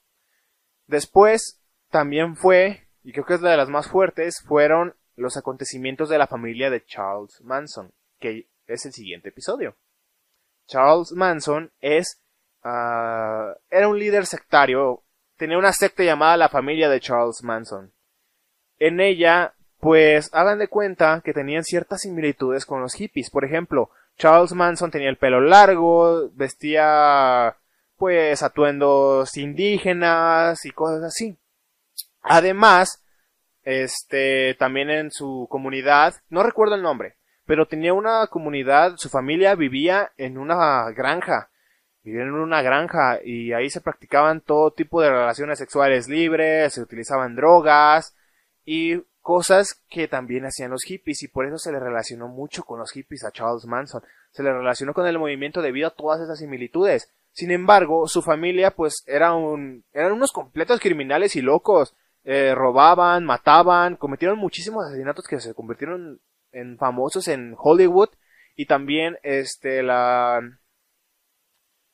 Después 0.86 1.59
también 1.89 2.36
fue, 2.36 2.88
y 3.03 3.11
creo 3.11 3.25
que 3.25 3.34
es 3.34 3.41
la 3.41 3.49
de 3.49 3.57
las 3.57 3.69
más 3.69 3.88
fuertes, 3.88 4.36
fueron 4.45 4.93
los 5.15 5.36
acontecimientos 5.36 6.09
de 6.09 6.19
la 6.19 6.28
familia 6.28 6.69
de 6.69 6.86
Charles 6.86 7.41
Manson, 7.41 7.91
que 8.19 8.49
es 8.67 8.86
el 8.86 8.93
siguiente 8.93 9.30
episodio. 9.30 9.75
Charles 10.67 11.11
Manson 11.11 11.71
es 11.82 12.21
uh, 12.63 13.57
era 13.71 13.88
un 13.88 13.97
líder 13.97 14.28
sectario, 14.28 15.01
tenía 15.38 15.57
una 15.57 15.73
secta 15.73 16.03
llamada 16.03 16.38
la 16.38 16.49
familia 16.49 16.88
de 16.88 16.99
Charles 16.99 17.41
Manson. 17.41 17.91
En 18.78 18.99
ella, 18.99 19.55
pues 19.80 20.30
hagan 20.34 20.59
de 20.59 20.67
cuenta 20.67 21.23
que 21.25 21.34
tenían 21.34 21.63
ciertas 21.63 22.01
similitudes 22.01 22.67
con 22.67 22.80
los 22.80 22.93
hippies. 22.93 23.32
Por 23.32 23.43
ejemplo, 23.43 23.89
Charles 24.18 24.53
Manson 24.53 24.91
tenía 24.91 25.09
el 25.09 25.18
pelo 25.18 25.41
largo, 25.41 26.30
vestía 26.34 27.55
pues 27.97 28.43
atuendos 28.43 29.38
indígenas 29.38 30.65
y 30.65 30.72
cosas 30.72 31.03
así. 31.03 31.38
Además, 32.22 33.03
este, 33.63 34.55
también 34.55 34.89
en 34.89 35.11
su 35.11 35.47
comunidad, 35.49 36.15
no 36.30 36.43
recuerdo 36.43 36.76
el 36.76 36.82
nombre, 36.82 37.15
pero 37.45 37.68
tenía 37.68 37.93
una 37.93 38.28
comunidad, 38.28 38.93
su 38.97 39.09
familia 39.09 39.55
vivía 39.55 40.11
en 40.18 40.38
una 40.38 40.89
granja, 40.91 41.49
vivían 42.03 42.28
en 42.28 42.34
una 42.34 42.61
granja 42.61 43.20
y 43.24 43.53
ahí 43.53 43.70
se 43.70 43.82
practicaban 43.82 44.41
todo 44.41 44.72
tipo 44.72 45.01
de 45.01 45.09
relaciones 45.09 45.59
sexuales 45.59 46.07
libres, 46.07 46.74
se 46.74 46.82
utilizaban 46.82 47.36
drogas 47.36 48.15
y 48.65 49.03
cosas 49.28 49.84
que 49.89 50.07
también 50.07 50.45
hacían 50.45 50.71
los 50.71 50.84
hippies 50.84 51.21
y 51.21 51.28
por 51.28 51.45
eso 51.45 51.57
se 51.57 51.73
le 51.73 51.82
relacionó 51.82 52.30
mucho 52.30 52.63
con 52.63 52.80
los 52.80 52.93
hippies 52.93 53.25
a 53.25 53.32
Charles 53.32 53.65
Manson. 53.65 54.01
Se 54.32 54.41
le 54.41 54.53
relacionó 54.53 54.93
con 54.93 55.05
el 55.05 55.19
movimiento 55.19 55.61
debido 55.61 55.89
a 55.89 55.95
todas 55.95 56.21
esas 56.21 56.39
similitudes. 56.39 57.13
Sin 57.34 57.51
embargo, 57.51 58.07
su 58.07 58.21
familia 58.21 58.71
pues 58.71 59.03
era 59.05 59.34
un, 59.34 59.84
eran 59.91 60.13
unos 60.13 60.32
completos 60.32 60.80
criminales 60.80 61.36
y 61.36 61.41
locos. 61.41 61.93
eh, 62.23 62.55
robaban, 62.55 63.25
mataban, 63.25 63.97
cometieron 63.97 64.39
muchísimos 64.39 64.86
asesinatos 64.86 65.28
que 65.28 65.41
se 65.41 65.53
convirtieron 65.53 66.21
en 66.53 66.78
famosos 66.78 67.28
en 67.28 67.53
Hollywood 67.57 68.11
y 68.55 68.65
también 68.65 69.17
este 69.23 69.84
la 69.84 70.39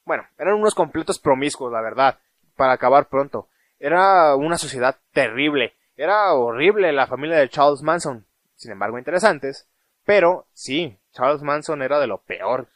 bueno, 0.05 0.27
eran 0.38 0.53
unos 0.53 0.75
completos 0.75 1.17
promiscuos, 1.17 1.71
la 1.71 1.81
verdad, 1.81 2.19
para 2.55 2.73
acabar 2.73 3.09
pronto. 3.09 3.47
Era 3.79 4.36
una 4.36 4.59
sociedad 4.59 4.99
terrible, 5.13 5.73
era 5.95 6.33
horrible 6.33 6.91
la 6.91 7.07
familia 7.07 7.37
de 7.37 7.49
Charles 7.49 7.81
Manson, 7.81 8.25
sin 8.55 8.71
embargo 8.71 8.97
interesantes, 8.97 9.67
pero 10.05 10.47
sí, 10.53 10.97
Charles 11.11 11.41
Manson 11.41 11.81
era 11.81 11.99
de 11.99 12.07
lo 12.07 12.19
peor. 12.19 12.67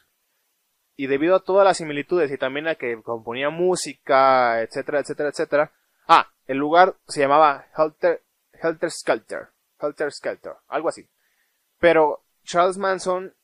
Y 0.95 1.07
debido 1.07 1.36
a 1.36 1.43
todas 1.43 1.65
las 1.65 1.78
similitudes 1.78 2.32
y 2.32 2.38
también 2.38 2.68
a 2.68 2.76
que 2.76 3.01
componía 3.01 3.49
música, 3.49 4.61
etcétera, 4.61 4.99
etcétera, 4.99 5.30
etcétera. 5.30 5.72
Ah, 6.07 6.32
el 6.47 6.57
lugar 6.57 6.95
se 7.07 7.20
llamaba 7.20 7.68
Helter, 7.78 8.24
Helter 8.53 8.89
Skelter. 8.89 9.49
Helter 9.80 10.11
Skelter, 10.11 10.53
algo 10.68 10.89
así. 10.89 11.07
Pero 11.80 12.24
Charles 12.43 12.78
Manson 12.78 13.36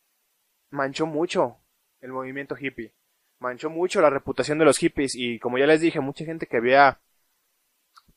manchó 0.72 1.06
mucho 1.06 1.58
el 2.02 2.12
movimiento 2.12 2.56
hippie. 2.60 2.94
Manchó 3.40 3.70
mucho 3.70 4.02
la 4.02 4.10
reputación 4.10 4.58
de 4.58 4.66
los 4.66 4.78
hippies 4.78 5.14
y 5.16 5.38
como 5.40 5.58
ya 5.58 5.68
les 5.68 5.82
dije, 5.82 6.00
mucha 6.00 6.26
gente 6.26 6.48
que 6.48 6.58
había 6.58 7.00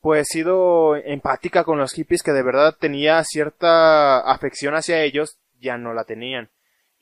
pues 0.07 0.29
sido 0.29 0.95
empática 0.95 1.65
con 1.65 1.79
los 1.79 1.91
hippies 1.91 2.23
que 2.23 2.31
de 2.31 2.41
verdad 2.41 2.77
tenía 2.79 3.21
cierta 3.25 4.19
afección 4.21 4.73
hacia 4.73 5.01
ellos, 5.01 5.37
ya 5.59 5.77
no 5.77 5.93
la 5.93 6.05
tenían 6.05 6.49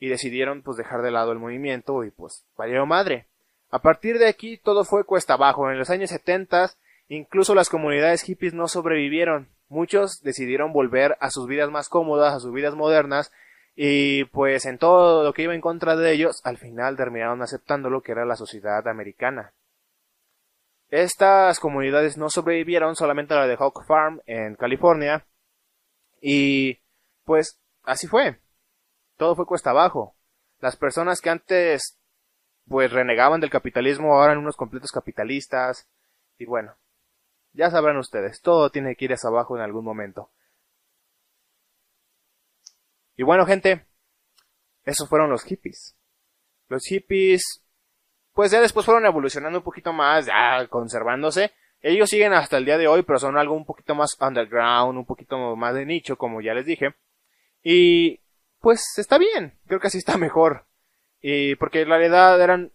y 0.00 0.08
decidieron 0.08 0.62
pues 0.62 0.76
dejar 0.76 1.02
de 1.02 1.12
lado 1.12 1.30
el 1.30 1.38
movimiento 1.38 2.02
y 2.02 2.10
pues 2.10 2.44
valieron 2.58 2.88
madre. 2.88 3.28
A 3.70 3.78
partir 3.80 4.18
de 4.18 4.26
aquí 4.26 4.58
todo 4.58 4.84
fue 4.84 5.04
cuesta 5.04 5.34
abajo. 5.34 5.70
En 5.70 5.78
los 5.78 5.88
años 5.88 6.10
70 6.10 6.72
incluso 7.06 7.54
las 7.54 7.68
comunidades 7.68 8.22
hippies 8.22 8.54
no 8.54 8.66
sobrevivieron. 8.66 9.50
Muchos 9.68 10.20
decidieron 10.24 10.72
volver 10.72 11.16
a 11.20 11.30
sus 11.30 11.46
vidas 11.46 11.70
más 11.70 11.88
cómodas, 11.88 12.34
a 12.34 12.40
sus 12.40 12.52
vidas 12.52 12.74
modernas 12.74 13.30
y 13.76 14.24
pues 14.24 14.66
en 14.66 14.78
todo 14.78 15.22
lo 15.22 15.32
que 15.32 15.42
iba 15.42 15.54
en 15.54 15.60
contra 15.60 15.94
de 15.94 16.10
ellos, 16.10 16.40
al 16.42 16.58
final 16.58 16.96
terminaron 16.96 17.40
aceptando 17.40 17.88
lo 17.88 18.00
que 18.00 18.10
era 18.10 18.24
la 18.24 18.34
sociedad 18.34 18.88
americana. 18.88 19.52
Estas 20.88 21.58
comunidades 21.60 22.16
no 22.16 22.30
sobrevivieron, 22.30 22.96
solamente 22.96 23.34
la 23.34 23.46
de 23.46 23.56
Hawk 23.56 23.84
Farm 23.86 24.20
en 24.26 24.54
California. 24.56 25.26
Y 26.20 26.80
pues 27.24 27.60
así 27.82 28.06
fue 28.06 28.38
todo 29.16 29.34
fue 29.34 29.46
cuesta 29.46 29.70
abajo. 29.70 30.14
Las 30.60 30.76
personas 30.76 31.20
que 31.20 31.30
antes 31.30 31.98
pues 32.68 32.92
renegaban 32.92 33.40
del 33.40 33.50
capitalismo 33.50 34.14
ahora 34.14 34.32
eran 34.32 34.42
unos 34.42 34.56
completos 34.56 34.90
capitalistas 34.90 35.88
y 36.38 36.46
bueno, 36.46 36.76
ya 37.52 37.70
sabrán 37.70 37.96
ustedes, 37.96 38.40
todo 38.40 38.70
tiene 38.70 38.96
que 38.96 39.06
ir 39.06 39.12
hacia 39.12 39.28
abajo 39.28 39.56
en 39.56 39.62
algún 39.62 39.84
momento. 39.84 40.30
Y 43.16 43.22
bueno, 43.22 43.46
gente, 43.46 43.86
esos 44.84 45.08
fueron 45.08 45.30
los 45.30 45.44
hippies. 45.44 45.96
Los 46.68 46.84
hippies, 46.84 47.64
pues 48.36 48.50
ya 48.50 48.60
después 48.60 48.84
fueron 48.84 49.06
evolucionando 49.06 49.60
un 49.60 49.64
poquito 49.64 49.94
más, 49.94 50.26
ya 50.26 50.66
conservándose. 50.68 51.52
Ellos 51.80 52.10
siguen 52.10 52.34
hasta 52.34 52.58
el 52.58 52.66
día 52.66 52.76
de 52.76 52.86
hoy, 52.86 53.02
pero 53.02 53.18
son 53.18 53.38
algo 53.38 53.54
un 53.54 53.64
poquito 53.64 53.94
más 53.94 54.14
underground, 54.20 54.98
un 54.98 55.06
poquito 55.06 55.56
más 55.56 55.74
de 55.74 55.86
nicho, 55.86 56.18
como 56.18 56.42
ya 56.42 56.52
les 56.52 56.66
dije. 56.66 56.94
Y 57.62 58.20
pues 58.60 58.98
está 58.98 59.16
bien, 59.16 59.58
creo 59.66 59.80
que 59.80 59.86
así 59.86 59.96
está 59.96 60.18
mejor. 60.18 60.66
Porque 61.58 61.80
en 61.80 61.88
realidad 61.88 62.38
eran 62.42 62.72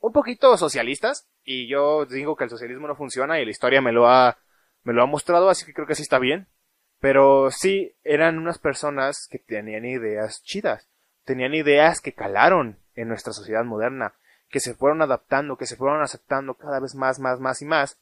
un 0.00 0.12
poquito 0.12 0.56
socialistas 0.56 1.28
y 1.44 1.68
yo 1.68 2.04
digo 2.06 2.34
que 2.34 2.42
el 2.42 2.50
socialismo 2.50 2.88
no 2.88 2.96
funciona 2.96 3.38
y 3.38 3.44
la 3.44 3.52
historia 3.52 3.80
me 3.80 3.92
lo 3.92 4.08
ha 4.08 4.38
me 4.82 4.92
lo 4.92 5.04
ha 5.04 5.06
mostrado, 5.06 5.48
así 5.48 5.64
que 5.64 5.72
creo 5.72 5.86
que 5.86 5.92
así 5.92 6.02
está 6.02 6.18
bien. 6.18 6.48
Pero 6.98 7.52
sí 7.52 7.94
eran 8.02 8.38
unas 8.38 8.58
personas 8.58 9.28
que 9.30 9.38
tenían 9.38 9.84
ideas 9.84 10.42
chidas, 10.42 10.88
tenían 11.24 11.54
ideas 11.54 12.00
que 12.00 12.12
calaron 12.12 12.80
en 12.96 13.06
nuestra 13.06 13.32
sociedad 13.32 13.64
moderna, 13.64 14.16
que 14.48 14.60
se 14.60 14.74
fueron 14.74 15.02
adaptando, 15.02 15.56
que 15.56 15.66
se 15.66 15.76
fueron 15.76 16.02
aceptando 16.02 16.54
cada 16.54 16.80
vez 16.80 16.94
más, 16.94 17.18
más, 17.18 17.40
más 17.40 17.62
y 17.62 17.64
más, 17.64 17.98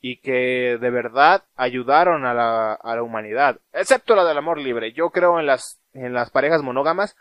y 0.00 0.20
que 0.20 0.78
de 0.80 0.90
verdad 0.90 1.44
ayudaron 1.56 2.24
a 2.24 2.34
la, 2.34 2.74
a 2.74 2.96
la 2.96 3.02
humanidad, 3.02 3.60
excepto 3.72 4.14
la 4.14 4.24
del 4.24 4.38
amor 4.38 4.58
libre. 4.58 4.92
Yo 4.92 5.10
creo 5.10 5.38
en 5.40 5.46
las 5.46 5.80
en 5.92 6.12
las 6.12 6.30
parejas 6.30 6.62
monógamas, 6.62 7.16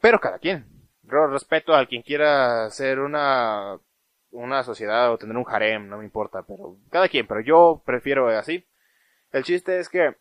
pero 0.00 0.20
cada 0.20 0.38
quien. 0.38 0.66
Yo 1.02 1.26
respeto 1.26 1.74
al 1.74 1.88
quien 1.88 2.02
quiera 2.02 2.70
ser 2.70 3.00
una, 3.00 3.78
una 4.30 4.62
sociedad 4.62 5.10
o 5.12 5.18
tener 5.18 5.36
un 5.36 5.44
harem, 5.48 5.88
no 5.88 5.98
me 5.98 6.04
importa, 6.04 6.42
pero 6.42 6.76
cada 6.90 7.08
quien, 7.08 7.26
pero 7.26 7.40
yo 7.40 7.82
prefiero 7.84 8.28
así. 8.28 8.66
El 9.32 9.44
chiste 9.44 9.78
es 9.78 9.88
que 9.88 10.16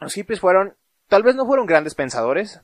los 0.00 0.14
hippies 0.14 0.40
fueron, 0.40 0.76
tal 1.08 1.22
vez 1.22 1.34
no 1.34 1.46
fueron 1.46 1.66
grandes 1.66 1.94
pensadores, 1.94 2.60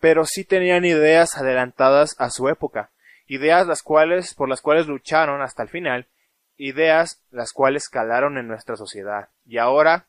pero 0.00 0.24
sí 0.24 0.44
tenían 0.44 0.84
ideas 0.84 1.36
adelantadas 1.36 2.14
a 2.18 2.30
su 2.30 2.48
época, 2.48 2.90
ideas 3.26 3.66
las 3.66 3.82
cuales, 3.82 4.34
por 4.34 4.48
las 4.48 4.60
cuales 4.60 4.86
lucharon 4.86 5.42
hasta 5.42 5.62
el 5.62 5.68
final, 5.68 6.08
ideas 6.56 7.22
las 7.30 7.52
cuales 7.52 7.88
calaron 7.88 8.38
en 8.38 8.48
nuestra 8.48 8.76
sociedad. 8.76 9.30
Y 9.44 9.58
ahora 9.58 10.06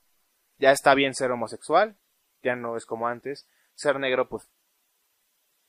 ya 0.57 0.72
está 0.72 0.93
bien 0.93 1.13
ser 1.13 1.32
homosexual, 1.32 1.95
ya 2.43 2.55
no 2.55 2.78
es 2.78 2.86
como 2.86 3.07
antes, 3.07 3.47
ser 3.74 3.99
negro, 3.99 4.30
pues 4.30 4.49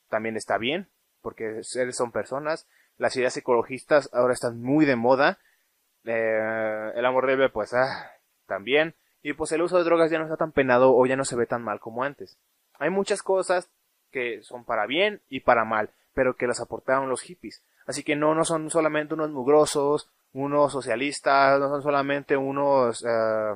también 0.08 0.36
está 0.36 0.58
bien, 0.58 0.88
porque 1.22 1.62
seres 1.62 1.96
son 1.96 2.12
personas. 2.12 2.68
Las 2.96 3.16
ideas 3.16 3.36
ecologistas 3.36 4.08
ahora 4.12 4.32
están 4.32 4.62
muy 4.62 4.84
de 4.86 4.96
moda. 4.96 5.38
Eh, 6.04 6.92
el 6.94 7.04
amor 7.04 7.26
libre, 7.26 7.50
pues, 7.50 7.74
ah, 7.74 8.12
también. 8.46 8.94
Y 9.22 9.32
pues 9.32 9.50
el 9.52 9.62
uso 9.62 9.76
de 9.76 9.84
drogas 9.84 10.10
ya 10.10 10.18
no 10.18 10.24
está 10.24 10.36
tan 10.36 10.52
penado 10.52 10.94
o 10.94 11.04
ya 11.04 11.16
no 11.16 11.24
se 11.24 11.36
ve 11.36 11.46
tan 11.46 11.62
mal 11.62 11.80
como 11.80 12.04
antes. 12.04 12.38
Hay 12.78 12.90
muchas 12.90 13.22
cosas 13.22 13.68
que 14.12 14.42
son 14.42 14.64
para 14.64 14.86
bien 14.86 15.20
y 15.28 15.40
para 15.40 15.64
mal, 15.64 15.90
pero 16.16 16.34
que 16.34 16.46
las 16.46 16.60
aportaron 16.60 17.10
los 17.10 17.20
hippies. 17.20 17.62
Así 17.86 18.02
que 18.02 18.16
no, 18.16 18.34
no 18.34 18.44
son 18.44 18.70
solamente 18.70 19.14
unos 19.14 19.30
mugrosos, 19.30 20.08
unos 20.32 20.72
socialistas, 20.72 21.60
no 21.60 21.68
son 21.68 21.82
solamente 21.82 22.36
unos, 22.36 23.04
eh, 23.04 23.54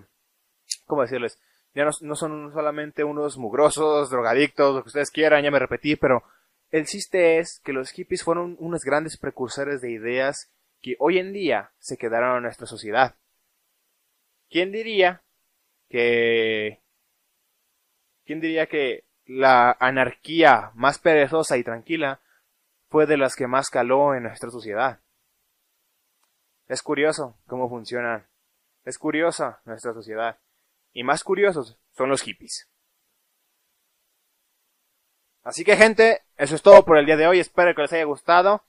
¿cómo 0.86 1.02
decirles? 1.02 1.38
ya 1.74 1.84
no, 1.84 2.14
son 2.16 2.52
solamente 2.52 3.04
unos 3.04 3.38
mugrosos, 3.38 4.10
drogadictos, 4.10 4.74
lo 4.74 4.82
que 4.82 4.88
ustedes 4.88 5.10
quieran, 5.10 5.44
ya 5.44 5.50
me 5.50 5.58
repetí, 5.58 5.96
pero 5.96 6.24
el 6.70 6.86
chiste 6.86 7.38
es 7.38 7.60
que 7.64 7.72
los 7.72 7.90
hippies 7.90 8.24
fueron 8.24 8.56
unos 8.58 8.82
grandes 8.82 9.16
precursores 9.16 9.80
de 9.80 9.92
ideas 9.92 10.50
que 10.82 10.96
hoy 10.98 11.18
en 11.18 11.32
día 11.32 11.70
se 11.78 11.96
quedaron 11.96 12.38
en 12.38 12.42
nuestra 12.44 12.66
sociedad. 12.66 13.14
¿Quién 14.50 14.72
diría 14.72 15.22
que... 15.88 16.80
¿Quién 18.24 18.40
diría 18.40 18.66
que 18.66 19.04
la 19.26 19.76
anarquía 19.78 20.72
más 20.74 20.98
perezosa 20.98 21.56
y 21.56 21.64
tranquila 21.64 22.20
fue 22.90 23.06
de 23.06 23.16
las 23.16 23.36
que 23.36 23.46
más 23.46 23.70
caló 23.70 24.14
en 24.14 24.24
nuestra 24.24 24.50
sociedad? 24.50 25.00
Es 26.66 26.82
curioso 26.82 27.38
cómo 27.46 27.68
funciona. 27.68 28.28
Es 28.84 28.98
curiosa 28.98 29.60
nuestra 29.64 29.92
sociedad 29.92 30.38
y 30.92 31.04
más 31.04 31.24
curiosos 31.24 31.78
son 31.92 32.08
los 32.08 32.22
hippies. 32.22 32.68
Así 35.42 35.64
que 35.64 35.76
gente, 35.76 36.22
eso 36.36 36.54
es 36.54 36.62
todo 36.62 36.84
por 36.84 36.98
el 36.98 37.06
día 37.06 37.16
de 37.16 37.26
hoy, 37.26 37.40
espero 37.40 37.74
que 37.74 37.82
les 37.82 37.92
haya 37.92 38.04
gustado. 38.04 38.64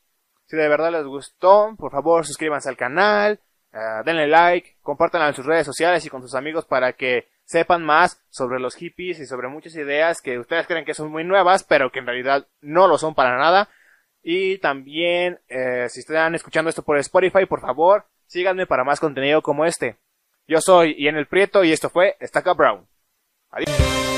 Si 0.45 0.55
de 0.55 0.67
verdad 0.67 0.91
les 0.91 1.05
gustó, 1.05 1.76
por 1.78 1.91
favor 1.91 2.26
suscríbanse 2.26 2.69
al 2.69 2.78
canal, 2.78 3.39
eh, 3.74 4.01
denle 4.05 4.28
like, 4.28 4.78
compártanlo 4.82 5.28
en 5.28 5.34
sus 5.34 5.45
redes 5.45 5.65
sociales 5.65 6.05
y 6.05 6.09
con 6.09 6.22
sus 6.22 6.36
amigos 6.36 6.65
para 6.65 6.93
que 6.93 7.30
sepan 7.43 7.84
más 7.84 8.24
sobre 8.30 8.59
los 8.59 8.76
hippies 8.76 9.19
y 9.19 9.26
sobre 9.26 9.47
muchas 9.47 9.76
ideas 9.76 10.22
que 10.22 10.39
ustedes 10.39 10.67
creen 10.67 10.86
que 10.86 10.93
son 10.93 11.11
muy 11.11 11.24
nuevas, 11.24 11.63
pero 11.63 11.91
que 11.91 11.99
en 11.99 12.05
realidad 12.05 12.47
no 12.61 12.88
lo 12.88 12.97
son 12.97 13.15
para 13.15 13.38
nada. 13.38 13.69
Y 14.24 14.57
también, 14.59 15.39
eh, 15.47 15.88
si 15.89 16.01
están 16.01 16.36
escuchando 16.36 16.69
esto 16.69 16.84
por 16.84 16.97
Spotify, 16.97 17.45
por 17.45 17.61
favor, 17.61 18.05
síganme 18.28 18.67
para 18.67 18.84
más 18.84 18.99
contenido 18.99 19.41
como 19.41 19.65
este. 19.65 19.97
Yo 20.47 20.61
soy 20.61 20.95
Ian 21.01 21.15
el 21.15 21.28
Prieto 21.28 21.63
y 21.63 21.72
esto 21.72 21.89
fue 21.89 22.17
Estaca 22.19 22.53
Brown. 22.53 22.88
Adiós. 23.49 24.11